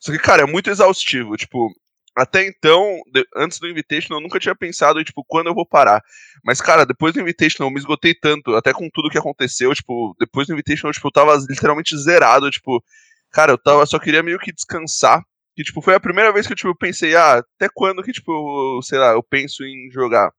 Só 0.00 0.12
que, 0.12 0.18
cara, 0.18 0.42
é 0.42 0.46
muito 0.46 0.70
exaustivo. 0.70 1.36
Tipo, 1.36 1.70
até 2.16 2.46
então, 2.46 3.00
antes 3.36 3.58
do 3.58 3.68
Invitational, 3.68 4.20
eu 4.20 4.22
nunca 4.22 4.38
tinha 4.38 4.54
pensado 4.54 5.02
tipo, 5.02 5.24
quando 5.26 5.48
eu 5.48 5.54
vou 5.54 5.66
parar. 5.66 6.02
Mas, 6.44 6.60
cara, 6.60 6.86
depois 6.86 7.12
do 7.14 7.20
Invitational, 7.20 7.68
eu 7.68 7.72
me 7.72 7.80
esgotei 7.80 8.14
tanto, 8.14 8.54
até 8.54 8.72
com 8.72 8.88
tudo 8.90 9.10
que 9.10 9.18
aconteceu, 9.18 9.74
tipo, 9.74 10.14
depois 10.18 10.46
do 10.46 10.52
Invitational, 10.52 10.92
tipo, 10.92 11.08
eu 11.08 11.12
tava 11.12 11.36
literalmente 11.48 11.96
zerado, 11.96 12.50
tipo, 12.50 12.82
cara, 13.32 13.52
eu 13.52 13.58
tava, 13.58 13.84
só 13.86 13.98
queria 13.98 14.22
meio 14.22 14.38
que 14.38 14.52
descansar. 14.52 15.22
Que, 15.56 15.62
tipo, 15.62 15.80
foi 15.80 15.94
a 15.94 16.00
primeira 16.00 16.32
vez 16.32 16.46
que 16.46 16.52
eu, 16.52 16.56
tipo, 16.56 16.74
pensei, 16.76 17.14
ah, 17.16 17.38
até 17.38 17.68
quando 17.72 18.02
que, 18.02 18.12
tipo, 18.12 18.80
sei 18.82 18.98
lá, 18.98 19.12
eu 19.12 19.22
penso 19.22 19.64
em 19.64 19.90
jogar. 19.92 20.30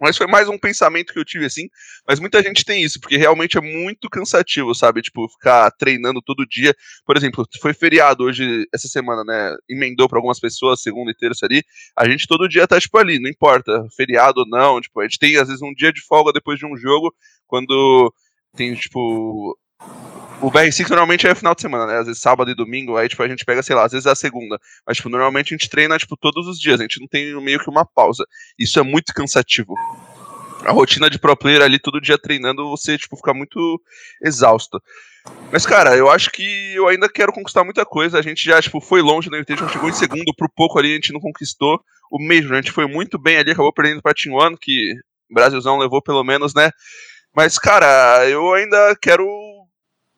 Mas 0.00 0.16
foi 0.16 0.26
mais 0.26 0.48
um 0.48 0.58
pensamento 0.58 1.12
que 1.12 1.18
eu 1.18 1.24
tive 1.24 1.46
assim. 1.46 1.68
Mas 2.06 2.20
muita 2.20 2.42
gente 2.42 2.64
tem 2.64 2.82
isso, 2.82 3.00
porque 3.00 3.16
realmente 3.16 3.58
é 3.58 3.60
muito 3.60 4.08
cansativo, 4.08 4.74
sabe? 4.74 5.02
Tipo, 5.02 5.28
ficar 5.28 5.70
treinando 5.72 6.22
todo 6.22 6.46
dia. 6.46 6.74
Por 7.04 7.16
exemplo, 7.16 7.46
foi 7.60 7.74
feriado 7.74 8.24
hoje, 8.24 8.66
essa 8.72 8.88
semana, 8.88 9.24
né? 9.24 9.56
Emendou 9.68 10.08
para 10.08 10.18
algumas 10.18 10.38
pessoas, 10.38 10.80
segunda 10.80 11.10
e 11.10 11.16
terça 11.16 11.46
ali. 11.46 11.62
A 11.96 12.08
gente 12.08 12.26
todo 12.26 12.48
dia 12.48 12.66
tá, 12.66 12.80
tipo, 12.80 12.96
ali, 12.98 13.18
não 13.18 13.28
importa, 13.28 13.86
feriado 13.96 14.40
ou 14.40 14.48
não. 14.48 14.80
Tipo, 14.80 15.00
a 15.00 15.04
gente 15.04 15.18
tem, 15.18 15.36
às 15.36 15.48
vezes, 15.48 15.62
um 15.62 15.74
dia 15.74 15.92
de 15.92 16.00
folga 16.00 16.32
depois 16.32 16.58
de 16.58 16.66
um 16.66 16.76
jogo, 16.76 17.12
quando 17.46 18.12
tem, 18.56 18.74
tipo, 18.74 19.58
o 20.40 20.50
BR5 20.50 20.88
normalmente 20.90 21.26
é 21.26 21.34
final 21.34 21.54
de 21.54 21.60
semana, 21.60 21.86
né? 21.86 21.98
Às 21.98 22.06
vezes 22.06 22.22
sábado 22.22 22.50
e 22.50 22.54
domingo, 22.54 22.96
aí 22.96 23.08
tipo, 23.08 23.22
a 23.22 23.28
gente 23.28 23.44
pega, 23.44 23.62
sei 23.62 23.74
lá, 23.74 23.84
às 23.84 23.92
vezes 23.92 24.06
é 24.06 24.10
a 24.10 24.14
segunda. 24.14 24.58
Mas, 24.86 24.96
tipo, 24.96 25.08
normalmente 25.08 25.52
a 25.52 25.56
gente 25.56 25.68
treina, 25.68 25.98
tipo, 25.98 26.16
todos 26.16 26.46
os 26.46 26.60
dias, 26.60 26.78
a 26.80 26.82
gente 26.84 27.00
não 27.00 27.08
tem 27.08 27.34
meio 27.42 27.58
que 27.58 27.68
uma 27.68 27.84
pausa. 27.84 28.24
Isso 28.58 28.78
é 28.78 28.82
muito 28.82 29.12
cansativo. 29.12 29.74
A 30.64 30.72
rotina 30.72 31.08
de 31.08 31.18
pro 31.18 31.36
player 31.36 31.62
ali, 31.62 31.78
todo 31.78 32.00
dia 32.00 32.18
treinando, 32.18 32.68
você, 32.68 32.96
tipo, 32.96 33.16
fica 33.16 33.34
muito 33.34 33.80
exausto. 34.22 34.80
Mas, 35.52 35.66
cara, 35.66 35.96
eu 35.96 36.10
acho 36.10 36.30
que 36.30 36.74
eu 36.74 36.88
ainda 36.88 37.08
quero 37.08 37.32
conquistar 37.32 37.64
muita 37.64 37.84
coisa. 37.84 38.18
A 38.18 38.22
gente 38.22 38.44
já, 38.44 38.60
tipo, 38.60 38.80
foi 38.80 39.02
longe 39.02 39.30
no 39.30 39.36
Invitation, 39.36 39.68
chegou 39.68 39.88
em 39.88 39.92
segundo, 39.92 40.32
por 40.36 40.48
pouco 40.54 40.78
ali 40.78 40.92
a 40.92 40.94
gente 40.94 41.12
não 41.12 41.20
conquistou. 41.20 41.80
O 42.10 42.22
mesmo, 42.22 42.52
a 42.52 42.56
gente 42.56 42.72
foi 42.72 42.86
muito 42.86 43.18
bem 43.18 43.38
ali, 43.38 43.50
acabou 43.50 43.72
perdendo 43.72 44.02
pra 44.02 44.14
Team 44.14 44.34
One, 44.34 44.56
que 44.58 44.94
o 45.30 45.34
Brasilzão 45.34 45.78
levou 45.78 46.02
pelo 46.02 46.24
menos, 46.24 46.54
né? 46.54 46.70
Mas, 47.34 47.58
cara, 47.58 48.28
eu 48.28 48.52
ainda 48.54 48.96
quero 49.00 49.26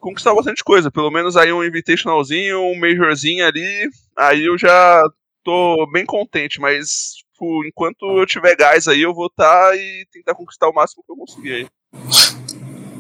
conquistar 0.01 0.35
bastante 0.35 0.65
coisa. 0.65 0.91
Pelo 0.91 1.11
menos 1.11 1.37
aí 1.37 1.53
um 1.53 1.63
Invitationalzinho, 1.63 2.61
um 2.61 2.79
Majorzinho 2.79 3.47
ali, 3.47 3.89
aí 4.17 4.45
eu 4.45 4.59
já 4.59 5.03
tô 5.45 5.87
bem 5.93 6.05
contente, 6.05 6.61
mas 6.61 7.15
tipo, 7.19 7.65
enquanto 7.65 8.19
eu 8.19 8.27
tiver 8.27 8.57
gás 8.57 8.89
aí, 8.89 9.03
eu 9.03 9.15
vou 9.15 9.27
estar 9.27 9.71
tá 9.71 9.77
e 9.77 10.07
tentar 10.11 10.35
conquistar 10.35 10.69
o 10.69 10.75
máximo 10.75 11.03
que 11.05 11.13
eu 11.13 11.17
conseguir 11.17 11.53
aí. 11.53 11.69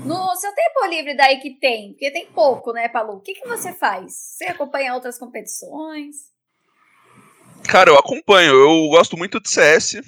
No 0.05 0.35
seu 0.37 0.53
tempo 0.55 0.87
livre 0.89 1.17
daí 1.17 1.39
que 1.41 1.59
tem, 1.59 1.93
porque 1.93 2.11
tem 2.11 2.27
pouco, 2.27 2.73
né, 2.73 2.89
Palu? 2.89 3.15
O 3.15 3.21
que, 3.21 3.35
que 3.35 3.47
você 3.47 3.73
faz? 3.73 4.13
Você 4.13 4.45
acompanha 4.45 4.95
outras 4.95 5.19
competições? 5.19 6.31
Cara, 7.69 7.91
eu 7.91 7.99
acompanho. 7.99 8.55
Eu 8.55 8.89
gosto 8.89 9.17
muito 9.17 9.41
de 9.41 9.51
CS. 9.51 10.01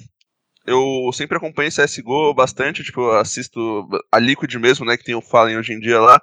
Eu 0.65 1.11
sempre 1.13 1.37
acompanho 1.37 1.69
CSGO 1.69 2.33
bastante, 2.33 2.83
tipo, 2.83 3.11
assisto 3.11 3.87
a 4.11 4.17
Liquid 4.17 4.55
mesmo, 4.55 4.85
né, 4.85 4.97
que 4.97 5.03
tem 5.03 5.15
o 5.15 5.21
Fallen 5.21 5.57
hoje 5.57 5.73
em 5.73 5.79
dia 5.79 5.99
lá. 5.99 6.21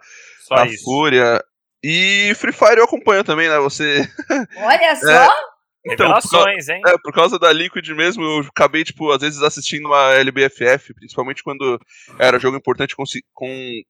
Só 0.51 0.62
a 0.62 0.66
isso. 0.66 0.84
Fúria. 0.84 1.42
E 1.82 2.32
Free 2.36 2.53
Fire 2.53 2.78
eu 2.78 2.84
acompanho 2.84 3.24
também, 3.24 3.48
né? 3.48 3.59
Você. 3.59 4.07
Olha 4.59 4.84
é. 4.84 4.96
só! 4.96 5.07
É. 5.07 5.51
Então, 5.86 6.09
Revelações, 6.09 6.66
por, 6.66 6.72
hein? 6.72 6.82
É, 6.86 6.98
por 6.98 7.12
causa 7.12 7.38
da 7.38 7.51
Liquid 7.53 7.88
mesmo, 7.90 8.22
eu 8.22 8.40
acabei, 8.40 8.84
tipo, 8.84 9.11
às 9.11 9.22
vezes 9.22 9.42
assistindo 9.42 9.86
uma 9.86 10.12
LBFF, 10.12 10.92
principalmente 10.92 11.42
quando 11.42 11.80
era 12.18 12.38
jogo 12.38 12.57
importante 12.57 12.94
com. 12.94 13.05
com 13.32 13.82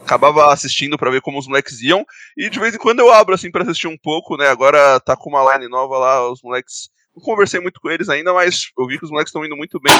acabava 0.00 0.52
assistindo 0.52 0.98
para 0.98 1.12
ver 1.12 1.20
como 1.20 1.38
os 1.38 1.46
moleques 1.46 1.80
iam, 1.80 2.04
e 2.36 2.50
de 2.50 2.58
vez 2.58 2.74
em 2.74 2.78
quando 2.78 2.98
eu 2.98 3.10
abro, 3.12 3.34
assim, 3.34 3.52
para 3.52 3.62
assistir 3.62 3.86
um 3.86 3.96
pouco, 3.96 4.36
né? 4.36 4.48
Agora 4.48 4.98
tá 5.00 5.16
com 5.16 5.30
uma 5.30 5.54
line 5.54 5.68
nova 5.68 5.96
lá, 5.96 6.30
os 6.30 6.42
moleques. 6.42 6.90
Não 7.16 7.22
conversei 7.22 7.60
muito 7.60 7.80
com 7.80 7.88
eles 7.88 8.08
ainda, 8.08 8.34
mas 8.34 8.70
eu 8.76 8.86
vi 8.86 8.98
que 8.98 9.04
os 9.04 9.10
moleques 9.10 9.30
estão 9.30 9.44
indo 9.44 9.56
muito 9.56 9.80
bem. 9.80 9.94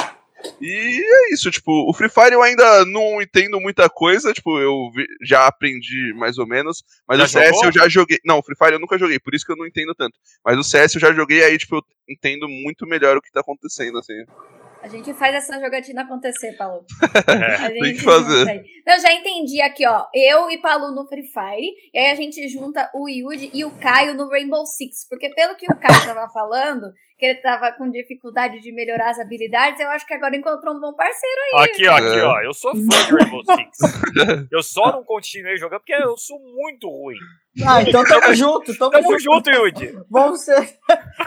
E 0.61 1.01
é 1.01 1.33
isso, 1.33 1.49
tipo, 1.49 1.71
o 1.89 1.93
Free 1.93 2.09
Fire 2.09 2.33
eu 2.33 2.41
ainda 2.41 2.85
não 2.85 3.21
entendo 3.21 3.59
muita 3.59 3.89
coisa, 3.89 4.33
tipo, 4.33 4.59
eu 4.59 4.89
já 5.23 5.47
aprendi 5.47 6.13
mais 6.15 6.37
ou 6.37 6.47
menos, 6.47 6.83
mas 7.07 7.17
já 7.17 7.25
o 7.25 7.27
CS 7.27 7.49
jogou? 7.49 7.65
eu 7.65 7.71
já 7.71 7.89
joguei. 7.89 8.19
Não, 8.25 8.39
o 8.39 8.43
Free 8.43 8.55
Fire 8.55 8.73
eu 8.73 8.79
nunca 8.79 8.97
joguei, 8.97 9.19
por 9.19 9.33
isso 9.33 9.45
que 9.45 9.51
eu 9.51 9.57
não 9.57 9.67
entendo 9.67 9.95
tanto. 9.95 10.17
Mas 10.45 10.57
o 10.57 10.63
CS 10.63 10.95
eu 10.95 11.01
já 11.01 11.13
joguei, 11.13 11.43
aí, 11.43 11.57
tipo, 11.57 11.77
eu 11.77 11.83
entendo 12.07 12.47
muito 12.47 12.85
melhor 12.85 13.17
o 13.17 13.21
que 13.21 13.31
tá 13.31 13.41
acontecendo, 13.41 13.97
assim. 13.97 14.13
A 14.81 14.87
gente 14.87 15.13
faz 15.13 15.35
essa 15.35 15.59
jogatina 15.59 16.01
acontecer, 16.01 16.53
Paulo. 16.57 16.83
A 17.27 17.69
gente 17.69 17.81
Tem 17.81 17.93
que 17.93 18.01
fazer. 18.01 18.63
Eu 18.87 18.99
já 18.99 19.13
entendi 19.13 19.61
aqui, 19.61 19.85
ó. 19.85 20.07
Eu 20.11 20.49
e 20.49 20.57
Paulo 20.59 20.91
no 20.91 21.07
Free 21.07 21.27
Fire. 21.27 21.71
E 21.93 21.99
aí 21.99 22.11
a 22.11 22.15
gente 22.15 22.47
junta 22.49 22.89
o 22.95 23.07
Yudi 23.07 23.51
e 23.53 23.63
o 23.63 23.69
Caio 23.77 24.15
no 24.15 24.27
Rainbow 24.27 24.65
Six. 24.65 25.07
Porque 25.07 25.29
pelo 25.35 25.55
que 25.55 25.71
o 25.71 25.77
Caio 25.77 26.03
tava 26.03 26.27
falando, 26.33 26.91
que 27.21 27.25
ele 27.27 27.35
tava 27.35 27.71
com 27.73 27.87
dificuldade 27.87 28.59
de 28.61 28.71
melhorar 28.71 29.11
as 29.11 29.19
habilidades, 29.19 29.79
eu 29.79 29.87
acho 29.89 30.07
que 30.07 30.13
agora 30.15 30.35
encontrou 30.35 30.75
um 30.75 30.79
bom 30.79 30.91
parceiro 30.91 31.41
aí. 31.53 31.65
Aqui, 31.65 31.87
ó, 31.87 31.95
aqui, 31.95 32.19
ó. 32.19 32.41
Eu 32.41 32.51
sou 32.51 32.71
fã 32.71 33.05
de 33.05 33.13
Rainbow 33.13 33.43
Six. 33.45 33.77
Eu 34.51 34.63
só 34.63 34.91
não 34.91 35.03
continuei 35.03 35.55
jogando 35.55 35.81
porque 35.81 35.93
eu 35.93 36.17
sou 36.17 36.39
muito 36.39 36.89
ruim. 36.89 37.17
Ah, 37.67 37.81
então 37.81 38.03
tamo 38.05 38.33
junto, 38.33 38.77
tamo, 38.77 38.91
tamo 38.91 39.19
junto. 39.19 39.49
Yudi. 39.51 39.93
Vamos, 40.09 40.39
ser, 40.41 40.79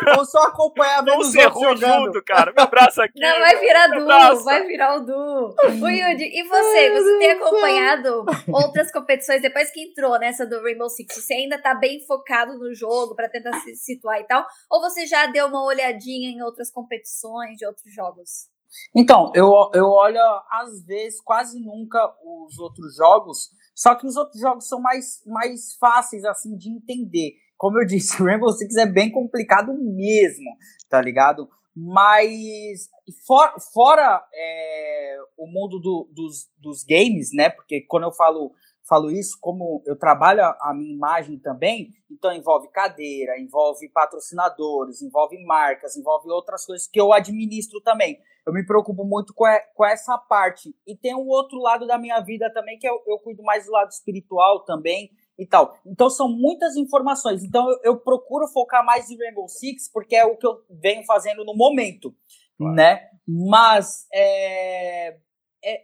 vamos 0.06 0.30
só 0.30 0.44
acompanhar 0.44 1.04
Vamos 1.04 1.30
ser 1.30 1.46
ruim 1.48 1.76
junto, 1.76 2.24
cara. 2.24 2.50
Me 2.50 2.62
abraça 2.62 3.04
aqui. 3.04 3.20
Não, 3.20 3.38
vai 3.38 3.56
virar 3.58 3.86
Du, 3.88 4.44
vai 4.44 4.66
virar 4.66 4.96
o 4.96 5.00
Du. 5.00 5.54
O 5.82 5.88
Yudi, 5.88 6.24
e 6.24 6.42
você? 6.44 6.90
Você 6.92 7.18
tem 7.18 7.30
acompanhado 7.32 8.24
outras 8.50 8.90
competições 8.90 9.42
depois 9.42 9.70
que 9.70 9.82
entrou 9.82 10.18
nessa 10.18 10.46
do 10.46 10.62
Rainbow 10.62 10.88
Six? 10.88 11.14
Você 11.14 11.34
ainda 11.34 11.58
tá 11.58 11.74
bem 11.74 12.00
focado 12.06 12.58
no 12.58 12.74
jogo 12.74 13.14
para 13.14 13.28
tentar 13.28 13.60
se 13.60 13.74
situar 13.76 14.18
e 14.20 14.24
tal? 14.24 14.46
Ou 14.70 14.80
você 14.80 15.06
já 15.06 15.26
deu 15.26 15.46
uma 15.46 15.62
olhadinha 15.84 16.30
em 16.30 16.42
outras 16.42 16.70
competições 16.70 17.56
de 17.56 17.66
outros 17.66 17.92
jogos? 17.92 18.48
Então, 18.94 19.30
eu, 19.34 19.52
eu 19.72 19.86
olho 19.86 20.18
às 20.50 20.84
vezes, 20.84 21.20
quase 21.20 21.60
nunca, 21.60 22.12
os 22.24 22.58
outros 22.58 22.96
jogos, 22.96 23.50
só 23.74 23.94
que 23.94 24.06
os 24.06 24.16
outros 24.16 24.40
jogos 24.40 24.66
são 24.66 24.80
mais, 24.80 25.22
mais 25.26 25.74
fáceis, 25.76 26.24
assim, 26.24 26.56
de 26.56 26.70
entender. 26.70 27.34
Como 27.56 27.78
eu 27.78 27.86
disse, 27.86 28.22
Rainbow 28.22 28.52
Six 28.52 28.74
é 28.76 28.86
bem 28.86 29.10
complicado 29.10 29.72
mesmo, 29.74 30.50
tá 30.88 31.00
ligado? 31.00 31.48
Mas 31.76 32.88
for, 33.26 33.52
fora 33.72 34.24
é, 34.32 35.16
o 35.36 35.46
mundo 35.46 35.80
do, 35.80 36.08
dos, 36.12 36.48
dos 36.58 36.84
games, 36.84 37.30
né? 37.32 37.50
Porque 37.50 37.80
quando 37.82 38.04
eu 38.04 38.12
falo 38.12 38.52
falo 38.88 39.10
isso 39.10 39.38
como 39.40 39.82
eu 39.86 39.96
trabalho 39.96 40.42
a 40.42 40.74
minha 40.74 40.94
imagem 40.94 41.38
também, 41.38 41.90
então 42.10 42.32
envolve 42.32 42.68
cadeira, 42.68 43.38
envolve 43.40 43.88
patrocinadores, 43.88 45.02
envolve 45.02 45.42
marcas, 45.44 45.96
envolve 45.96 46.30
outras 46.30 46.64
coisas 46.64 46.86
que 46.86 47.00
eu 47.00 47.12
administro 47.12 47.80
também. 47.80 48.18
Eu 48.46 48.52
me 48.52 48.64
preocupo 48.64 49.04
muito 49.04 49.32
com, 49.32 49.46
com 49.74 49.86
essa 49.86 50.18
parte. 50.18 50.74
E 50.86 50.94
tem 50.94 51.14
um 51.14 51.26
outro 51.26 51.58
lado 51.58 51.86
da 51.86 51.96
minha 51.96 52.20
vida 52.20 52.52
também, 52.52 52.78
que 52.78 52.86
eu, 52.86 53.02
eu 53.06 53.18
cuido 53.18 53.42
mais 53.42 53.64
do 53.64 53.72
lado 53.72 53.90
espiritual 53.90 54.64
também 54.64 55.10
e 55.38 55.46
tal. 55.46 55.76
Então 55.86 56.10
são 56.10 56.28
muitas 56.28 56.76
informações. 56.76 57.42
Então 57.42 57.68
eu, 57.70 57.78
eu 57.84 57.96
procuro 57.98 58.46
focar 58.48 58.84
mais 58.84 59.10
em 59.10 59.16
Rainbow 59.16 59.48
Six, 59.48 59.90
porque 59.90 60.14
é 60.14 60.24
o 60.24 60.36
que 60.36 60.46
eu 60.46 60.62
venho 60.70 61.04
fazendo 61.04 61.44
no 61.44 61.56
momento, 61.56 62.14
claro. 62.58 62.74
né? 62.74 63.08
Mas 63.26 64.06
é, 64.12 65.16
é, 65.64 65.82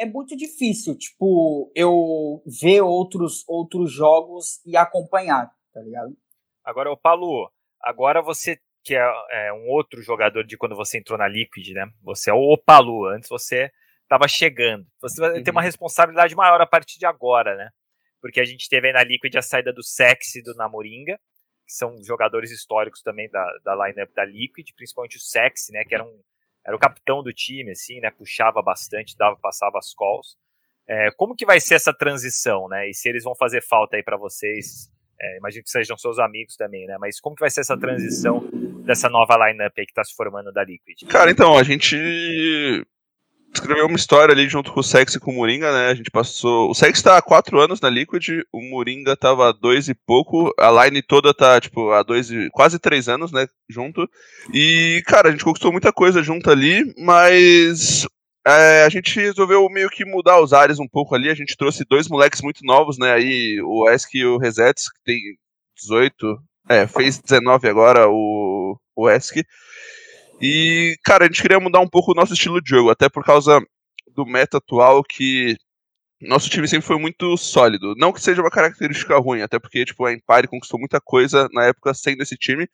é 0.00 0.06
muito 0.06 0.34
difícil, 0.34 0.96
tipo, 0.96 1.70
eu 1.74 2.42
ver 2.46 2.80
outros, 2.80 3.44
outros 3.46 3.92
jogos 3.92 4.64
e 4.64 4.76
acompanhar, 4.76 5.50
tá 5.72 5.80
ligado? 5.80 6.16
Agora, 6.64 6.90
o 6.90 6.96
Paulo, 6.96 7.50
agora 7.82 8.22
você 8.22 8.58
que 8.82 8.94
é, 8.96 9.02
é, 9.30 9.52
um 9.52 9.68
outro 9.68 10.00
jogador 10.00 10.42
de 10.42 10.56
quando 10.56 10.74
você 10.74 10.98
entrou 10.98 11.18
na 11.18 11.28
Liquid, 11.28 11.68
né? 11.74 11.86
Você 12.02 12.30
é 12.30 12.32
o 12.32 12.52
Opalu, 12.52 13.06
antes 13.08 13.28
você 13.28 13.70
estava 14.02 14.26
chegando. 14.26 14.86
Você 15.02 15.20
vai 15.20 15.42
ter 15.42 15.50
uma 15.50 15.60
uhum. 15.60 15.66
responsabilidade 15.66 16.34
maior 16.34 16.60
a 16.60 16.66
partir 16.66 16.98
de 16.98 17.04
agora, 17.04 17.54
né? 17.56 17.68
Porque 18.22 18.40
a 18.40 18.44
gente 18.44 18.68
teve 18.68 18.86
aí 18.88 18.92
na 18.92 19.04
Liquid 19.04 19.36
a 19.36 19.42
saída 19.42 19.72
do 19.72 19.82
Sexy 19.82 20.38
e 20.38 20.42
do 20.42 20.54
Namoringa, 20.54 21.18
que 21.66 21.72
são 21.74 22.02
jogadores 22.02 22.50
históricos 22.50 23.02
também 23.02 23.30
da, 23.30 23.44
da 23.62 23.86
lineup 23.86 24.10
da 24.14 24.24
Liquid, 24.24 24.66
principalmente 24.74 25.18
o 25.18 25.20
Sexy, 25.20 25.72
né? 25.72 25.84
Que 25.84 25.94
era 25.94 26.04
um 26.04 26.20
era 26.66 26.76
o 26.76 26.78
capitão 26.78 27.22
do 27.22 27.32
time, 27.32 27.72
assim, 27.72 28.00
né? 28.00 28.10
Puxava 28.10 28.62
bastante, 28.62 29.16
dava, 29.16 29.36
passava 29.36 29.78
as 29.78 29.94
calls. 29.94 30.36
É, 30.88 31.10
como 31.16 31.36
que 31.36 31.46
vai 31.46 31.60
ser 31.60 31.74
essa 31.74 31.92
transição, 31.92 32.68
né? 32.68 32.88
E 32.88 32.94
se 32.94 33.08
eles 33.08 33.24
vão 33.24 33.34
fazer 33.34 33.62
falta 33.62 33.96
aí 33.96 34.02
para 34.02 34.16
vocês? 34.16 34.90
É, 35.20 35.36
imagino 35.38 35.62
que 35.62 35.70
sejam 35.70 35.96
seus 35.96 36.18
amigos 36.18 36.56
também, 36.56 36.86
né? 36.86 36.96
Mas 36.98 37.20
como 37.20 37.36
que 37.36 37.40
vai 37.40 37.50
ser 37.50 37.60
essa 37.60 37.78
transição 37.78 38.40
dessa 38.84 39.08
nova 39.08 39.36
lineup 39.36 39.72
aí 39.78 39.86
que 39.86 39.92
tá 39.92 40.02
se 40.02 40.14
formando 40.14 40.50
da 40.52 40.64
Liquid? 40.64 41.06
Cara, 41.08 41.30
então, 41.30 41.56
a 41.56 41.62
gente 41.62 41.96
escreveu 43.52 43.86
uma 43.86 43.96
história 43.96 44.32
ali 44.32 44.48
junto 44.48 44.72
com 44.72 44.80
o 44.80 44.84
Sex 44.84 45.14
e 45.14 45.20
com 45.20 45.32
o 45.32 45.34
Moringa, 45.34 45.72
né? 45.72 45.88
A 45.88 45.94
gente 45.94 46.10
passou. 46.10 46.70
O 46.70 46.74
Sex 46.74 47.02
tá 47.02 47.16
há 47.16 47.22
quatro 47.22 47.60
anos 47.60 47.80
na 47.80 47.90
Liquid, 47.90 48.42
o 48.52 48.62
Moringa 48.62 49.16
tava 49.16 49.48
há 49.48 49.52
dois 49.52 49.88
e 49.88 49.94
pouco, 49.94 50.52
a 50.58 50.84
line 50.84 51.02
toda 51.02 51.34
tá, 51.34 51.60
tipo, 51.60 51.90
há 51.90 52.02
dois 52.02 52.30
e. 52.30 52.48
quase 52.50 52.78
três 52.78 53.08
anos, 53.08 53.32
né? 53.32 53.46
Junto. 53.68 54.08
E, 54.52 55.02
cara, 55.06 55.28
a 55.28 55.30
gente 55.32 55.44
conquistou 55.44 55.72
muita 55.72 55.92
coisa 55.92 56.22
junto 56.22 56.50
ali, 56.50 56.94
mas. 56.98 58.06
É, 58.46 58.84
a 58.84 58.88
gente 58.88 59.20
resolveu 59.20 59.68
meio 59.68 59.90
que 59.90 60.02
mudar 60.04 60.40
os 60.40 60.52
ares 60.54 60.78
um 60.78 60.88
pouco 60.88 61.14
ali. 61.14 61.28
A 61.28 61.34
gente 61.34 61.56
trouxe 61.56 61.84
dois 61.84 62.08
moleques 62.08 62.40
muito 62.40 62.64
novos, 62.64 62.98
né? 62.98 63.12
Aí 63.12 63.60
o 63.62 63.88
Esk 63.90 64.14
e 64.14 64.24
o 64.24 64.38
Resets, 64.38 64.90
que 64.90 65.02
tem 65.04 65.18
18. 65.76 66.38
É, 66.68 66.86
fez 66.86 67.18
19 67.18 67.68
agora 67.68 68.08
o, 68.08 68.78
o 68.96 69.10
Esk. 69.10 69.44
E, 70.40 70.96
cara, 71.04 71.24
a 71.24 71.26
gente 71.26 71.42
queria 71.42 71.60
mudar 71.60 71.80
um 71.80 71.88
pouco 71.88 72.12
o 72.12 72.14
nosso 72.14 72.32
estilo 72.32 72.62
de 72.62 72.70
jogo, 72.70 72.90
até 72.90 73.08
por 73.08 73.24
causa 73.24 73.60
do 74.14 74.24
meta 74.24 74.58
atual 74.58 75.02
que 75.04 75.56
nosso 76.20 76.50
time 76.50 76.68
sempre 76.68 76.86
foi 76.86 76.98
muito 76.98 77.36
sólido. 77.36 77.94
Não 77.96 78.12
que 78.12 78.20
seja 78.20 78.42
uma 78.42 78.50
característica 78.50 79.16
ruim, 79.18 79.42
até 79.42 79.58
porque, 79.58 79.84
tipo, 79.84 80.04
a 80.04 80.12
Empire 80.12 80.48
conquistou 80.48 80.78
muita 80.78 81.00
coisa 81.00 81.48
na 81.52 81.64
época 81.64 81.94
sendo 81.94 82.22
esse 82.22 82.36
time. 82.36 82.68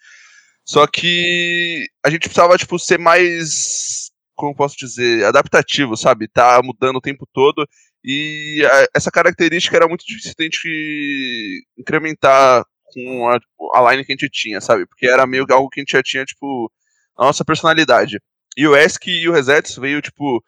Só 0.64 0.86
que 0.86 1.86
a 2.04 2.10
gente 2.10 2.22
precisava, 2.22 2.58
tipo, 2.58 2.78
ser 2.78 2.98
mais, 2.98 4.10
como 4.34 4.54
posso 4.54 4.76
dizer, 4.76 5.24
adaptativo, 5.24 5.96
sabe? 5.96 6.28
Tá 6.28 6.60
mudando 6.62 6.96
o 6.96 7.00
tempo 7.00 7.26
todo. 7.32 7.66
E 8.04 8.66
a, 8.68 8.86
essa 8.96 9.10
característica 9.10 9.76
era 9.76 9.88
muito 9.88 10.04
difícil 10.04 10.34
de 10.36 10.42
a 10.42 10.44
gente 10.44 11.66
incrementar 11.78 12.64
com 12.84 13.28
a, 13.28 13.38
a 13.74 13.92
line 13.92 14.04
que 14.04 14.12
a 14.12 14.14
gente 14.14 14.28
tinha, 14.30 14.60
sabe? 14.60 14.86
Porque 14.86 15.06
era 15.06 15.26
meio 15.26 15.46
algo 15.50 15.68
que 15.68 15.80
a 15.80 15.82
gente 15.82 15.92
já 15.92 16.02
tinha, 16.02 16.24
tipo, 16.24 16.70
a 17.16 17.24
nossa 17.24 17.44
personalidade. 17.44 18.20
E 18.56 18.66
o 18.66 18.76
Esk 18.76 19.06
e 19.06 19.28
o 19.28 19.32
Resets 19.32 19.76
veio, 19.76 20.00
tipo. 20.00 20.42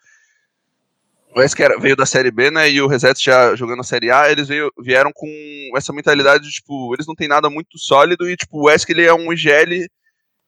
O 1.34 1.42
Esk 1.42 1.60
era, 1.60 1.78
veio 1.78 1.94
da 1.94 2.06
Série 2.06 2.30
B, 2.30 2.50
né? 2.50 2.70
E 2.70 2.80
o 2.80 2.86
Resets 2.86 3.22
já 3.22 3.54
jogando 3.54 3.78
na 3.78 3.84
Série 3.84 4.10
A, 4.10 4.30
eles 4.30 4.48
veio, 4.48 4.72
vieram 4.80 5.12
com 5.12 5.28
essa 5.76 5.92
mentalidade 5.92 6.44
de, 6.44 6.50
tipo, 6.50 6.94
eles 6.94 7.06
não 7.06 7.14
tem 7.14 7.28
nada 7.28 7.50
muito 7.50 7.78
sólido. 7.78 8.28
E, 8.28 8.36
tipo, 8.36 8.62
o 8.62 8.70
Esk 8.70 8.88
ele 8.90 9.04
é 9.04 9.12
um 9.12 9.32
IGL 9.32 9.86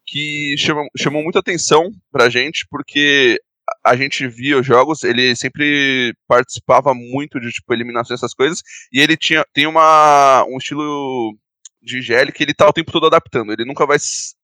que 0.07 0.57
chama, 0.59 0.83
chamou 0.97 1.23
muita 1.23 1.39
atenção 1.39 1.91
pra 2.11 2.31
gente, 2.31 2.66
porque 2.68 3.39
a 3.85 3.95
gente 3.95 4.27
via 4.27 4.59
os 4.59 4.66
jogos, 4.66 5.05
ele 5.05 5.37
sempre 5.37 6.14
participava 6.27 6.93
muito 6.95 7.39
de 7.41 7.51
tipo 7.51 7.73
eliminações 7.73 8.18
essas 8.18 8.35
coisas, 8.35 8.62
e 8.93 9.01
ele 9.01 9.16
tinha 9.16 9.45
tem 9.53 9.66
uma 9.66 10.45
um 10.49 10.59
estilo 10.59 11.37
de 11.83 11.99
IGL 11.99 12.33
que 12.33 12.43
ele 12.43 12.55
tá 12.55 12.68
o 12.68 12.73
tempo 12.73 12.93
todo 12.93 13.07
adaptando. 13.07 13.53
Ele 13.53 13.64
nunca 13.64 13.87
vai 13.87 13.99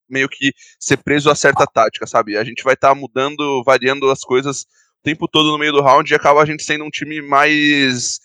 meio 0.08 0.28
que 0.28 0.52
ser 0.78 0.96
preso 0.98 1.30
a 1.30 1.34
certa 1.34 1.66
tática, 1.66 2.06
sabe? 2.06 2.36
A 2.36 2.44
gente 2.44 2.62
vai 2.62 2.74
estar 2.74 2.88
tá 2.88 2.94
mudando, 2.94 3.62
variando 3.64 4.10
as 4.10 4.20
coisas 4.20 4.62
o 4.62 5.02
tempo 5.02 5.28
todo 5.28 5.52
no 5.52 5.58
meio 5.58 5.72
do 5.72 5.82
round 5.82 6.10
e 6.10 6.16
acaba 6.16 6.42
a 6.42 6.46
gente 6.46 6.62
sendo 6.62 6.84
um 6.84 6.90
time 6.90 7.22
mais 7.22 8.18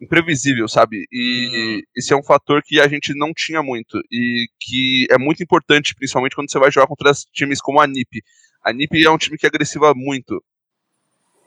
imprevisível, 0.00 0.68
sabe? 0.68 1.06
E 1.10 1.76
uhum. 1.76 1.82
esse 1.96 2.12
é 2.12 2.16
um 2.16 2.22
fator 2.22 2.62
que 2.64 2.80
a 2.80 2.88
gente 2.88 3.14
não 3.14 3.32
tinha 3.34 3.62
muito 3.62 4.00
e 4.10 4.46
que 4.60 5.06
é 5.10 5.18
muito 5.18 5.42
importante, 5.42 5.94
principalmente 5.94 6.34
quando 6.34 6.50
você 6.50 6.58
vai 6.58 6.70
jogar 6.70 6.86
contra 6.86 7.12
times 7.32 7.60
como 7.60 7.80
a 7.80 7.86
NiP. 7.86 8.22
A 8.62 8.72
NiP 8.72 9.04
é 9.04 9.10
um 9.10 9.18
time 9.18 9.36
que 9.36 9.46
agressiva 9.46 9.92
muito. 9.94 10.42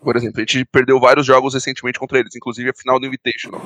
Por 0.01 0.15
exemplo, 0.15 0.37
a 0.37 0.41
gente 0.41 0.63
perdeu 0.65 0.99
vários 0.99 1.25
jogos 1.25 1.53
recentemente 1.53 1.99
contra 1.99 2.19
eles, 2.19 2.35
inclusive 2.35 2.69
a 2.69 2.73
final 2.73 2.99
do 2.99 3.07
Invitational. 3.07 3.61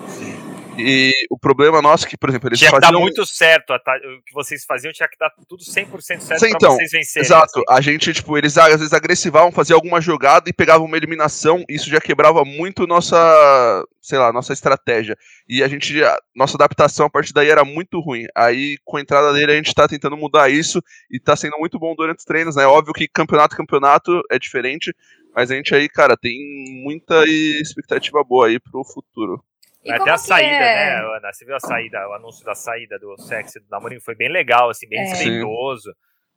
E 0.78 1.14
o 1.30 1.38
problema 1.38 1.82
nosso 1.82 2.06
é 2.06 2.10
que, 2.10 2.18
por 2.18 2.30
exemplo, 2.30 2.50
eles 2.50 2.60
tinha 2.60 2.72
faziam... 2.72 2.90
que 2.90 2.96
dar 2.96 3.02
muito 3.02 3.26
certo. 3.26 3.74
O 3.74 4.24
que 4.24 4.34
vocês 4.34 4.64
faziam 4.66 4.92
tinha 4.94 5.08
que 5.08 5.18
dar 5.18 5.30
tudo 5.48 5.64
100% 5.64 6.20
certo 6.22 6.40
Sim, 6.40 6.52
então, 6.56 6.74
vocês 6.76 6.92
vencerem. 6.92 7.26
Exato. 7.26 7.60
Assim. 7.60 7.64
A 7.70 7.82
gente, 7.82 8.14
tipo, 8.14 8.38
eles 8.38 8.58
às 8.58 8.80
vezes 8.80 8.94
agressivavam, 8.94 9.52
faziam 9.52 9.78
alguma 9.78 10.00
jogada 10.00 10.50
e 10.50 10.54
pegavam 10.54 10.88
uma 10.88 10.98
eliminação. 10.98 11.64
E 11.70 11.76
isso 11.76 11.90
já 11.90 12.00
quebrava 12.00 12.46
muito 12.46 12.88
nossa, 12.88 13.86
sei 14.02 14.18
lá, 14.18 14.32
nossa 14.32 14.54
estratégia. 14.54 15.18
E 15.48 15.62
a 15.62 15.68
gente, 15.68 16.02
a 16.04 16.18
nossa 16.36 16.56
adaptação 16.56 17.06
a 17.06 17.10
partir 17.10 17.34
daí 17.34 17.50
era 17.50 17.66
muito 17.66 18.00
ruim. 18.00 18.26
Aí, 18.36 18.78
com 18.86 18.98
a 18.98 19.02
entrada 19.02 19.34
dele, 19.34 19.52
a 19.52 19.56
gente 19.56 19.74
tá 19.74 19.88
tentando 19.88 20.16
mudar 20.16 20.50
isso 20.50 20.82
e 21.10 21.20
tá 21.20 21.36
sendo 21.36 21.58
muito 21.60 21.78
bom 21.78 21.94
durante 21.96 22.20
os 22.20 22.26
treinos, 22.26 22.56
né? 22.56 22.66
Óbvio 22.66 22.94
que 22.94 23.08
campeonato 23.08 23.56
campeonato 23.56 24.22
é 24.32 24.40
diferente, 24.40 24.96
mas 25.36 25.52
a 25.52 25.56
gente 25.56 25.74
aí, 25.76 25.90
cara, 25.90 26.16
tem 26.18 26.38
muita 26.84 27.24
expectativa 27.26 28.24
boa 28.24 28.48
aí 28.48 28.60
pro 28.60 28.84
futuro. 28.84 29.44
E 29.84 29.92
Até 29.92 30.12
a 30.12 30.18
saída, 30.18 30.48
é? 30.48 30.60
né, 30.60 31.18
Ana? 31.18 31.34
Você 31.34 31.44
viu 31.44 31.56
a 31.56 31.60
saída, 31.60 32.08
o 32.08 32.14
anúncio 32.14 32.46
da 32.46 32.54
saída 32.54 33.00
do 33.00 33.18
sexo 33.20 33.60
do 33.60 33.68
namorinho? 33.70 34.02
Foi 34.02 34.16
bem 34.16 34.30
legal, 34.30 34.70
assim, 34.70 34.88
bem 34.88 35.00
é. 35.00 35.04
respeitoso. 35.04 35.92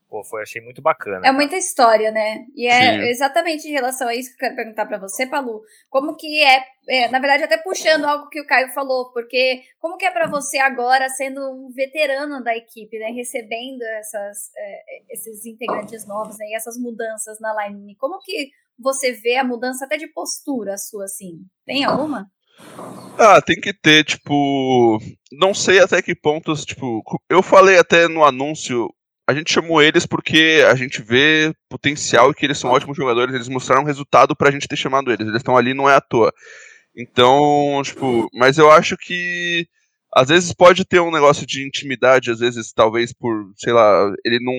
Pô, 0.08 0.22
foi, 0.22 0.42
achei 0.42 0.62
muito 0.62 0.80
bacana. 0.80 1.26
É 1.26 1.32
muita 1.32 1.56
história, 1.56 2.12
né? 2.12 2.44
E 2.54 2.68
é 2.68 2.92
Sim. 2.92 3.08
exatamente 3.08 3.66
em 3.66 3.72
relação 3.72 4.06
a 4.06 4.14
isso 4.14 4.30
que 4.30 4.36
eu 4.36 4.38
quero 4.38 4.54
perguntar 4.54 4.86
para 4.86 4.96
você, 4.96 5.26
Palu. 5.26 5.60
Como 5.90 6.16
que 6.16 6.40
é, 6.40 6.64
é, 6.88 7.08
na 7.08 7.18
verdade, 7.18 7.42
até 7.42 7.58
puxando 7.58 8.04
algo 8.04 8.28
que 8.28 8.40
o 8.40 8.46
Caio 8.46 8.72
falou, 8.72 9.12
porque 9.12 9.62
como 9.80 9.96
que 9.96 10.06
é 10.06 10.10
para 10.10 10.28
você 10.28 10.58
agora, 10.58 11.08
sendo 11.08 11.40
um 11.40 11.68
veterano 11.74 12.42
da 12.44 12.56
equipe, 12.56 12.96
né? 12.98 13.10
Recebendo 13.10 13.82
essas, 13.98 14.50
é, 14.56 15.12
esses 15.14 15.44
integrantes 15.46 16.06
novos 16.06 16.38
né, 16.38 16.46
e 16.46 16.54
essas 16.54 16.78
mudanças 16.78 17.40
na 17.40 17.66
line. 17.66 17.96
Como 17.96 18.20
que 18.20 18.50
você 18.78 19.12
vê 19.12 19.36
a 19.36 19.44
mudança 19.44 19.84
até 19.84 19.96
de 19.96 20.06
postura 20.12 20.76
sua, 20.78 21.04
assim? 21.04 21.40
Tem 21.66 21.84
alguma? 21.84 22.30
Ah, 23.18 23.40
tem 23.40 23.60
que 23.60 23.72
ter, 23.72 24.04
tipo. 24.04 24.98
Não 25.32 25.54
sei 25.54 25.80
até 25.80 26.02
que 26.02 26.14
pontos, 26.14 26.64
tipo. 26.64 27.02
Eu 27.28 27.42
falei 27.42 27.78
até 27.78 28.08
no 28.08 28.24
anúncio. 28.24 28.88
A 29.26 29.32
gente 29.32 29.52
chamou 29.52 29.80
eles 29.80 30.04
porque 30.04 30.62
a 30.68 30.74
gente 30.74 31.00
vê 31.00 31.54
potencial 31.68 32.30
e 32.30 32.34
que 32.34 32.44
eles 32.44 32.58
são 32.58 32.70
ótimos 32.70 32.96
jogadores. 32.96 33.34
Eles 33.34 33.48
mostraram 33.48 33.84
resultado 33.84 34.36
pra 34.36 34.50
gente 34.50 34.68
ter 34.68 34.76
chamado 34.76 35.10
eles. 35.10 35.26
Eles 35.26 35.38
estão 35.38 35.56
ali, 35.56 35.72
não 35.72 35.88
é 35.88 35.94
à 35.94 36.00
toa. 36.00 36.32
Então, 36.96 37.80
tipo. 37.84 38.28
Mas 38.34 38.58
eu 38.58 38.70
acho 38.70 38.96
que. 38.96 39.66
Às 40.16 40.28
vezes 40.28 40.54
pode 40.54 40.84
ter 40.84 41.00
um 41.00 41.10
negócio 41.10 41.44
de 41.46 41.66
intimidade, 41.66 42.30
às 42.30 42.38
vezes, 42.38 42.72
talvez 42.72 43.12
por, 43.12 43.50
sei 43.56 43.72
lá, 43.72 44.12
ele 44.24 44.38
não 44.40 44.52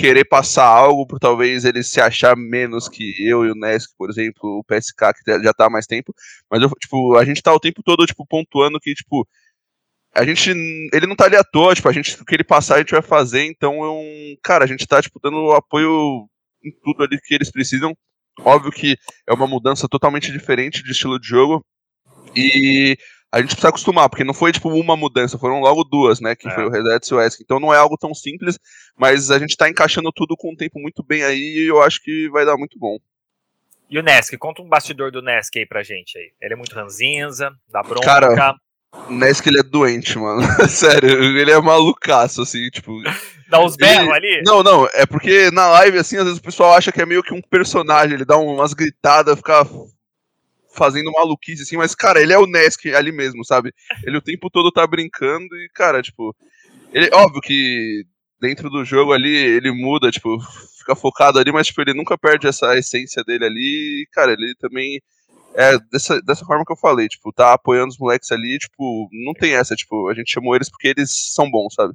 querer 0.00 0.24
passar 0.24 0.64
algo 0.66 1.06
por 1.06 1.18
talvez 1.18 1.64
ele 1.64 1.82
se 1.82 2.00
achar 2.00 2.36
menos 2.36 2.88
que 2.88 3.14
eu 3.18 3.44
e 3.44 3.50
o 3.50 3.54
Nesk, 3.54 3.90
por 3.98 4.08
exemplo, 4.08 4.58
o 4.58 4.64
PSK 4.64 5.12
que 5.14 5.42
já 5.42 5.52
tá 5.52 5.66
há 5.66 5.70
mais 5.70 5.86
tempo, 5.86 6.14
mas 6.50 6.62
eu, 6.62 6.70
tipo, 6.70 7.16
a 7.16 7.24
gente 7.24 7.42
tá 7.42 7.52
o 7.52 7.60
tempo 7.60 7.82
todo 7.82 8.06
tipo 8.06 8.26
pontuando 8.26 8.80
que 8.80 8.94
tipo 8.94 9.28
a 10.14 10.24
gente 10.24 10.50
ele 10.50 11.06
não 11.06 11.14
tá 11.14 11.26
ali 11.26 11.36
à 11.36 11.44
toa, 11.44 11.74
tipo, 11.74 11.88
a 11.88 11.92
gente 11.92 12.20
o 12.20 12.24
que 12.24 12.34
ele 12.34 12.44
passar 12.44 12.76
a 12.76 12.78
gente 12.78 12.92
vai 12.92 13.02
fazer, 13.02 13.44
então 13.44 13.84
é 13.84 13.90
um, 13.90 14.36
cara, 14.42 14.64
a 14.64 14.66
gente 14.66 14.86
tá 14.86 15.02
tipo 15.02 15.20
dando 15.22 15.52
apoio 15.52 16.26
em 16.64 16.72
tudo 16.82 17.04
ali 17.04 17.20
que 17.20 17.34
eles 17.34 17.50
precisam. 17.50 17.94
Óbvio 18.40 18.72
que 18.72 18.96
é 19.28 19.34
uma 19.34 19.46
mudança 19.46 19.86
totalmente 19.88 20.32
diferente 20.32 20.82
de 20.82 20.92
estilo 20.92 21.20
de 21.20 21.28
jogo. 21.28 21.64
E 22.34 22.96
a 23.32 23.40
gente 23.40 23.50
precisa 23.50 23.68
acostumar, 23.68 24.08
porque 24.08 24.24
não 24.24 24.34
foi 24.34 24.52
tipo 24.52 24.68
uma 24.68 24.96
mudança, 24.96 25.38
foram 25.38 25.60
logo 25.60 25.84
duas, 25.84 26.20
né? 26.20 26.34
Que 26.34 26.48
é. 26.48 26.54
foi 26.54 26.64
o 26.64 26.70
Red 26.70 26.82
e 26.82 27.14
o 27.14 27.20
Esk. 27.20 27.40
Então 27.40 27.60
não 27.60 27.72
é 27.72 27.78
algo 27.78 27.96
tão 27.96 28.12
simples, 28.12 28.58
mas 28.96 29.30
a 29.30 29.38
gente 29.38 29.56
tá 29.56 29.68
encaixando 29.68 30.10
tudo 30.12 30.36
com 30.36 30.52
um 30.52 30.56
tempo 30.56 30.80
muito 30.80 31.02
bem 31.02 31.22
aí 31.22 31.38
e 31.38 31.66
eu 31.66 31.80
acho 31.82 32.02
que 32.02 32.28
vai 32.30 32.44
dar 32.44 32.56
muito 32.56 32.78
bom. 32.78 32.98
E 33.88 33.98
o 33.98 34.02
Nesk, 34.02 34.36
conta 34.38 34.62
um 34.62 34.68
bastidor 34.68 35.10
do 35.10 35.20
Nesk 35.20 35.56
aí 35.56 35.66
pra 35.66 35.82
gente 35.82 36.16
aí. 36.16 36.30
Ele 36.40 36.54
é 36.54 36.56
muito 36.56 36.74
ranzinza, 36.74 37.50
dá 37.68 37.82
bronca. 37.82 38.06
Cara, 38.06 38.54
o 39.08 39.12
Nesk 39.12 39.46
ele 39.46 39.60
é 39.60 39.62
doente, 39.62 40.18
mano. 40.18 40.42
Sério, 40.68 41.10
ele 41.10 41.50
é 41.50 41.60
malucaço, 41.60 42.42
assim, 42.42 42.68
tipo. 42.70 42.92
Dá 43.48 43.60
uns 43.60 43.76
berros 43.76 44.12
ali? 44.12 44.42
Não, 44.44 44.62
não, 44.62 44.88
é 44.92 45.06
porque 45.06 45.50
na 45.50 45.68
live, 45.68 45.98
assim, 45.98 46.16
às 46.16 46.24
vezes 46.24 46.38
o 46.38 46.42
pessoal 46.42 46.74
acha 46.74 46.92
que 46.92 47.00
é 47.00 47.06
meio 47.06 47.22
que 47.22 47.34
um 47.34 47.42
personagem, 47.42 48.14
ele 48.14 48.24
dá 48.24 48.36
umas 48.36 48.72
gritadas, 48.74 49.36
fica 49.36 49.64
fazendo 50.72 51.12
maluquice, 51.12 51.62
assim, 51.62 51.76
mas, 51.76 51.94
cara, 51.94 52.20
ele 52.20 52.32
é 52.32 52.38
o 52.38 52.46
Nesk 52.46 52.86
ali 52.94 53.12
mesmo, 53.12 53.44
sabe? 53.44 53.72
Ele 54.04 54.16
o 54.18 54.22
tempo 54.22 54.50
todo 54.50 54.70
tá 54.72 54.86
brincando 54.86 55.54
e, 55.56 55.68
cara, 55.74 56.02
tipo. 56.02 56.34
Ele, 56.92 57.08
óbvio 57.12 57.40
que 57.40 58.04
dentro 58.40 58.70
do 58.70 58.84
jogo 58.84 59.12
ali 59.12 59.34
ele 59.34 59.70
muda, 59.70 60.10
tipo, 60.10 60.38
fica 60.78 60.96
focado 60.96 61.38
ali, 61.38 61.52
mas, 61.52 61.66
tipo, 61.68 61.80
ele 61.82 61.94
nunca 61.94 62.18
perde 62.18 62.46
essa 62.46 62.76
essência 62.76 63.22
dele 63.24 63.44
ali 63.44 64.02
e, 64.02 64.06
cara, 64.12 64.32
ele 64.32 64.54
também. 64.58 65.00
É 65.52 65.76
dessa, 65.90 66.22
dessa 66.22 66.44
forma 66.44 66.64
que 66.64 66.72
eu 66.72 66.76
falei, 66.76 67.08
tipo, 67.08 67.32
tá 67.32 67.52
apoiando 67.52 67.88
os 67.88 67.98
moleques 67.98 68.30
ali, 68.30 68.56
tipo, 68.58 69.08
não 69.12 69.32
tem 69.34 69.54
essa, 69.54 69.74
tipo, 69.74 70.08
a 70.08 70.14
gente 70.14 70.30
chamou 70.30 70.54
eles 70.54 70.70
porque 70.70 70.86
eles 70.88 71.10
são 71.34 71.50
bons, 71.50 71.74
sabe? 71.74 71.92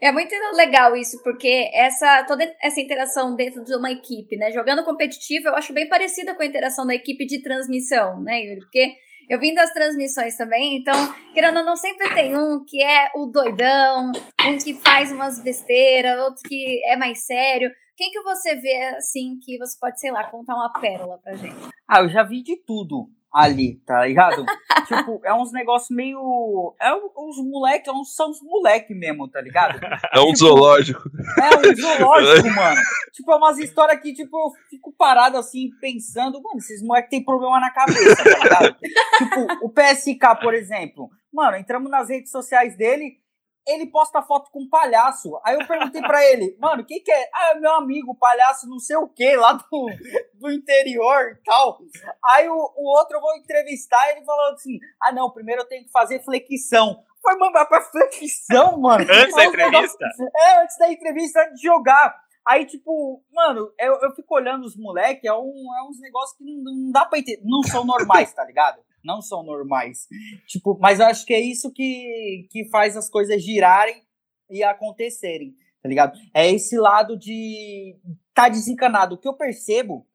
É 0.00 0.12
muito 0.12 0.34
legal 0.54 0.94
isso, 0.94 1.22
porque 1.22 1.70
essa 1.72 2.24
toda 2.24 2.44
essa 2.62 2.80
interação 2.80 3.34
dentro 3.34 3.64
de 3.64 3.74
uma 3.74 3.90
equipe, 3.90 4.36
né? 4.36 4.50
Jogando 4.50 4.84
competitivo, 4.84 5.48
eu 5.48 5.54
acho 5.54 5.72
bem 5.72 5.88
parecida 5.88 6.34
com 6.34 6.42
a 6.42 6.46
interação 6.46 6.86
da 6.86 6.94
equipe 6.94 7.24
de 7.24 7.42
transmissão, 7.42 8.20
né, 8.20 8.42
Yuri? 8.42 8.60
Porque 8.60 8.94
eu 9.28 9.40
vim 9.40 9.54
das 9.54 9.72
transmissões 9.72 10.36
também, 10.36 10.76
então, 10.76 10.94
querendo 11.32 11.58
ou 11.58 11.64
não, 11.64 11.76
sempre 11.76 12.12
tem 12.14 12.36
um 12.36 12.64
que 12.64 12.82
é 12.82 13.10
o 13.16 13.26
doidão, 13.26 14.12
um 14.46 14.58
que 14.58 14.74
faz 14.74 15.10
umas 15.10 15.42
besteiras, 15.42 16.20
outro 16.20 16.42
que 16.46 16.82
é 16.84 16.96
mais 16.96 17.24
sério. 17.24 17.70
Quem 17.96 18.10
que 18.10 18.22
você 18.22 18.54
vê, 18.54 18.76
assim, 18.96 19.38
que 19.42 19.56
você 19.58 19.76
pode, 19.80 19.98
sei 19.98 20.12
lá, 20.12 20.24
contar 20.24 20.54
uma 20.54 20.72
pérola 20.78 21.18
pra 21.18 21.34
gente? 21.34 21.56
Ah, 21.88 22.02
eu 22.02 22.08
já 22.08 22.22
vi 22.22 22.42
de 22.42 22.56
tudo 22.64 23.08
ali, 23.36 23.76
tá 23.86 24.06
ligado? 24.06 24.44
tipo, 24.88 25.20
é 25.22 25.34
uns 25.34 25.52
negócios 25.52 25.94
meio. 25.94 26.74
É 26.80 26.92
os 26.94 27.36
moleques, 27.44 27.88
é 27.88 28.04
são 28.04 28.30
os 28.30 28.40
moleques 28.42 28.96
mesmo, 28.96 29.28
tá 29.28 29.40
ligado? 29.40 29.78
É 30.12 30.20
um 30.20 30.26
tipo, 30.26 30.38
zoológico. 30.38 31.02
É 31.38 31.56
um 31.58 31.76
zoológico, 31.76 32.50
mano. 32.50 32.80
Tipo, 33.12 33.32
é 33.32 33.36
umas 33.36 33.58
histórias 33.58 34.00
que, 34.00 34.14
tipo, 34.14 34.36
eu 34.36 34.52
fico 34.70 34.94
parado 34.96 35.36
assim, 35.36 35.70
pensando, 35.80 36.40
mano, 36.42 36.58
esses 36.58 36.82
moleques 36.82 37.10
têm 37.10 37.24
problema 37.24 37.60
na 37.60 37.70
cabeça, 37.70 38.24
tá 38.24 38.38
ligado? 38.38 38.76
tipo, 39.18 39.66
o 39.66 39.70
PSK, 39.70 40.40
por 40.40 40.54
exemplo. 40.54 41.10
Mano, 41.32 41.56
entramos 41.56 41.90
nas 41.90 42.08
redes 42.08 42.30
sociais 42.30 42.76
dele 42.76 43.18
ele 43.66 43.86
posta 43.86 44.22
foto 44.22 44.50
com 44.50 44.62
um 44.62 44.68
palhaço. 44.68 45.40
Aí 45.44 45.54
eu 45.54 45.66
perguntei 45.66 46.00
para 46.00 46.24
ele, 46.24 46.56
mano, 46.60 46.84
quem 46.84 47.02
que 47.02 47.10
é? 47.10 47.30
Ah, 47.34 47.52
é 47.52 47.60
meu 47.60 47.72
amigo, 47.72 48.14
palhaço 48.14 48.68
não 48.68 48.78
sei 48.78 48.96
o 48.96 49.08
que, 49.08 49.36
lá 49.36 49.52
do, 49.54 49.86
do 50.34 50.50
interior 50.50 51.32
e 51.32 51.44
tal. 51.44 51.78
Aí 52.24 52.48
o, 52.48 52.54
o 52.54 52.96
outro 52.96 53.16
eu 53.16 53.20
vou 53.20 53.36
entrevistar 53.36 54.10
ele 54.10 54.24
falou 54.24 54.52
assim: 54.52 54.78
ah, 55.02 55.12
não, 55.12 55.30
primeiro 55.30 55.62
eu 55.62 55.68
tenho 55.68 55.84
que 55.84 55.90
fazer 55.90 56.22
flexão. 56.24 57.02
Foi 57.20 57.36
mandar 57.36 57.66
pra 57.66 57.80
flexão, 57.80 58.78
mano. 58.78 59.04
Antes 59.10 59.34
da 59.34 59.44
entrevista? 59.46 60.04
É, 60.36 60.62
antes 60.62 60.78
da 60.78 60.92
entrevista, 60.92 61.40
antes 61.40 61.60
de 61.60 61.66
jogar. 61.66 62.14
Aí, 62.46 62.64
tipo, 62.64 63.20
mano, 63.32 63.72
eu, 63.76 63.94
eu 64.02 64.14
fico 64.14 64.36
olhando 64.36 64.64
os 64.64 64.76
moleques, 64.76 65.24
é, 65.24 65.32
um, 65.32 65.74
é 65.76 65.82
uns 65.90 66.00
negócios 66.00 66.38
que 66.38 66.44
não, 66.44 66.62
não 66.62 66.92
dá 66.92 67.04
pra 67.04 67.18
entender. 67.18 67.42
Não 67.44 67.60
são 67.64 67.84
normais, 67.84 68.32
tá 68.32 68.44
ligado? 68.44 68.80
Não 69.06 69.22
são 69.22 69.42
normais. 69.42 70.06
Tipo, 70.46 70.76
mas 70.80 71.00
eu 71.00 71.06
acho 71.06 71.24
que 71.24 71.32
é 71.32 71.40
isso 71.40 71.72
que, 71.72 72.46
que 72.50 72.68
faz 72.68 72.96
as 72.96 73.08
coisas 73.08 73.42
girarem 73.42 74.02
e 74.50 74.62
acontecerem, 74.62 75.54
tá 75.82 75.88
ligado? 75.88 76.18
É 76.34 76.50
esse 76.50 76.76
lado 76.76 77.16
de 77.16 77.96
tá 78.34 78.48
desencanado. 78.48 79.14
O 79.14 79.18
que 79.18 79.28
eu 79.28 79.34
percebo 79.34 80.06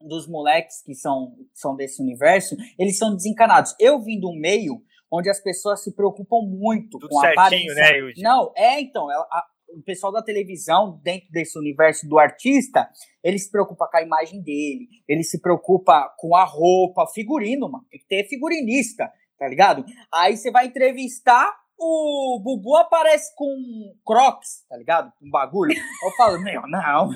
dos 0.00 0.26
moleques 0.26 0.82
que 0.82 0.94
são, 0.94 1.36
são 1.52 1.76
desse 1.76 2.00
universo, 2.00 2.56
eles 2.78 2.96
são 2.96 3.14
desencanados. 3.14 3.74
Eu 3.78 4.00
vim 4.00 4.18
do 4.18 4.32
meio 4.32 4.82
onde 5.10 5.28
as 5.28 5.40
pessoas 5.40 5.82
se 5.82 5.94
preocupam 5.94 6.40
muito 6.42 6.98
Tudo 6.98 7.08
com 7.08 7.20
a 7.20 7.30
aparência. 7.30 7.74
Né, 7.74 8.12
Não, 8.18 8.52
é 8.56 8.80
então, 8.80 9.10
a, 9.10 9.46
o 9.74 9.82
pessoal 9.82 10.12
da 10.12 10.22
televisão, 10.22 11.00
dentro 11.02 11.30
desse 11.30 11.58
universo 11.58 12.08
do 12.08 12.18
artista, 12.18 12.88
ele 13.22 13.38
se 13.38 13.50
preocupa 13.50 13.88
com 13.90 13.96
a 13.96 14.02
imagem 14.02 14.42
dele, 14.42 14.88
ele 15.08 15.22
se 15.22 15.40
preocupa 15.40 16.12
com 16.18 16.34
a 16.34 16.44
roupa, 16.44 17.06
figurino, 17.06 17.70
mano. 17.70 17.84
Tem 17.90 18.00
que 18.00 18.06
ter 18.06 18.24
figurinista, 18.28 19.10
tá 19.38 19.48
ligado? 19.48 19.84
Aí 20.12 20.36
você 20.36 20.50
vai 20.50 20.66
entrevistar, 20.66 21.52
o 21.78 22.38
Bubu 22.42 22.76
aparece 22.76 23.34
com 23.34 23.48
crocs, 24.04 24.66
tá 24.68 24.76
ligado? 24.76 25.12
Um 25.22 25.30
bagulho. 25.30 25.74
Eu 25.74 26.10
falo, 26.16 26.38
meu, 26.40 26.62
não, 26.66 27.10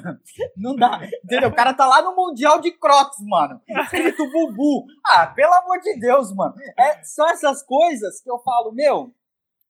não 0.56 0.74
dá. 0.74 1.00
Entendeu? 1.22 1.50
O 1.50 1.54
cara 1.54 1.74
tá 1.74 1.86
lá 1.86 2.00
no 2.00 2.16
Mundial 2.16 2.60
de 2.60 2.72
Crocs, 2.72 3.18
mano. 3.20 3.60
Escrito 3.68 4.30
Bubu. 4.30 4.86
Ah, 5.06 5.26
pelo 5.26 5.52
amor 5.52 5.80
de 5.80 5.98
Deus, 6.00 6.34
mano. 6.34 6.54
É 6.78 7.04
só 7.04 7.28
essas 7.28 7.62
coisas 7.62 8.22
que 8.22 8.30
eu 8.30 8.38
falo, 8.38 8.72
meu, 8.72 9.14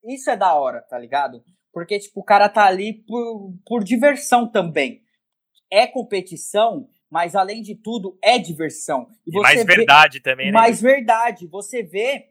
isso 0.04 0.30
é 0.30 0.36
da 0.36 0.54
hora, 0.54 0.80
tá 0.82 0.96
ligado? 0.96 1.42
Porque, 1.74 1.98
tipo, 1.98 2.20
o 2.20 2.24
cara 2.24 2.48
tá 2.48 2.64
ali 2.64 2.92
por, 2.92 3.52
por 3.66 3.82
diversão 3.82 4.48
também. 4.48 5.02
É 5.68 5.88
competição, 5.88 6.88
mas 7.10 7.34
além 7.34 7.62
de 7.62 7.74
tudo, 7.74 8.16
é 8.22 8.38
diversão. 8.38 9.10
E, 9.26 9.36
e 9.36 9.40
mais 9.42 9.64
vê, 9.64 9.76
verdade 9.76 10.20
também, 10.20 10.46
né? 10.46 10.52
Mais 10.52 10.80
verdade. 10.80 11.48
Você 11.48 11.82
vê 11.82 12.30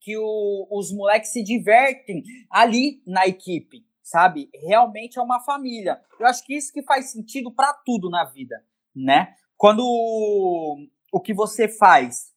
que 0.00 0.18
o, 0.18 0.66
os 0.68 0.92
moleques 0.92 1.30
se 1.30 1.44
divertem 1.44 2.24
ali 2.50 3.00
na 3.06 3.24
equipe, 3.24 3.86
sabe? 4.02 4.50
Realmente 4.52 5.16
é 5.16 5.22
uma 5.22 5.38
família. 5.38 6.00
Eu 6.18 6.26
acho 6.26 6.44
que 6.44 6.56
isso 6.56 6.72
que 6.72 6.82
faz 6.82 7.12
sentido 7.12 7.52
para 7.52 7.72
tudo 7.72 8.10
na 8.10 8.24
vida, 8.24 8.64
né? 8.92 9.36
Quando 9.56 9.84
o, 9.84 10.76
o 11.12 11.20
que 11.20 11.32
você 11.32 11.68
faz 11.68 12.34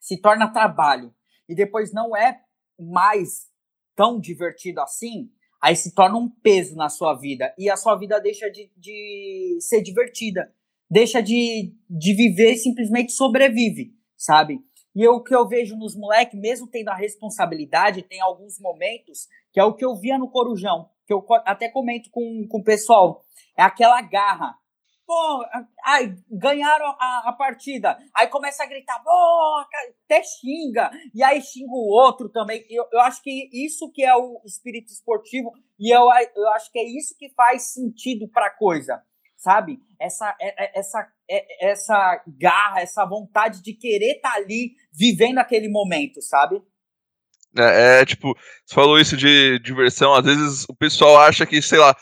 se 0.00 0.20
torna 0.20 0.52
trabalho 0.52 1.14
e 1.48 1.54
depois 1.54 1.92
não 1.92 2.16
é 2.16 2.42
mais 2.76 3.51
tão 3.94 4.18
divertido 4.18 4.80
assim, 4.80 5.30
aí 5.62 5.76
se 5.76 5.94
torna 5.94 6.18
um 6.18 6.28
peso 6.28 6.74
na 6.76 6.88
sua 6.88 7.14
vida. 7.14 7.54
E 7.58 7.70
a 7.70 7.76
sua 7.76 7.96
vida 7.96 8.20
deixa 8.20 8.50
de, 8.50 8.70
de 8.76 9.58
ser 9.60 9.82
divertida. 9.82 10.52
Deixa 10.90 11.22
de, 11.22 11.74
de 11.88 12.14
viver 12.14 12.52
e 12.52 12.58
simplesmente 12.58 13.12
sobrevive, 13.12 13.94
sabe? 14.16 14.60
E 14.94 15.08
o 15.08 15.22
que 15.22 15.34
eu 15.34 15.48
vejo 15.48 15.74
nos 15.76 15.96
moleques, 15.96 16.38
mesmo 16.38 16.66
tendo 16.66 16.88
a 16.88 16.94
responsabilidade, 16.94 18.02
tem 18.02 18.20
alguns 18.20 18.58
momentos, 18.60 19.26
que 19.50 19.58
é 19.58 19.64
o 19.64 19.74
que 19.74 19.84
eu 19.84 19.96
via 19.96 20.18
no 20.18 20.28
Corujão, 20.28 20.90
que 21.06 21.14
eu 21.14 21.24
até 21.46 21.68
comento 21.70 22.10
com, 22.10 22.46
com 22.46 22.58
o 22.58 22.64
pessoal, 22.64 23.24
é 23.56 23.62
aquela 23.62 24.02
garra 24.02 24.54
pô, 25.12 25.44
ai, 25.84 26.16
ganharam 26.30 26.86
a, 26.98 27.24
a, 27.26 27.32
partida. 27.34 27.98
Aí 28.16 28.28
começa 28.28 28.62
a 28.62 28.66
gritar, 28.66 28.98
pô, 29.04 29.64
até 30.04 30.22
xinga. 30.22 30.90
E 31.14 31.22
aí 31.22 31.42
xinga 31.42 31.70
o 31.70 31.90
outro 31.90 32.30
também. 32.30 32.64
Eu, 32.70 32.86
eu 32.90 33.00
acho 33.00 33.22
que 33.22 33.50
isso 33.52 33.92
que 33.92 34.02
é 34.02 34.14
o 34.16 34.40
espírito 34.46 34.90
esportivo 34.90 35.52
e 35.78 35.94
eu, 35.94 36.08
eu 36.34 36.48
acho 36.52 36.72
que 36.72 36.78
é 36.78 36.84
isso 36.84 37.14
que 37.18 37.28
faz 37.34 37.74
sentido 37.74 38.26
pra 38.28 38.48
coisa, 38.48 39.02
sabe? 39.36 39.78
Essa, 40.00 40.34
é, 40.40 40.64
é, 40.64 40.78
essa, 40.78 41.06
é, 41.30 41.70
essa 41.70 42.24
garra, 42.26 42.80
essa 42.80 43.04
vontade 43.04 43.62
de 43.62 43.74
querer 43.74 44.16
estar 44.16 44.32
tá 44.32 44.36
ali 44.36 44.72
vivendo 44.90 45.38
aquele 45.38 45.68
momento, 45.68 46.22
sabe? 46.22 46.62
É, 47.58 48.00
é, 48.00 48.06
tipo, 48.06 48.34
você 48.64 48.74
falou 48.74 48.98
isso 48.98 49.14
de 49.14 49.58
diversão, 49.58 50.14
às 50.14 50.24
vezes 50.24 50.64
o 50.70 50.74
pessoal 50.74 51.18
acha 51.18 51.44
que, 51.44 51.60
sei 51.60 51.78
lá, 51.78 51.94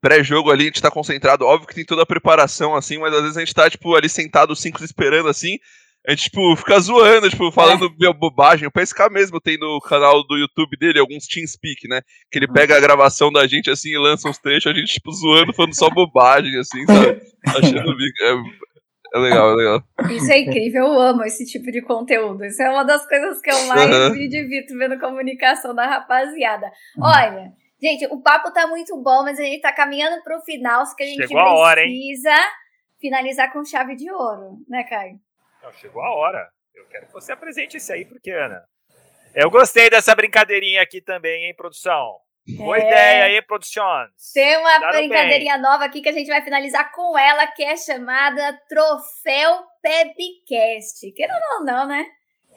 pré-jogo 0.00 0.50
ali, 0.50 0.64
a 0.64 0.66
gente 0.66 0.82
tá 0.82 0.90
concentrado. 0.90 1.44
Óbvio 1.44 1.68
que 1.68 1.74
tem 1.74 1.84
toda 1.84 2.02
a 2.02 2.06
preparação, 2.06 2.74
assim, 2.74 2.98
mas 2.98 3.14
às 3.14 3.22
vezes 3.22 3.36
a 3.36 3.40
gente 3.40 3.54
tá, 3.54 3.68
tipo, 3.68 3.94
ali 3.94 4.08
sentado, 4.08 4.54
cinco 4.56 4.82
esperando, 4.84 5.28
assim. 5.28 5.58
A 6.06 6.12
gente, 6.12 6.24
tipo, 6.24 6.54
fica 6.54 6.78
zoando, 6.78 7.28
tipo, 7.28 7.50
falando 7.50 7.86
é. 7.86 8.12
bobagem. 8.12 8.68
O 8.68 8.70
PSK 8.70 9.10
mesmo 9.10 9.40
tem 9.40 9.58
no 9.58 9.80
canal 9.80 10.24
do 10.24 10.36
YouTube 10.36 10.76
dele 10.78 11.00
alguns 11.00 11.26
TeamSpeak, 11.26 11.88
né? 11.88 12.00
Que 12.30 12.38
ele 12.38 12.46
pega 12.46 12.76
a 12.76 12.80
gravação 12.80 13.32
da 13.32 13.44
gente, 13.46 13.68
assim, 13.68 13.90
e 13.90 13.98
lança 13.98 14.28
uns 14.28 14.38
trechos, 14.38 14.70
a 14.70 14.74
gente, 14.74 14.92
tipo, 14.92 15.10
zoando, 15.10 15.52
falando 15.52 15.74
só 15.74 15.90
bobagem, 15.90 16.56
assim, 16.58 16.86
sabe? 16.86 17.20
Achando... 17.48 17.92
É, 18.22 19.16
é 19.16 19.18
legal, 19.18 19.52
é 19.52 19.54
legal. 19.56 19.82
Isso 20.10 20.30
é 20.30 20.38
incrível, 20.38 20.84
eu 20.84 21.00
amo 21.00 21.24
esse 21.24 21.44
tipo 21.44 21.72
de 21.72 21.82
conteúdo. 21.82 22.44
Isso 22.44 22.62
é 22.62 22.70
uma 22.70 22.84
das 22.84 23.04
coisas 23.08 23.40
que 23.40 23.50
eu 23.50 23.66
mais 23.66 23.90
uhum. 23.90 24.10
me 24.12 24.28
divirto 24.28 24.78
vendo 24.78 25.00
comunicação 25.00 25.74
da 25.74 25.86
rapaziada. 25.86 26.70
Olha... 27.00 27.52
Gente, 27.80 28.06
o 28.06 28.20
papo 28.20 28.50
tá 28.52 28.66
muito 28.66 28.96
bom, 29.02 29.22
mas 29.22 29.38
a 29.38 29.42
gente 29.42 29.60
tá 29.60 29.72
caminhando 29.72 30.22
pro 30.22 30.40
final, 30.42 30.84
que 30.96 31.02
a 31.02 31.06
gente 31.06 31.16
Chegou 31.16 31.36
precisa 31.36 31.50
a 31.50 31.54
hora, 31.54 31.82
finalizar 32.98 33.52
com 33.52 33.64
chave 33.64 33.94
de 33.94 34.10
ouro, 34.10 34.58
né, 34.68 34.84
Caio? 34.84 35.18
Não, 35.62 35.72
chegou 35.72 36.02
a 36.02 36.14
hora. 36.14 36.48
Eu 36.74 36.86
quero 36.86 37.06
que 37.06 37.12
você 37.12 37.32
apresente 37.32 37.76
isso 37.76 37.92
aí, 37.92 38.04
porque, 38.04 38.30
Ana. 38.30 38.62
Eu 39.34 39.50
gostei 39.50 39.90
dessa 39.90 40.14
brincadeirinha 40.14 40.80
aqui 40.80 41.02
também, 41.02 41.44
hein, 41.44 41.54
produção? 41.54 42.18
Boa 42.56 42.78
é... 42.78 42.86
ideia 42.86 43.24
aí, 43.24 43.42
produções. 43.42 44.32
Tem 44.32 44.56
uma 44.56 44.78
brincadeirinha 44.92 45.54
bem. 45.54 45.62
nova 45.62 45.84
aqui 45.84 46.00
que 46.00 46.08
a 46.08 46.12
gente 46.12 46.28
vai 46.28 46.42
finalizar 46.42 46.92
com 46.92 47.18
ela, 47.18 47.46
que 47.48 47.62
é 47.62 47.76
chamada 47.76 48.58
Troféu 48.68 49.64
Pebcast. 49.82 51.12
Querendo 51.12 51.58
ou 51.58 51.64
não, 51.64 51.86
né? 51.86 52.06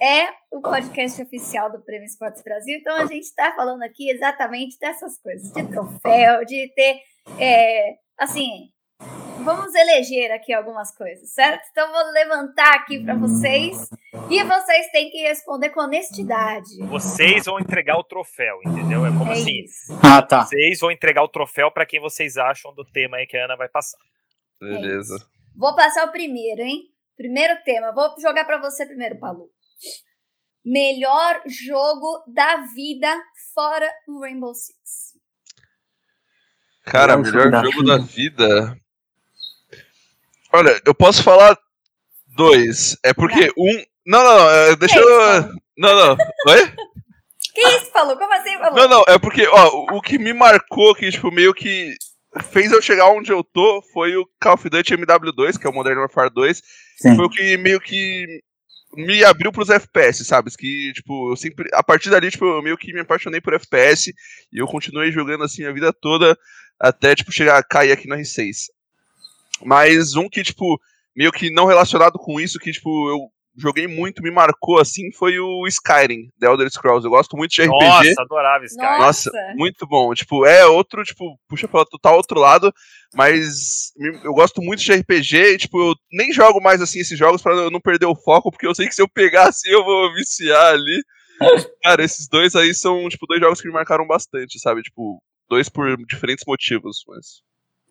É 0.02 0.30
o 0.52 0.62
podcast 0.62 1.22
oficial 1.22 1.72
do 1.72 1.82
Prêmio 1.82 2.06
Esportes 2.06 2.44
Brasil. 2.44 2.78
Então 2.78 2.96
a 2.96 3.06
gente 3.06 3.24
está 3.24 3.54
falando 3.56 3.84
aqui 3.84 4.10
exatamente 4.10 4.78
dessas 4.80 5.18
coisas, 5.22 5.52
de 5.52 5.68
troféu, 5.68 6.46
de 6.46 6.72
ter, 6.74 7.02
é, 7.40 7.96
assim, 8.18 8.70
vamos 9.44 9.74
eleger 9.76 10.32
aqui 10.32 10.54
algumas 10.54 10.96
coisas, 10.96 11.32
certo? 11.34 11.68
Então 11.72 11.92
vou 11.92 12.12
levantar 12.12 12.76
aqui 12.76 13.04
para 13.04 13.16
vocês 13.16 13.90
e 14.30 14.44
vocês 14.44 14.92
têm 14.92 15.10
que 15.10 15.22
responder 15.22 15.70
com 15.70 15.82
honestidade. 15.82 16.78
Vocês 16.88 17.46
vão 17.46 17.60
entregar 17.60 17.98
o 17.98 18.04
troféu, 18.04 18.60
entendeu? 18.66 19.06
É 19.06 19.10
como 19.10 19.32
é 19.32 19.34
assim. 19.34 19.64
Isso. 19.64 20.00
Ah, 20.04 20.22
tá. 20.22 20.46
Vocês 20.46 20.80
vão 20.80 20.92
entregar 20.92 21.24
o 21.24 21.30
troféu 21.30 21.72
para 21.72 21.86
quem 21.86 22.00
vocês 22.00 22.38
acham 22.38 22.74
do 22.74 22.86
tema 22.86 23.18
aí 23.18 23.28
que 23.28 23.38
a 23.38 23.46
Ana 23.46 23.56
vai 23.56 23.70
passar. 23.70 24.00
Beleza. 24.60 25.16
É 25.16 25.40
vou 25.58 25.76
passar 25.76 26.06
o 26.08 26.12
primeiro, 26.12 26.62
hein? 26.62 26.84
Primeiro 27.18 27.62
tema. 27.64 27.92
Vou 27.92 28.16
jogar 28.20 28.46
para 28.46 28.60
você 28.60 28.86
primeiro, 28.86 29.18
Paulo. 29.18 29.50
Melhor 30.64 31.42
jogo 31.46 32.24
da 32.28 32.58
vida 32.76 33.16
fora 33.54 33.90
o 34.08 34.20
Rainbow 34.20 34.54
Six. 34.54 35.18
Cara, 36.84 37.16
Não, 37.16 37.24
melhor 37.24 37.66
jogo 37.66 37.84
da 37.84 37.98
vida. 37.98 38.78
Olha, 40.52 40.82
eu 40.86 40.94
posso 40.94 41.24
falar 41.24 41.58
dois. 42.36 42.98
É 43.04 43.14
porque 43.14 43.48
não. 43.48 43.54
um. 43.58 43.84
Não, 44.06 44.24
não, 44.24 44.40
não. 44.40 44.50
É, 44.50 44.76
deixa 44.76 44.96
que 44.96 45.00
eu. 45.00 45.40
Isso, 45.40 45.62
não, 45.78 45.96
não. 45.96 46.18
Oi? 46.48 46.74
Que 47.54 47.62
isso, 47.62 47.92
falou? 47.92 48.18
Como 48.18 48.34
assim, 48.34 48.58
falou? 48.58 48.76
Não, 48.76 48.88
não, 48.88 49.04
é 49.08 49.20
porque, 49.20 49.48
ó, 49.48 49.96
o 49.96 50.02
que 50.02 50.18
me 50.18 50.34
marcou, 50.34 50.96
que, 50.96 51.12
tipo, 51.12 51.32
meio 51.32 51.54
que 51.54 51.96
fez 52.44 52.72
eu 52.72 52.82
chegar 52.82 53.10
onde 53.10 53.32
eu 53.32 53.44
tô, 53.44 53.82
foi 53.94 54.16
o 54.16 54.28
Call 54.40 54.54
of 54.54 54.70
Duty 54.70 54.96
MW2, 54.96 55.60
que 55.60 55.68
é 55.68 55.70
o 55.70 55.74
Modern 55.74 56.00
Warfare 56.00 56.30
2. 56.30 56.62
Sim. 56.98 57.16
Foi 57.16 57.26
o 57.26 57.30
que 57.30 57.58
meio 57.58 57.80
que 57.80 58.42
me 58.96 59.24
abriu 59.24 59.52
pros 59.52 59.70
FPS, 59.70 60.26
sabe? 60.26 60.52
Que, 60.58 60.94
tipo, 60.94 61.32
eu 61.32 61.36
sempre. 61.36 61.70
A 61.74 61.84
partir 61.84 62.10
dali, 62.10 62.32
tipo, 62.32 62.46
eu 62.46 62.62
meio 62.62 62.78
que 62.78 62.94
me 62.94 63.02
apaixonei 63.02 63.40
por 63.40 63.54
FPS 63.54 64.14
e 64.52 64.58
eu 64.58 64.68
continuei 64.68 65.12
jogando 65.12 65.44
assim 65.44 65.66
a 65.66 65.72
vida 65.72 65.94
toda 65.94 66.38
até, 66.80 67.16
tipo, 67.16 67.32
chegar 67.32 67.58
a 67.58 67.64
cair 67.64 67.92
aqui 67.92 68.08
no 68.08 68.16
R6. 68.16 68.68
Mas 69.64 70.16
um 70.16 70.30
que, 70.30 70.44
tipo, 70.44 70.80
meio 71.16 71.32
que 71.32 71.52
não 71.52 71.66
relacionado 71.66 72.18
com 72.18 72.40
isso, 72.40 72.60
que, 72.60 72.72
tipo, 72.72 73.10
eu 73.10 73.32
joguei 73.60 73.88
muito, 73.88 74.24
me 74.24 74.32
marcou 74.32 74.80
assim, 74.80 75.12
foi 75.12 75.40
o 75.40 75.68
Skyrim, 75.68 76.30
The 76.40 76.48
Elder 76.48 76.72
Scrolls. 76.72 77.06
Eu 77.06 77.12
gosto 77.12 77.36
muito 77.36 77.52
de 77.52 77.62
RPG. 77.62 77.72
Nossa, 77.72 78.22
adorava 78.22 78.66
Skyrim. 78.66 79.00
Nossa, 79.00 79.32
muito 79.56 79.86
bom. 79.86 80.14
Tipo, 80.14 80.46
é 80.46 80.66
outro, 80.66 81.04
tipo, 81.04 81.38
puxa 81.48 81.68
pra 81.68 81.86
total 81.86 82.18
outro 82.18 82.40
lado, 82.40 82.74
mas 83.14 83.92
eu 84.24 84.34
gosto 84.34 84.62
muito 84.62 84.82
de 84.82 84.94
RPG 84.94 85.38
e, 85.54 85.58
tipo, 85.58 85.80
eu 85.80 85.96
nem 86.12 86.32
jogo 86.32 86.62
mais 86.62 86.82
assim 86.82 87.00
esses 87.00 87.18
jogos 87.18 87.42
para 87.42 87.54
eu 87.56 87.72
não 87.72 87.82
perder 87.82 88.06
o 88.06 88.16
foco, 88.16 88.50
porque 88.50 88.66
eu 88.66 88.74
sei 88.74 88.88
que 88.88 88.96
se 88.96 89.02
eu 89.02 89.10
pegar 89.10 89.50
assim 89.50 89.70
eu 89.70 89.84
vou 89.84 90.14
viciar 90.14 90.74
ali. 90.74 91.04
Cara, 91.84 92.04
esses 92.04 92.28
dois 92.28 92.56
aí 92.56 92.74
são, 92.74 93.08
tipo, 93.10 93.26
dois 93.28 93.40
jogos 93.40 93.62
que 93.62 93.68
me 93.68 93.74
marcaram 93.74 94.06
bastante, 94.08 94.60
sabe? 94.60 94.82
Tipo, 94.82 95.22
dois 95.50 95.70
por 95.70 95.98
diferentes 96.06 96.44
motivos, 96.48 97.04
mas 97.08 97.42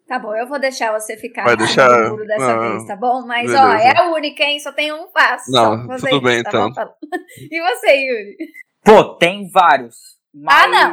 Tá 0.08 0.18
bom, 0.18 0.34
eu 0.34 0.48
vou 0.48 0.58
deixar 0.58 0.98
você 0.98 1.18
ficar 1.18 1.44
Vai 1.44 1.54
deixar... 1.54 1.86
dessa 2.26 2.56
não, 2.56 2.72
vez, 2.72 2.86
tá 2.86 2.96
bom? 2.96 3.26
Mas, 3.26 3.42
beleza. 3.42 3.62
ó, 3.62 3.72
é 3.72 3.98
a 3.98 4.10
única, 4.10 4.42
hein? 4.42 4.58
Só 4.58 4.72
tem 4.72 4.90
um 4.90 5.06
passo. 5.08 5.52
Não, 5.52 5.86
tudo 5.98 6.22
bem, 6.22 6.42
tá 6.42 6.48
então. 6.48 6.72
E 7.52 7.60
você, 7.60 7.94
Yuri? 7.94 8.36
Pô, 8.82 9.16
tem 9.16 9.46
vários. 9.50 9.96
Mas... 10.32 10.64
Ah, 10.64 10.68
não! 10.68 10.90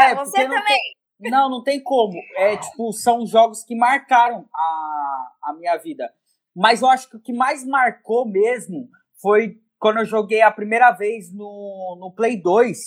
É, 0.00 0.12
ah, 0.12 0.14
você 0.14 0.44
também. 0.44 0.56
Não, 0.56 0.64
tem... 0.64 1.30
não, 1.32 1.50
não 1.50 1.64
tem 1.64 1.82
como. 1.82 2.12
É, 2.36 2.56
tipo, 2.56 2.92
são 2.92 3.26
jogos 3.26 3.64
que 3.64 3.74
marcaram 3.74 4.46
a, 4.54 5.32
a 5.42 5.52
minha 5.54 5.76
vida. 5.78 6.08
Mas 6.54 6.80
eu 6.80 6.88
acho 6.88 7.10
que 7.10 7.16
o 7.16 7.20
que 7.20 7.32
mais 7.32 7.66
marcou 7.66 8.24
mesmo 8.24 8.88
foi 9.20 9.56
quando 9.80 9.98
eu 9.98 10.04
joguei 10.04 10.42
a 10.42 10.50
primeira 10.52 10.92
vez 10.92 11.34
no, 11.34 11.98
no 11.98 12.12
Play 12.14 12.40
2, 12.40 12.78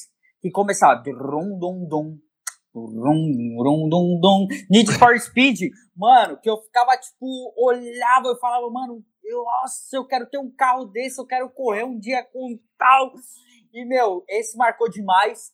que 0.41 0.49
começava... 0.49 1.03
Dum, 1.03 1.59
dum, 1.59 1.85
dum, 1.89 2.17
Rum, 2.79 3.57
rum, 3.57 3.89
dum, 3.89 4.19
dum. 4.19 4.47
Need 4.69 4.91
for 4.97 5.17
Speed, 5.19 5.71
mano, 5.95 6.37
que 6.41 6.49
eu 6.49 6.57
ficava, 6.57 6.97
tipo, 6.97 7.53
olhava 7.57 8.29
e 8.29 8.39
falava, 8.39 8.69
mano, 8.69 9.03
eu, 9.23 9.43
nossa, 9.43 9.95
eu 9.95 10.05
quero 10.05 10.25
ter 10.27 10.37
um 10.37 10.51
carro 10.51 10.85
desse, 10.85 11.19
eu 11.19 11.25
quero 11.25 11.49
correr 11.49 11.83
um 11.83 11.97
dia 11.97 12.23
com 12.23 12.59
tal. 12.77 13.13
E, 13.73 13.85
meu, 13.85 14.23
esse 14.27 14.57
marcou 14.57 14.89
demais. 14.89 15.53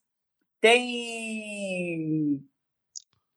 Tem. 0.60 2.40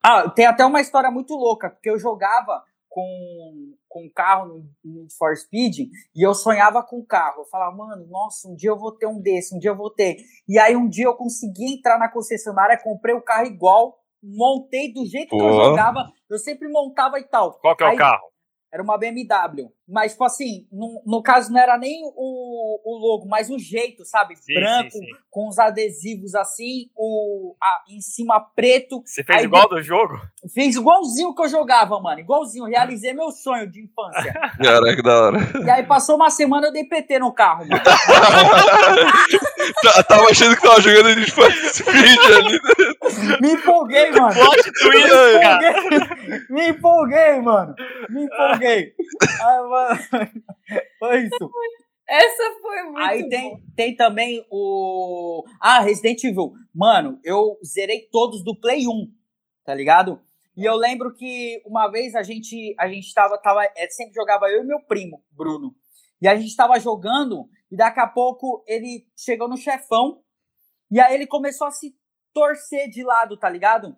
Ah, 0.02 0.28
tem 0.28 0.44
até 0.44 0.64
uma 0.66 0.80
história 0.80 1.10
muito 1.10 1.34
louca, 1.34 1.70
porque 1.70 1.88
eu 1.88 1.98
jogava 1.98 2.62
com, 2.88 3.74
com 3.94 4.04
um 4.04 4.10
carro 4.10 4.48
no 4.48 4.68
Need 4.84 5.14
for 5.16 5.36
Speed 5.36 5.88
e 6.12 6.20
eu 6.20 6.34
sonhava 6.34 6.82
com 6.82 6.98
o 6.98 7.06
carro. 7.06 7.42
Eu 7.42 7.44
falava, 7.44 7.76
mano, 7.76 8.04
nossa, 8.08 8.48
um 8.48 8.56
dia 8.56 8.70
eu 8.70 8.76
vou 8.76 8.90
ter 8.90 9.06
um 9.06 9.20
desse, 9.20 9.54
um 9.54 9.58
dia 9.60 9.70
eu 9.70 9.76
vou 9.76 9.88
ter. 9.88 10.16
E 10.48 10.58
aí 10.58 10.74
um 10.74 10.88
dia 10.88 11.04
eu 11.04 11.14
consegui 11.14 11.74
entrar 11.74 11.96
na 11.96 12.08
concessionária, 12.08 12.82
comprei 12.82 13.14
o 13.14 13.22
carro 13.22 13.46
igual, 13.46 13.96
montei 14.20 14.92
do 14.92 15.06
jeito 15.06 15.30
Pô. 15.30 15.38
que 15.38 15.44
eu 15.44 15.52
jogava, 15.52 16.10
eu 16.28 16.38
sempre 16.38 16.66
montava 16.68 17.20
e 17.20 17.24
tal. 17.24 17.52
Qual 17.60 17.76
que 17.76 17.84
é 17.84 17.86
aí, 17.86 17.94
o 17.94 17.98
carro? 17.98 18.33
Era 18.74 18.82
uma 18.82 18.98
BMW. 18.98 19.70
Mas, 19.88 20.12
tipo 20.12 20.24
assim, 20.24 20.66
no, 20.72 21.00
no 21.06 21.22
caso 21.22 21.52
não 21.52 21.60
era 21.60 21.78
nem 21.78 22.02
o, 22.04 22.80
o 22.84 22.98
logo, 22.98 23.28
mas 23.28 23.48
o 23.48 23.56
jeito, 23.56 24.04
sabe? 24.04 24.34
Sim, 24.34 24.54
Branco, 24.54 24.90
sim, 24.90 24.98
sim. 24.98 25.12
com 25.30 25.48
os 25.48 25.60
adesivos 25.60 26.34
assim, 26.34 26.90
o, 26.96 27.54
a, 27.62 27.84
em 27.88 28.00
cima 28.00 28.40
preto. 28.40 29.00
Você 29.04 29.22
fez 29.22 29.38
Aí, 29.38 29.44
igual 29.44 29.68
do 29.68 29.80
jogo? 29.80 30.20
Fiz 30.52 30.74
igualzinho 30.74 31.32
que 31.32 31.42
eu 31.42 31.48
jogava, 31.48 32.00
mano. 32.00 32.18
Igualzinho. 32.18 32.64
Realizei 32.64 33.12
meu 33.12 33.30
sonho 33.30 33.70
de 33.70 33.84
infância. 33.84 34.32
Caraca, 34.60 34.96
que 34.96 35.02
da 35.02 35.22
hora. 35.22 35.38
E 35.64 35.70
aí 35.70 35.86
passou 35.86 36.16
uma 36.16 36.30
semana 36.30 36.66
eu 36.66 36.72
dei 36.72 36.82
PT 36.82 37.20
no 37.20 37.32
carro, 37.32 37.64
mano. 37.68 37.80
Tá, 39.82 40.02
tava 40.02 40.30
achando 40.30 40.56
que 40.56 40.62
tava 40.62 40.80
jogando 40.80 41.26
faz 41.30 41.78
vídeo 41.78 42.36
ali. 42.36 42.60
Me 43.40 43.52
empolguei, 43.52 44.10
mano. 44.10 44.34
Plot 44.34 44.72
twist, 44.72 45.08
me 45.10 45.28
empolguei, 45.48 46.40
me 46.50 46.68
empolguei, 46.68 47.40
mano. 47.40 47.74
Me 48.10 48.24
empolguei. 48.24 48.94
Ah, 49.40 49.62
mano. 49.62 50.00
Foi 50.98 51.22
isso. 51.24 51.50
Essa 52.06 52.60
foi 52.60 52.82
muito 52.82 52.98
Aí 52.98 53.28
tem, 53.28 53.62
tem 53.74 53.96
também 53.96 54.44
o. 54.50 55.44
Ah, 55.60 55.80
Resident 55.80 56.22
Evil. 56.24 56.52
Mano, 56.74 57.18
eu 57.24 57.58
zerei 57.64 58.08
todos 58.10 58.44
do 58.44 58.58
Play 58.58 58.86
1, 58.86 59.10
tá 59.64 59.74
ligado? 59.74 60.20
E 60.56 60.64
eu 60.64 60.76
lembro 60.76 61.12
que 61.14 61.60
uma 61.66 61.88
vez 61.88 62.14
a 62.14 62.22
gente 62.22 62.74
a 62.78 62.86
gente 62.88 63.12
tava, 63.12 63.38
tava 63.38 63.64
é, 63.76 63.88
sempre 63.88 64.14
jogava 64.14 64.48
eu 64.48 64.62
e 64.62 64.66
meu 64.66 64.80
primo, 64.80 65.22
Bruno. 65.32 65.74
E 66.20 66.28
a 66.28 66.36
gente 66.36 66.54
tava 66.54 66.78
jogando 66.78 67.48
e 67.70 67.76
daqui 67.76 68.00
a 68.00 68.06
pouco 68.06 68.62
ele 68.66 69.06
chegou 69.16 69.48
no 69.48 69.56
chefão 69.56 70.22
e 70.90 71.00
aí 71.00 71.14
ele 71.14 71.26
começou 71.26 71.66
a 71.66 71.70
se 71.70 71.94
torcer 72.34 72.90
de 72.90 73.02
lado, 73.02 73.36
tá 73.36 73.48
ligado? 73.48 73.96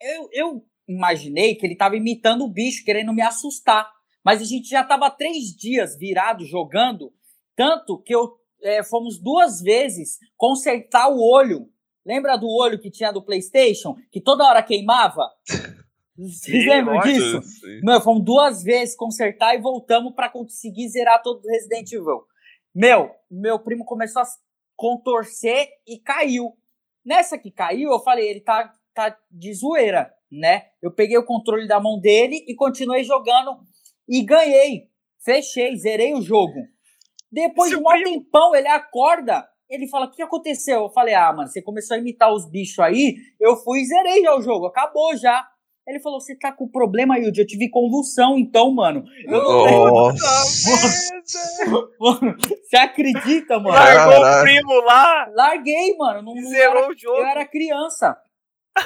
Eu, 0.00 0.28
eu 0.32 0.66
imaginei 0.88 1.54
que 1.54 1.66
ele 1.66 1.76
tava 1.76 1.96
imitando 1.96 2.44
o 2.44 2.52
bicho, 2.52 2.84
querendo 2.84 3.12
me 3.12 3.20
assustar. 3.20 3.90
Mas 4.24 4.40
a 4.40 4.44
gente 4.44 4.68
já 4.68 4.84
tava 4.84 5.10
três 5.10 5.48
dias 5.48 5.98
virado 5.98 6.44
jogando, 6.46 7.12
tanto 7.56 8.00
que 8.00 8.14
eu 8.14 8.38
é, 8.62 8.82
fomos 8.82 9.18
duas 9.20 9.60
vezes 9.60 10.18
consertar 10.36 11.08
o 11.08 11.20
olho. 11.20 11.68
Lembra 12.06 12.36
do 12.36 12.48
olho 12.48 12.80
que 12.80 12.90
tinha 12.90 13.12
do 13.12 13.24
PlayStation? 13.24 13.96
Que 14.10 14.20
toda 14.20 14.44
hora 14.44 14.62
queimava? 14.62 15.28
Vocês 16.16 16.66
lembram 16.66 17.00
disso? 17.00 17.40
Meu, 17.82 18.00
fomos 18.00 18.24
duas 18.24 18.62
vezes 18.62 18.94
consertar 18.94 19.54
e 19.54 19.60
voltamos 19.60 20.14
para 20.14 20.28
conseguir 20.28 20.88
zerar 20.88 21.22
todo 21.22 21.44
o 21.44 21.48
Resident 21.48 21.90
Evil. 21.90 22.24
Meu, 22.74 23.10
meu 23.30 23.58
primo 23.58 23.84
começou 23.84 24.22
a 24.22 24.26
contorcer 24.76 25.68
e 25.86 25.98
caiu. 25.98 26.52
Nessa 27.04 27.38
que 27.38 27.50
caiu, 27.50 27.90
eu 27.90 28.00
falei, 28.00 28.28
ele 28.28 28.40
tá 28.40 28.72
tá 28.94 29.16
de 29.30 29.52
zoeira, 29.54 30.12
né? 30.30 30.66
Eu 30.80 30.92
peguei 30.92 31.16
o 31.16 31.24
controle 31.24 31.66
da 31.66 31.80
mão 31.80 31.98
dele 31.98 32.44
e 32.46 32.54
continuei 32.54 33.04
jogando 33.04 33.58
e 34.08 34.22
ganhei. 34.22 34.88
Fechei, 35.24 35.76
zerei 35.76 36.14
o 36.14 36.20
jogo. 36.20 36.54
Depois 37.30 37.70
Seu 37.70 37.78
de 37.78 37.84
um 37.84 37.88
primo... 37.88 38.04
tempão, 38.04 38.54
ele 38.54 38.68
acorda, 38.68 39.48
ele 39.68 39.88
fala: 39.88 40.06
O 40.06 40.10
que 40.10 40.22
aconteceu? 40.22 40.82
Eu 40.82 40.90
falei: 40.90 41.14
Ah, 41.14 41.32
mano, 41.32 41.48
você 41.48 41.62
começou 41.62 41.96
a 41.96 42.00
imitar 42.00 42.32
os 42.32 42.48
bichos 42.48 42.78
aí, 42.80 43.16
eu 43.40 43.56
fui 43.56 43.80
e 43.80 43.86
zerei 43.86 44.22
já 44.22 44.36
o 44.36 44.42
jogo, 44.42 44.66
acabou 44.66 45.16
já. 45.16 45.48
Ele 45.86 46.00
falou: 46.00 46.20
Você 46.20 46.36
tá 46.36 46.52
com 46.52 46.68
problema, 46.68 47.18
Yudi? 47.18 47.40
Eu 47.40 47.46
tive 47.46 47.68
convulsão, 47.68 48.38
então, 48.38 48.72
mano. 48.72 49.04
Eu 49.26 49.32
Nossa! 49.32 50.62
mano, 51.98 52.36
você 52.38 52.76
acredita, 52.76 53.58
mano? 53.58 53.70
Largou 53.70 54.20
o 54.20 54.42
primo 54.42 54.80
lá? 54.82 55.26
Larguei, 55.34 55.96
mano. 55.96 56.22
Não, 56.22 56.50
Zerou 56.50 56.90
o 56.90 56.98
jogo. 56.98 57.18
Eu 57.18 57.26
era 57.26 57.44
criança. 57.44 58.16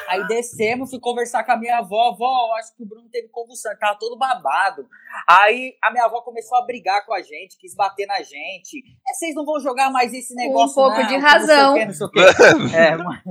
Aí 0.08 0.26
descemos, 0.26 0.90
fui 0.90 0.98
conversar 0.98 1.44
com 1.44 1.52
a 1.52 1.56
minha 1.56 1.78
avó. 1.78 2.08
Avó, 2.08 2.54
acho 2.58 2.74
que 2.74 2.82
o 2.82 2.86
Bruno 2.86 3.08
teve 3.08 3.28
convulsão, 3.28 3.70
ele 3.70 3.78
tava 3.78 3.96
todo 3.98 4.18
babado. 4.18 4.88
Aí 5.28 5.76
a 5.82 5.92
minha 5.92 6.04
avó 6.04 6.22
começou 6.22 6.58
a 6.58 6.66
brigar 6.66 7.06
com 7.06 7.14
a 7.14 7.22
gente, 7.22 7.56
quis 7.56 7.74
bater 7.74 8.06
na 8.06 8.20
gente. 8.20 8.82
É, 9.08 9.14
vocês 9.14 9.34
não 9.34 9.44
vão 9.44 9.60
jogar 9.60 9.90
mais 9.90 10.12
esse 10.12 10.34
negócio, 10.34 10.82
Um 10.82 10.86
pouco 10.86 11.00
não, 11.00 11.06
de 11.06 11.16
razão. 11.16 11.76
Não 11.76 11.92
sei 11.92 12.06
o 12.06 12.10
que, 12.10 12.20
não 12.20 12.32
sei 12.32 12.52
o 12.52 12.68
que. 12.68 12.74
é, 12.76 12.96
mano. 12.96 13.22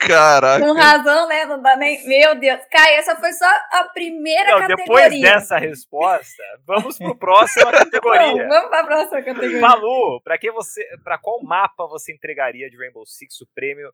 Caraca. 0.00 0.64
Com 0.64 0.72
razão, 0.72 1.28
né? 1.28 1.44
Não 1.46 1.62
dá 1.62 1.76
nem. 1.76 2.04
Meu 2.06 2.34
Deus. 2.40 2.60
Kai, 2.70 2.96
essa 2.96 3.14
foi 3.16 3.32
só 3.32 3.46
a 3.72 3.84
primeira 3.84 4.50
Não, 4.50 4.60
categoria. 4.60 5.08
depois 5.08 5.20
dessa 5.20 5.58
resposta, 5.58 6.42
vamos 6.66 6.98
pro 6.98 7.16
próxima 7.16 7.70
categoria. 7.72 8.42
Bom, 8.42 8.48
vamos 8.48 8.68
pra 8.68 8.84
próxima 8.84 9.22
categoria. 9.22 9.60
Malu, 9.60 10.20
pra 10.22 10.36
que 10.38 10.50
você, 10.50 10.84
para 11.04 11.18
qual 11.18 11.42
mapa 11.42 11.86
você 11.86 12.12
entregaria 12.12 12.68
de 12.68 12.76
Rainbow 12.76 13.06
Six 13.06 13.40
o 13.40 13.46
prêmio 13.54 13.92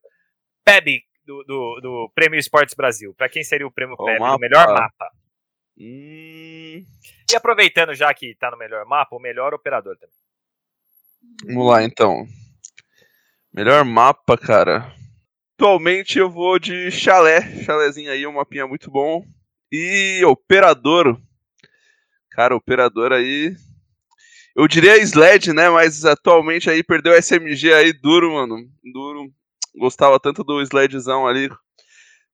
PEB 0.64 1.03
do, 1.31 1.45
do, 1.45 1.81
do 1.81 2.11
Prêmio 2.14 2.39
Esportes 2.39 2.74
Brasil? 2.74 3.14
Pra 3.14 3.28
quem 3.28 3.45
seria 3.45 3.66
o 3.66 3.70
prêmio 3.70 3.95
O 3.99 4.05
PEB, 4.05 4.18
mapa. 4.18 4.37
o 4.37 4.41
melhor 4.41 4.66
mapa? 4.68 5.11
Hum, 5.78 6.85
E 7.31 7.37
aproveitando 7.37 7.95
já 7.95 8.12
que 8.12 8.35
tá 8.35 8.51
no 8.51 8.59
melhor 8.59 8.85
mapa, 8.87 9.14
o 9.16 9.20
melhor 9.20 9.55
operador 9.55 9.97
também. 9.97 10.14
vamos 11.47 11.66
lá, 11.70 11.83
então. 11.85 12.26
Melhor 13.53 13.85
mapa, 13.85 14.37
cara. 14.37 14.93
Atualmente 15.57 16.18
eu 16.18 16.31
vou 16.31 16.59
de 16.59 16.91
chalé. 16.91 17.41
Chalézinho 17.64 18.11
aí, 18.11 18.26
um 18.26 18.33
mapinha 18.33 18.66
muito 18.66 18.91
bom. 18.91 19.24
E 19.70 20.22
operador. 20.24 21.20
Cara, 22.31 22.57
operador 22.57 23.12
aí. 23.12 23.55
Eu 24.57 24.66
diria 24.66 24.97
Sled, 24.99 25.53
né? 25.53 25.68
Mas 25.70 26.05
atualmente 26.05 26.68
aí 26.68 26.83
perdeu 26.83 27.12
o 27.12 27.16
SMG 27.22 27.72
aí 27.72 27.93
duro, 27.93 28.33
mano. 28.35 28.57
Duro. 28.93 29.33
Gostava 29.77 30.18
tanto 30.21 30.43
do 30.45 30.61
Sledzão 30.62 31.27
ali. 31.27 31.49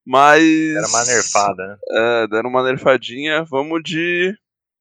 Mas. 0.05 0.43
Era 0.43 0.87
uma 0.89 1.05
nerfada, 1.05 1.67
né? 1.67 1.77
É, 1.91 2.27
deram 2.29 2.49
uma 2.51 2.63
nerfadinha. 2.63 3.45
Vamos 3.45 3.83
de. 3.85 4.35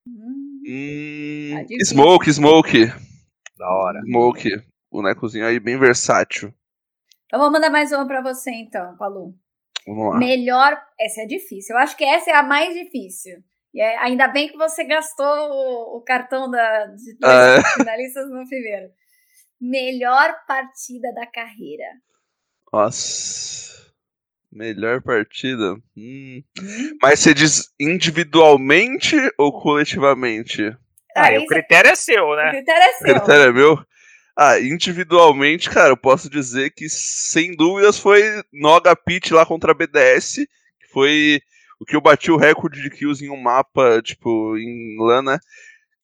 Hum, 0.07 0.61
Hum, 0.67 1.65
Tá. 1.67 1.85
Smoke, 1.85 2.31
Smoke. 2.33 2.85
Da 3.57 3.69
hora. 3.69 4.01
Smoke. 4.01 4.49
Bonecozinho 4.91 5.45
aí 5.45 5.59
bem 5.59 5.77
versátil. 5.77 6.53
Então 7.25 7.39
vou 7.39 7.51
mandar 7.51 7.69
mais 7.69 7.91
uma 7.91 8.05
pra 8.07 8.21
você, 8.21 8.51
então, 8.51 8.95
Palu. 8.97 9.33
Vamos 9.85 10.13
lá. 10.13 10.17
Melhor. 10.17 10.79
Essa 10.99 11.21
é 11.21 11.25
difícil. 11.25 11.75
Eu 11.75 11.81
acho 11.81 11.95
que 11.97 12.03
essa 12.03 12.31
é 12.31 12.35
a 12.35 12.43
mais 12.43 12.73
difícil. 12.73 13.37
E 13.73 13.81
é- 13.81 13.97
ainda 13.97 14.27
bem 14.27 14.47
que 14.49 14.57
você 14.57 14.83
gastou 14.85 15.25
o, 15.25 15.97
o 15.97 16.01
cartão 16.01 16.49
da, 16.49 16.85
de 16.87 17.17
dois 17.17 17.33
É. 17.33 17.63
finalistas 17.77 18.29
no 18.29 18.47
primeiro. 18.47 18.89
Melhor 19.59 20.35
partida 20.47 21.13
da 21.13 21.25
carreira. 21.27 21.85
Nossa. 22.75 23.85
Melhor 24.51 25.01
partida. 25.01 25.77
Hum. 25.95 26.43
Mas 27.01 27.21
você 27.21 27.33
diz 27.33 27.69
individualmente 27.79 29.15
ou 29.37 29.51
coletivamente? 29.61 30.75
Ah, 31.15 31.27
Aí 31.27 31.37
o 31.37 31.45
critério 31.45 31.89
é 31.91 31.95
seu, 31.95 32.25
o 32.25 32.35
né? 32.35 32.51
critério 32.51 32.81
é 32.83 32.89
O 32.89 32.97
seu. 32.97 33.15
critério 33.15 33.43
é 33.43 33.51
meu? 33.53 33.85
Ah, 34.37 34.59
individualmente, 34.59 35.69
cara, 35.69 35.89
eu 35.89 35.97
posso 35.97 36.29
dizer 36.29 36.71
que 36.71 36.89
sem 36.89 37.55
dúvidas 37.55 37.97
foi 37.97 38.21
Noga 38.51 38.93
Pit 38.93 39.33
lá 39.33 39.45
contra 39.45 39.71
a 39.71 39.73
BDS, 39.73 40.45
que 40.79 40.87
foi 40.91 41.39
o 41.79 41.85
que 41.85 41.95
eu 41.95 42.01
bati 42.01 42.29
o 42.29 42.35
recorde 42.37 42.81
de 42.81 42.89
kills 42.89 43.23
em 43.23 43.29
um 43.29 43.41
mapa, 43.41 44.01
tipo, 44.01 44.57
em 44.57 44.97
LAN, 44.99 45.21
né? 45.21 45.37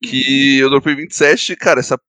Que 0.02 0.58
eu 0.60 0.70
dropei 0.70 0.96
27, 0.96 1.58
cara, 1.58 1.82
essa, 1.82 2.00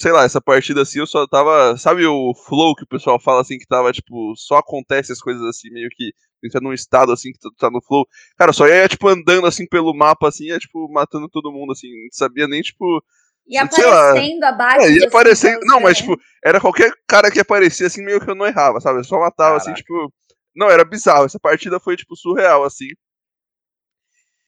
sei 0.00 0.12
lá, 0.12 0.24
essa 0.24 0.40
partida 0.40 0.82
assim 0.82 0.98
eu 1.00 1.06
só 1.06 1.26
tava, 1.26 1.76
sabe 1.76 2.06
o 2.06 2.34
flow 2.34 2.74
que 2.74 2.84
o 2.84 2.88
pessoal 2.88 3.20
fala 3.20 3.42
assim, 3.42 3.58
que 3.58 3.66
tava, 3.66 3.92
tipo, 3.92 4.34
só 4.36 4.56
acontece 4.58 5.12
as 5.12 5.20
coisas 5.20 5.42
assim, 5.44 5.70
meio 5.70 5.88
que 5.90 6.12
entra 6.42 6.60
num 6.60 6.72
estado 6.72 7.12
assim 7.12 7.32
que 7.32 7.38
tu 7.38 7.50
tá 7.58 7.70
no 7.70 7.82
flow. 7.82 8.06
Cara, 8.38 8.52
só 8.52 8.66
ia, 8.66 8.88
tipo, 8.88 9.06
andando 9.08 9.46
assim 9.46 9.66
pelo 9.66 9.94
mapa, 9.94 10.28
assim, 10.28 10.44
ia, 10.46 10.58
tipo, 10.58 10.90
matando 10.90 11.28
todo 11.28 11.52
mundo, 11.52 11.72
assim, 11.72 11.88
não 11.88 12.08
sabia 12.12 12.48
nem, 12.48 12.62
tipo, 12.62 13.04
E 13.46 13.56
lá. 13.58 14.10
aparecendo 14.12 14.44
abaixo. 14.44 14.86
é, 14.86 15.06
aparecendo. 15.06 15.54
cinco, 15.54 15.66
Não, 15.66 15.80
mas, 15.80 16.00
né? 16.00 16.06
tipo, 16.06 16.20
era 16.44 16.60
qualquer 16.60 16.92
cara 17.06 17.30
que 17.30 17.40
aparecia 17.40 17.86
assim, 17.86 18.02
meio 18.02 18.20
que 18.20 18.30
eu 18.30 18.34
não 18.34 18.46
errava, 18.46 18.80
sabe? 18.80 19.00
Eu 19.00 19.04
só 19.04 19.20
matava, 19.20 19.56
assim, 19.56 19.72
Caraca. 19.72 19.82
tipo. 19.82 20.12
Não, 20.56 20.70
era 20.70 20.84
bizarro. 20.84 21.26
Essa 21.26 21.38
partida 21.38 21.78
foi, 21.78 21.96
tipo, 21.96 22.16
surreal, 22.16 22.64
assim. 22.64 22.88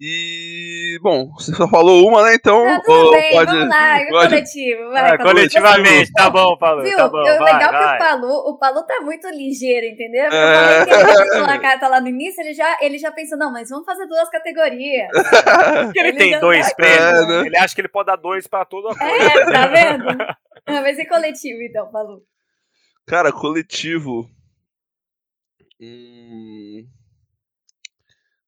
E. 0.04 0.98
Bom, 1.00 1.30
você 1.32 1.54
só 1.54 1.68
falou 1.68 2.08
uma, 2.08 2.24
né? 2.24 2.34
Então. 2.34 2.60
Tá, 2.64 2.80
tudo 2.84 3.10
bem, 3.12 3.32
pode, 3.32 3.52
vamos 3.52 3.68
lá, 3.68 3.98
pode- 4.08 4.28
coletivo. 4.30 4.88
Vai, 4.90 5.00
Ah, 5.10 5.16
Palu. 5.16 5.30
coletivamente, 5.30 6.12
tá 6.12 6.28
bom, 6.28 6.56
Paulo. 6.58 6.82
Viu? 6.82 6.96
Tá 6.96 7.08
bom, 7.08 7.18
o 7.20 7.22
vai, 7.22 7.38
legal 7.38 7.60
é 7.62 7.66
que 7.68 7.84
vai. 7.84 7.94
o 7.94 7.98
Palu, 8.00 8.32
o 8.50 8.58
Palu 8.58 8.82
tá 8.84 9.00
muito 9.00 9.28
ligeiro, 9.28 9.86
entendeu? 9.86 10.24
Porque 10.24 10.36
É. 10.36 10.86
Palu 10.86 11.30
tem 11.30 11.40
uma 11.42 11.58
carta 11.60 11.86
lá 11.86 12.00
no 12.00 12.08
início, 12.08 12.40
ele 12.42 12.52
já, 12.52 12.76
ele 12.80 12.98
já 12.98 13.12
pensa, 13.12 13.36
não, 13.36 13.52
mas 13.52 13.68
vamos 13.70 13.86
fazer 13.86 14.06
duas 14.08 14.28
categorias. 14.28 15.08
Porque 15.84 16.00
ele, 16.00 16.08
Ele 16.08 16.18
tem 16.18 16.30
já 16.32 16.40
dois 16.40 16.68
tá- 16.68 16.74
prêmios. 16.74 17.00
É, 17.00 17.26
né? 17.26 17.46
Ele 17.46 17.56
acha 17.58 17.72
que 17.74 17.80
ele 17.80 17.88
pode 17.88 18.06
dar 18.08 18.16
dois 18.16 18.48
pra 18.48 18.64
toda 18.64 18.90
a 18.92 18.98
coisa. 18.98 19.24
É, 19.40 19.52
tá 19.52 19.66
vendo? 19.68 20.04
Ah, 20.66 20.80
Vai 20.80 20.94
ser 20.94 21.06
coletivo, 21.06 21.62
então, 21.62 21.90
Palu. 21.92 22.22
Cara, 23.06 23.30
coletivo. 23.32 24.28
Hum... 25.80 26.86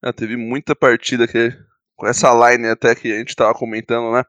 Ah, 0.07 0.13
teve 0.13 0.37
muita 0.37 0.77
partida 0.77 1.27
que. 1.27 1.51
Com 1.97 2.07
essa 2.07 2.29
line 2.35 2.69
até 2.69 2.95
que 2.95 3.11
a 3.11 3.19
gente 3.19 3.35
tava 3.35 3.55
comentando, 3.55 4.13
né? 4.13 4.23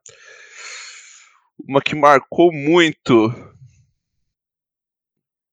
Uma 1.68 1.82
que 1.82 1.94
marcou 1.94 2.50
muito. 2.54 3.34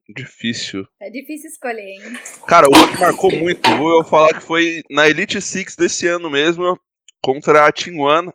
Difícil. 0.09 0.87
É 1.01 1.11
difícil 1.11 1.51
escolher, 1.51 1.83
hein? 1.83 2.03
Cara, 2.47 2.69
uma 2.69 2.87
que 2.87 3.01
marcou 3.01 3.33
muito, 3.33 3.69
vou 3.77 3.99
eu 3.99 4.05
falar 4.05 4.35
que 4.35 4.45
foi 4.45 4.83
na 4.91 5.09
Elite 5.09 5.41
Six 5.41 5.75
desse 5.75 6.07
ano 6.07 6.31
mesmo, 6.31 6.79
contra 7.21 7.67
a 7.67 7.73
Team 7.73 7.99
One. 7.99 8.31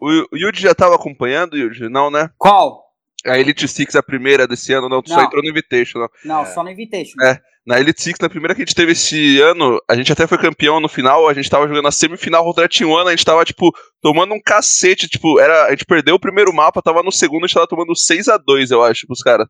O 0.00 0.36
Yuji 0.36 0.62
já 0.62 0.74
tava 0.74 0.96
acompanhando, 0.96 1.56
Yuji? 1.56 1.88
Não, 1.88 2.10
né? 2.10 2.30
Qual? 2.38 2.83
A 3.26 3.38
Elite 3.38 3.66
Six, 3.66 3.94
a 3.96 4.02
primeira 4.02 4.46
desse 4.46 4.72
ano, 4.72 4.88
não, 4.88 5.02
tu 5.02 5.08
só 5.08 5.16
Não. 5.16 5.24
entrou 5.24 5.42
no 5.42 5.48
Invitation, 5.48 5.98
não. 5.98 6.08
Não, 6.24 6.42
É. 6.42 6.46
só 6.46 6.62
no 6.62 6.70
Invitation. 6.70 7.14
É. 7.22 7.38
Na 7.66 7.80
Elite 7.80 8.02
Six, 8.02 8.18
na 8.20 8.28
primeira 8.28 8.54
que 8.54 8.60
a 8.60 8.64
gente 8.64 8.74
teve 8.74 8.92
esse 8.92 9.40
ano, 9.40 9.80
a 9.88 9.94
gente 9.96 10.12
até 10.12 10.26
foi 10.26 10.36
campeão 10.36 10.78
no 10.80 10.88
final, 10.88 11.26
a 11.26 11.32
gente 11.32 11.48
tava 11.48 11.66
jogando 11.66 11.88
a 11.88 11.90
semifinal 11.90 12.44
contra 12.44 12.66
a 12.66 12.68
Team 12.68 12.90
One, 12.90 13.08
a 13.08 13.12
gente 13.12 13.24
tava, 13.24 13.42
tipo, 13.44 13.72
tomando 14.02 14.34
um 14.34 14.40
cacete, 14.44 15.08
tipo, 15.08 15.40
era, 15.40 15.64
a 15.66 15.70
gente 15.70 15.86
perdeu 15.86 16.16
o 16.16 16.20
primeiro 16.20 16.52
mapa, 16.52 16.82
tava 16.82 17.02
no 17.02 17.10
segundo, 17.10 17.44
a 17.44 17.46
gente 17.46 17.54
tava 17.54 17.66
tomando 17.66 17.96
6 17.96 18.28
a 18.28 18.36
2 18.36 18.70
eu 18.70 18.82
acho, 18.82 19.06
pros 19.06 19.22
caras. 19.22 19.46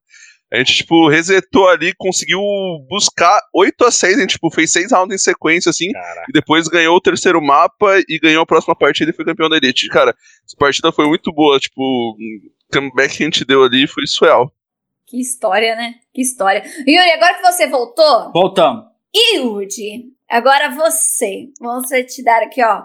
A 0.53 0.59
gente, 0.59 0.75
tipo, 0.77 1.09
resetou 1.09 1.69
ali, 1.69 1.93
conseguiu 1.99 2.39
buscar 2.89 3.41
8 3.53 3.85
a 3.87 3.91
6 3.91 4.17
a 4.17 4.21
gente, 4.21 4.31
tipo, 4.35 4.49
fez 4.55 4.71
6 4.71 4.93
rounds 4.93 5.13
em 5.13 5.19
sequência, 5.19 5.71
assim, 5.71 5.91
Caraca. 5.91 6.27
e 6.29 6.33
depois 6.33 6.69
ganhou 6.69 6.95
o 6.97 7.01
terceiro 7.01 7.43
mapa 7.43 7.99
e 8.09 8.21
ganhou 8.21 8.43
a 8.45 8.47
próxima 8.47 8.77
partida 8.77 9.11
e 9.11 9.15
foi 9.15 9.25
campeão 9.25 9.49
da 9.49 9.57
Elite. 9.57 9.89
Cara, 9.89 10.11
essa 10.47 10.57
partida 10.57 10.93
foi 10.93 11.09
muito 11.09 11.33
boa, 11.33 11.59
tipo, 11.59 12.15
comeback 12.73 13.17
que 13.17 13.23
a 13.23 13.27
gente 13.27 13.45
deu 13.45 13.65
ali 13.65 13.87
foi 13.87 14.07
surreal. 14.07 14.53
Que 15.07 15.21
história, 15.21 15.77
né? 15.77 15.95
Que 16.13 16.23
história. 16.23 16.63
Yuri, 16.87 17.11
agora 17.13 17.35
que 17.35 17.43
você 17.43 17.67
voltou, 17.67 18.33
Voltamos. 18.33 18.85
Yuri, 19.15 20.13
agora 20.29 20.75
você. 20.75 21.51
Vamos 21.61 21.89
te 21.89 22.23
dar 22.23 22.43
aqui, 22.43 22.63
ó. 22.63 22.85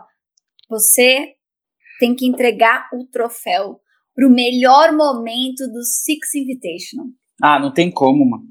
Você 0.70 1.34
tem 2.00 2.16
que 2.16 2.28
entregar 2.28 2.88
o 2.94 3.06
troféu 3.06 3.80
pro 4.16 4.30
melhor 4.30 4.94
momento 4.94 5.68
do 5.68 5.84
Six 5.84 6.36
Invitational. 6.36 7.08
Ah, 7.42 7.60
não 7.60 7.74
tem 7.74 7.90
como, 7.90 8.30
mano. 8.30 8.44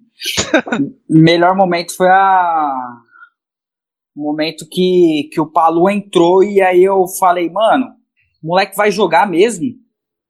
O 1.08 1.14
melhor 1.20 1.54
momento 1.54 1.94
foi 1.94 2.08
a. 2.08 2.72
O 4.16 4.22
momento 4.22 4.66
que, 4.68 5.28
que 5.32 5.40
o 5.40 5.46
Palu 5.46 5.88
entrou 5.88 6.42
e 6.42 6.60
aí 6.60 6.82
eu 6.82 7.06
falei, 7.20 7.48
mano, 7.48 7.86
o 8.42 8.48
moleque 8.48 8.76
vai 8.76 8.90
jogar 8.90 9.30
mesmo, 9.30 9.66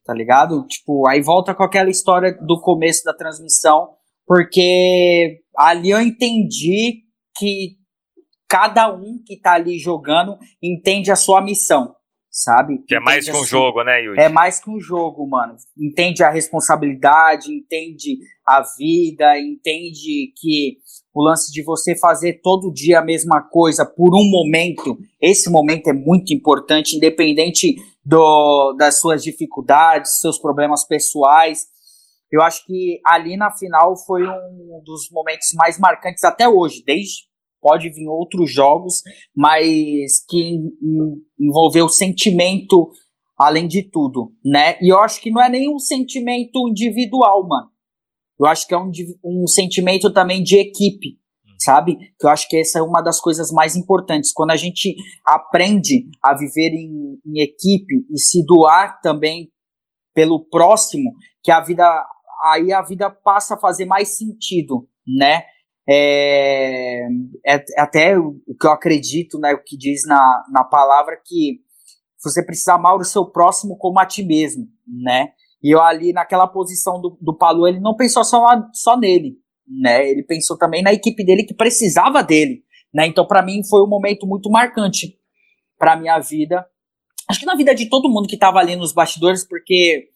tá 0.08 0.14
ligado? 0.14 0.66
Tipo, 0.66 1.06
aí 1.06 1.20
volta 1.20 1.54
com 1.54 1.62
aquela 1.62 1.90
história 1.90 2.32
do 2.32 2.58
começo 2.62 3.04
da 3.04 3.12
transmissão, 3.12 3.90
porque 4.26 5.40
ali 5.54 5.90
eu 5.90 6.00
entendi 6.00 7.02
que 7.36 7.76
cada 8.48 8.90
um 8.90 9.22
que 9.22 9.38
tá 9.38 9.52
ali 9.52 9.78
jogando 9.78 10.38
entende 10.62 11.10
a 11.10 11.16
sua 11.16 11.42
missão, 11.42 11.94
sabe? 12.30 12.82
Que 12.88 12.94
é 12.94 13.00
mais 13.00 13.26
que 13.26 13.32
um 13.32 13.34
assim, 13.34 13.50
jogo, 13.50 13.84
né, 13.84 14.02
Yuri? 14.02 14.18
É 14.18 14.30
mais 14.30 14.64
que 14.64 14.70
um 14.70 14.80
jogo, 14.80 15.28
mano. 15.28 15.56
Entende 15.78 16.24
a 16.24 16.30
responsabilidade, 16.30 17.52
entende 17.52 18.16
a 18.46 18.62
vida, 18.78 19.38
entende 19.38 20.32
que 20.38 20.78
o 21.14 21.22
lance 21.22 21.52
de 21.52 21.62
você 21.62 21.94
fazer 21.98 22.40
todo 22.42 22.72
dia 22.72 23.00
a 23.00 23.04
mesma 23.04 23.42
coisa 23.42 23.84
por 23.84 24.14
um 24.14 24.24
momento, 24.30 24.96
esse 25.20 25.50
momento 25.50 25.88
é 25.88 25.92
muito 25.92 26.32
importante, 26.32 26.96
independente 26.96 27.74
do, 28.08 28.72
das 28.78 29.00
suas 29.00 29.22
dificuldades, 29.22 30.18
seus 30.18 30.38
problemas 30.38 30.86
pessoais. 30.86 31.66
Eu 32.32 32.40
acho 32.40 32.64
que 32.64 33.00
ali 33.04 33.36
na 33.36 33.50
final 33.50 33.94
foi 34.06 34.26
um 34.26 34.82
dos 34.82 35.10
momentos 35.10 35.48
mais 35.54 35.78
marcantes 35.78 36.24
até 36.24 36.48
hoje, 36.48 36.82
desde 36.86 37.28
pode 37.60 37.90
vir 37.90 38.06
outros 38.08 38.50
jogos, 38.50 39.02
mas 39.36 40.24
que 40.28 40.58
envolveu 41.38 41.88
sentimento 41.88 42.90
além 43.36 43.66
de 43.66 43.82
tudo, 43.82 44.32
né? 44.44 44.78
E 44.80 44.88
eu 44.88 44.98
acho 45.00 45.20
que 45.20 45.30
não 45.30 45.42
é 45.42 45.48
nem 45.48 45.72
um 45.72 45.78
sentimento 45.78 46.68
individual, 46.68 47.46
mano. 47.46 47.68
Eu 48.38 48.46
acho 48.46 48.66
que 48.66 48.74
é 48.74 48.78
um, 48.78 48.90
um 49.24 49.46
sentimento 49.46 50.12
também 50.12 50.42
de 50.42 50.56
equipe, 50.56 51.18
sabe? 51.58 51.96
Que 52.18 52.26
eu 52.26 52.30
acho 52.30 52.48
que 52.48 52.56
essa 52.56 52.78
é 52.78 52.82
uma 52.82 53.02
das 53.02 53.20
coisas 53.20 53.50
mais 53.50 53.76
importantes. 53.76 54.32
Quando 54.32 54.52
a 54.52 54.56
gente 54.56 54.94
aprende 55.24 56.06
a 56.22 56.34
viver 56.34 56.70
em, 56.70 57.18
em 57.26 57.42
equipe 57.42 58.06
e 58.10 58.18
se 58.18 58.44
doar 58.46 59.00
também 59.00 59.50
pelo 60.14 60.44
próximo, 60.48 61.12
que 61.42 61.50
a 61.50 61.60
vida 61.60 61.84
aí 62.42 62.72
a 62.72 62.82
vida 62.82 63.10
passa 63.10 63.54
a 63.54 63.58
fazer 63.58 63.84
mais 63.84 64.16
sentido, 64.16 64.88
né? 65.06 65.42
É, 65.90 67.06
é, 67.46 67.64
até 67.78 68.18
o 68.18 68.34
que 68.60 68.66
eu 68.66 68.70
acredito, 68.70 69.38
né, 69.38 69.54
o 69.54 69.64
que 69.64 69.74
diz 69.74 70.02
na, 70.06 70.44
na 70.52 70.62
palavra 70.62 71.18
que 71.24 71.60
você 72.22 72.44
precisa 72.44 72.74
amar 72.74 72.94
o 72.94 73.04
seu 73.04 73.24
próximo 73.24 73.76
como 73.78 73.98
a 73.98 74.04
ti 74.04 74.22
mesmo, 74.22 74.66
né? 74.86 75.32
E 75.62 75.74
eu 75.74 75.80
ali 75.80 76.12
naquela 76.12 76.46
posição 76.46 77.00
do, 77.00 77.16
do 77.20 77.36
Palu, 77.36 77.66
ele 77.66 77.80
não 77.80 77.96
pensou 77.96 78.22
só, 78.22 78.46
só 78.72 78.98
nele, 78.98 79.38
né? 79.68 80.08
Ele 80.08 80.22
pensou 80.22 80.56
também 80.56 80.82
na 80.82 80.92
equipe 80.92 81.24
dele 81.24 81.44
que 81.44 81.54
precisava 81.54 82.22
dele, 82.22 82.62
né? 82.92 83.06
Então 83.06 83.26
para 83.26 83.42
mim 83.42 83.62
foi 83.68 83.82
um 83.82 83.88
momento 83.88 84.26
muito 84.26 84.50
marcante 84.50 85.18
para 85.78 85.96
minha 85.96 86.18
vida. 86.18 86.66
Acho 87.28 87.40
que 87.40 87.46
na 87.46 87.54
vida 87.54 87.74
de 87.74 87.88
todo 87.88 88.08
mundo 88.08 88.28
que 88.28 88.34
estava 88.34 88.58
ali 88.58 88.74
nos 88.74 88.92
bastidores, 88.92 89.46
porque 89.46 90.08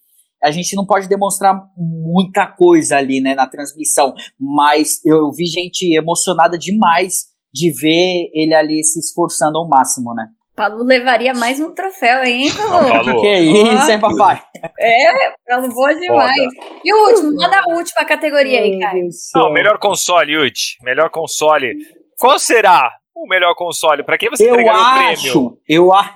a 0.43 0.51
gente 0.51 0.75
não 0.75 0.85
pode 0.85 1.09
demonstrar 1.09 1.55
muita 1.77 2.47
coisa 2.47 2.97
ali, 2.97 3.21
né, 3.21 3.35
na 3.35 3.47
transmissão, 3.47 4.13
mas 4.39 5.05
eu 5.05 5.31
vi 5.31 5.47
gente 5.47 5.95
emocionada 5.95 6.59
demais 6.59 7.27
de 7.53 7.71
ver 7.71 8.31
ele 8.33 8.55
ali 8.55 8.83
se 8.83 8.99
esforçando 8.99 9.59
ao 9.59 9.69
máximo, 9.69 10.15
né? 10.15 10.27
Paulo 10.55 10.85
levaria 10.85 11.33
mais 11.33 11.59
um 11.61 11.75
troféu, 11.75 12.23
hein, 12.25 12.51
Paulo? 12.55 13.23
Que 13.23 13.39
isso, 13.39 13.91
hein, 13.91 13.99
papai? 13.99 14.43
É, 14.79 15.33
Paulo 15.49 15.73
boa 15.73 15.95
demais. 15.95 16.37
Foda. 16.37 16.51
E 16.85 16.93
o 16.93 17.09
último, 17.09 17.35
manda 17.35 17.59
a 17.59 17.69
última 17.75 18.05
categoria 18.05 18.61
aí, 18.61 18.79
cara. 18.79 18.99
Não, 19.35 19.51
melhor 19.51 19.79
console, 19.79 20.31
Yudi. 20.33 20.77
Melhor 20.83 21.09
console. 21.09 21.75
Qual 22.19 22.39
será 22.39 22.93
o 23.15 23.27
melhor 23.27 23.55
console? 23.55 24.05
Pra 24.05 24.19
quem 24.19 24.29
você 24.29 24.45
eu 24.45 24.51
entregaria 24.55 24.81
acho, 24.81 25.39
o 25.39 25.53
prêmio? 25.53 25.59
Eu 25.67 25.91
acho. 25.93 26.15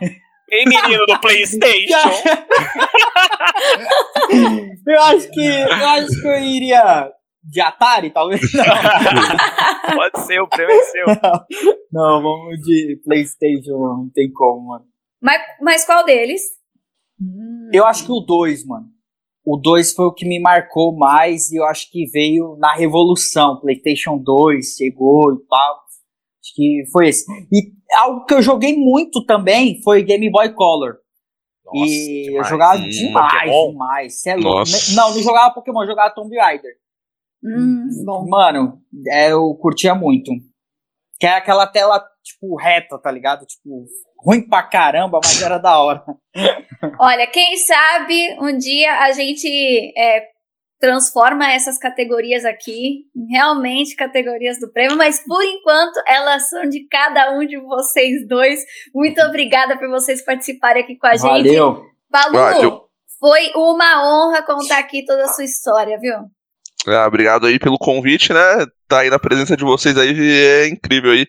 Ei, 0.49 0.65
menino 0.65 1.05
do 1.07 1.19
PlayStation! 1.19 1.97
eu 4.87 5.03
acho 5.03 5.29
que 5.31 5.45
eu 5.45 5.89
acho 5.89 6.23
que 6.23 6.29
eu 6.29 6.39
iria 6.39 7.11
de 7.47 7.61
Atari, 7.61 8.11
talvez 8.11 8.41
não. 8.53 9.95
Pode 9.95 10.27
ser, 10.27 10.41
o 10.41 10.49
prêmio 10.49 10.75
é 10.75 10.83
seu. 10.83 11.07
Não, 11.07 11.47
não, 11.93 12.23
vamos 12.23 12.61
de 12.61 13.01
PlayStation, 13.05 13.79
não 13.79 14.11
tem 14.13 14.31
como, 14.33 14.69
mano. 14.69 14.85
Mas, 15.23 15.41
mas 15.61 15.85
qual 15.85 16.05
deles? 16.05 16.43
Eu 17.73 17.87
acho 17.87 18.05
que 18.05 18.13
o 18.13 18.21
2, 18.21 18.67
mano. 18.67 18.87
O 19.45 19.57
2 19.57 19.93
foi 19.93 20.07
o 20.07 20.13
que 20.13 20.27
me 20.27 20.41
marcou 20.41 20.97
mais 20.97 21.51
e 21.53 21.57
eu 21.57 21.65
acho 21.65 21.91
que 21.91 22.05
veio 22.11 22.57
na 22.59 22.75
revolução. 22.75 23.61
PlayStation 23.61 24.19
2 24.19 24.75
chegou 24.77 25.33
e 25.33 25.47
tal. 25.47 25.75
Acho 26.43 26.55
que 26.55 26.83
foi 26.93 27.09
esse. 27.09 27.25
E 27.53 27.73
algo 27.97 28.25
que 28.25 28.35
eu 28.35 28.43
joguei 28.43 28.77
muito 28.77 29.25
também 29.25 29.81
foi 29.83 30.03
Game 30.03 30.29
Boy 30.31 30.53
Color. 30.53 30.97
Nossa, 31.65 31.79
e 31.79 32.23
demais. 32.25 32.37
eu 32.37 32.45
jogava 32.45 32.79
hum, 32.79 32.89
demais, 32.89 33.33
Pokémon? 33.33 33.71
demais. 33.71 34.27
É 34.27 34.37
Não, 34.37 35.15
não 35.15 35.23
jogava 35.23 35.55
Pokémon, 35.55 35.83
eu 35.83 35.89
jogava 35.89 36.15
Tomb 36.15 36.37
Raider. 36.37 36.73
Hum, 37.47 37.89
bom. 38.05 38.27
Mano, 38.29 38.81
é, 39.09 39.31
eu 39.31 39.55
curtia 39.55 39.95
muito. 39.95 40.33
Que 41.19 41.27
é 41.27 41.37
aquela 41.37 41.67
tela, 41.67 42.05
tipo, 42.23 42.57
reta, 42.57 42.99
tá 42.99 43.11
ligado? 43.11 43.47
Tipo, 43.47 43.87
ruim 44.23 44.47
pra 44.47 44.63
caramba, 44.65 45.21
mas 45.23 45.41
era 45.41 45.59
da 45.59 45.79
hora. 45.79 46.05
Olha, 46.99 47.27
quem 47.29 47.57
sabe 47.57 48.37
um 48.41 48.59
dia 48.59 49.01
a 49.01 49.13
gente 49.13 49.47
é, 49.97 50.27
transforma 50.79 51.51
essas 51.51 51.79
categorias 51.79 52.45
aqui 52.45 53.05
em 53.15 53.33
realmente 53.33 53.97
categorias 53.97 54.59
do 54.59 54.71
prêmio, 54.71 54.97
mas 54.97 55.25
por 55.25 55.43
enquanto 55.43 56.03
elas 56.07 56.49
são 56.49 56.69
de 56.69 56.87
cada 56.89 57.33
um 57.33 57.47
de 57.47 57.59
vocês 57.59 58.27
dois. 58.27 58.61
Muito 58.95 59.21
obrigada 59.23 59.79
por 59.79 59.89
vocês 59.89 60.25
participarem 60.25 60.83
aqui 60.83 60.97
com 60.97 61.07
a 61.07 61.17
gente. 61.17 61.49
Valeu. 61.49 61.83
Balu, 62.11 62.33
Valeu. 62.33 62.89
foi 63.19 63.51
uma 63.55 64.05
honra 64.05 64.43
contar 64.43 64.79
aqui 64.79 65.05
toda 65.05 65.25
a 65.25 65.29
sua 65.29 65.45
história, 65.45 65.99
viu? 65.99 66.15
Ah, 66.89 67.07
obrigado 67.07 67.47
aí 67.47 67.59
pelo 67.59 67.79
convite, 67.79 68.33
né? 68.33 68.67
Tá 68.89 69.01
aí 69.01 69.11
na 69.11 69.19
presença 69.19 69.57
de 69.57 69.65
vocês 69.65 69.97
aí 69.99 70.11
é 70.11 70.69
incrível 70.69 71.13
aí. 71.13 71.27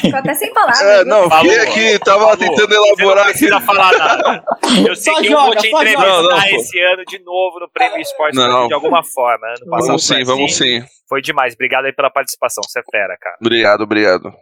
Ficou 0.00 0.18
até 0.18 0.34
sem 0.34 0.52
palavras. 0.52 0.80
É, 0.80 1.04
não, 1.04 1.28
fiquei 1.28 1.58
aqui, 1.58 1.98
tava 1.98 2.20
falou, 2.20 2.36
tentando 2.36 2.72
elaborar. 2.72 3.24
Não 3.24 3.30
precisa 3.32 3.56
aqui. 3.56 3.66
falar 3.66 3.98
nada. 3.98 4.44
Eu 4.86 4.94
sei 4.94 5.12
só 5.12 5.20
que 5.20 5.28
joga, 5.28 5.40
eu 5.40 5.46
vou 5.46 5.56
te 5.56 5.68
entrevistar 5.68 6.06
não, 6.06 6.22
não, 6.22 6.44
esse 6.44 6.80
ano 6.80 7.04
de 7.04 7.18
novo 7.20 7.60
no 7.60 7.68
Prêmio 7.68 7.98
Esporte 8.00 8.36
de 8.36 8.74
alguma 8.74 9.02
forma. 9.02 9.46
Ano 9.46 9.70
passado 9.70 9.86
vamos 9.86 10.06
sim, 10.06 10.24
vamos 10.24 10.52
assim. 10.52 10.80
sim. 10.80 10.86
Foi 11.08 11.22
demais. 11.22 11.54
Obrigado 11.54 11.86
aí 11.86 11.92
pela 11.92 12.10
participação. 12.10 12.62
Você 12.64 12.80
é 12.80 12.82
fera, 12.90 13.16
cara. 13.20 13.36
Obrigado, 13.40 13.80
obrigado. 13.82 14.32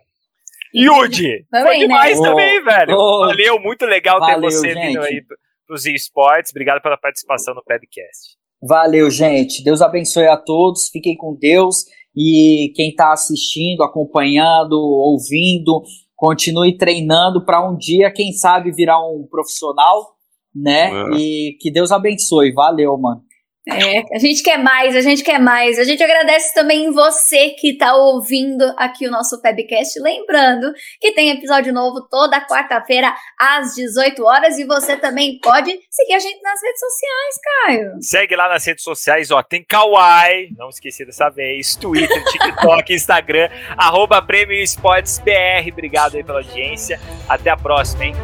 Yudi! 0.75 1.47
Foi 1.51 1.79
demais 1.79 2.21
né? 2.21 2.29
também, 2.29 2.59
oh, 2.59 2.65
velho. 2.65 2.97
Oh, 2.97 3.19
Valeu, 3.27 3.61
muito 3.61 3.87
legal 3.87 4.19
valeu, 4.19 4.41
ter 4.41 4.51
você 4.51 4.73
gente. 4.73 4.87
vindo 4.87 5.03
aí 5.03 5.23
pros 5.67 5.87
esportes. 5.87 6.51
Obrigado 6.51 6.83
pela 6.83 6.97
participação 6.97 7.55
no 7.55 7.63
podcast. 7.65 8.37
Valeu, 8.63 9.11
gente. 9.11 9.63
Deus 9.63 9.83
abençoe 9.83 10.27
a 10.27 10.37
todos. 10.37 10.89
Fiquem 10.89 11.17
com 11.17 11.37
Deus. 11.39 11.85
E 12.17 12.73
quem 12.75 12.91
está 12.91 13.13
assistindo, 13.13 13.83
acompanhando, 13.83 14.75
ouvindo, 14.75 15.83
continue 16.17 16.77
treinando 16.77 17.45
para 17.45 17.69
um 17.69 17.77
dia, 17.77 18.13
quem 18.13 18.33
sabe, 18.33 18.71
virar 18.73 19.01
um 19.01 19.27
profissional, 19.29 20.15
né? 20.55 20.91
É. 20.91 21.17
E 21.17 21.57
que 21.61 21.71
Deus 21.71 21.91
abençoe. 21.91 22.53
Valeu, 22.53 22.97
mano. 22.97 23.21
É, 23.67 24.03
a 24.15 24.19
gente 24.19 24.43
quer 24.43 24.59
mais, 24.59 24.95
a 24.95 25.01
gente 25.01 25.23
quer 25.25 25.41
mais. 25.41 25.79
A 25.79 25.85
gente 25.85 26.03
agradece 26.03 26.53
também 26.53 26.91
você 26.91 27.51
que 27.51 27.71
está 27.71 27.95
ouvindo 27.95 28.63
aqui 28.77 29.07
o 29.07 29.11
nosso 29.11 29.41
Pebcast. 29.41 29.99
Lembrando 30.01 30.73
que 31.01 31.13
tem 31.13 31.31
episódio 31.31 31.73
novo 31.73 32.07
toda 32.11 32.47
quarta-feira 32.47 33.15
às 33.39 33.75
18 33.75 34.23
horas 34.23 34.59
e 34.59 34.67
você 34.67 34.99
também 34.99 35.39
pode 35.41 35.71
seguir 35.91 36.15
a 36.15 36.19
gente 36.19 36.43
nas 36.43 36.61
redes 36.63 36.81
sociais, 36.81 37.35
Caio. 37.43 37.91
Segue 38.03 38.37
lá 38.37 38.51
nas 38.51 38.67
redes 38.67 38.85
sociais, 38.85 39.31
ó. 39.31 39.43
Tem 39.43 39.65
Kawaii, 39.65 40.51
não 40.59 40.69
esqueci 40.69 41.07
dessa 41.07 41.31
vez, 41.31 41.75
Twitter, 41.75 42.23
TikTok, 42.31 42.93
Instagram, 42.93 43.49
arroba 43.79 44.21
Prêmio 44.21 44.63
Esportes 44.63 45.19
BR. 45.19 45.71
Obrigado 45.73 46.17
aí 46.17 46.23
pela 46.23 46.41
audiência. 46.41 47.01
Até 47.27 47.49
a 47.49 47.57
próxima, 47.57 48.05
hein? 48.05 48.15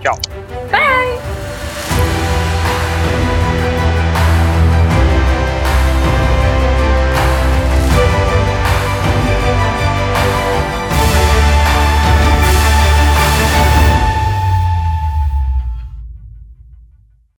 Tchau. 0.00 0.16
Bye! 0.70 1.35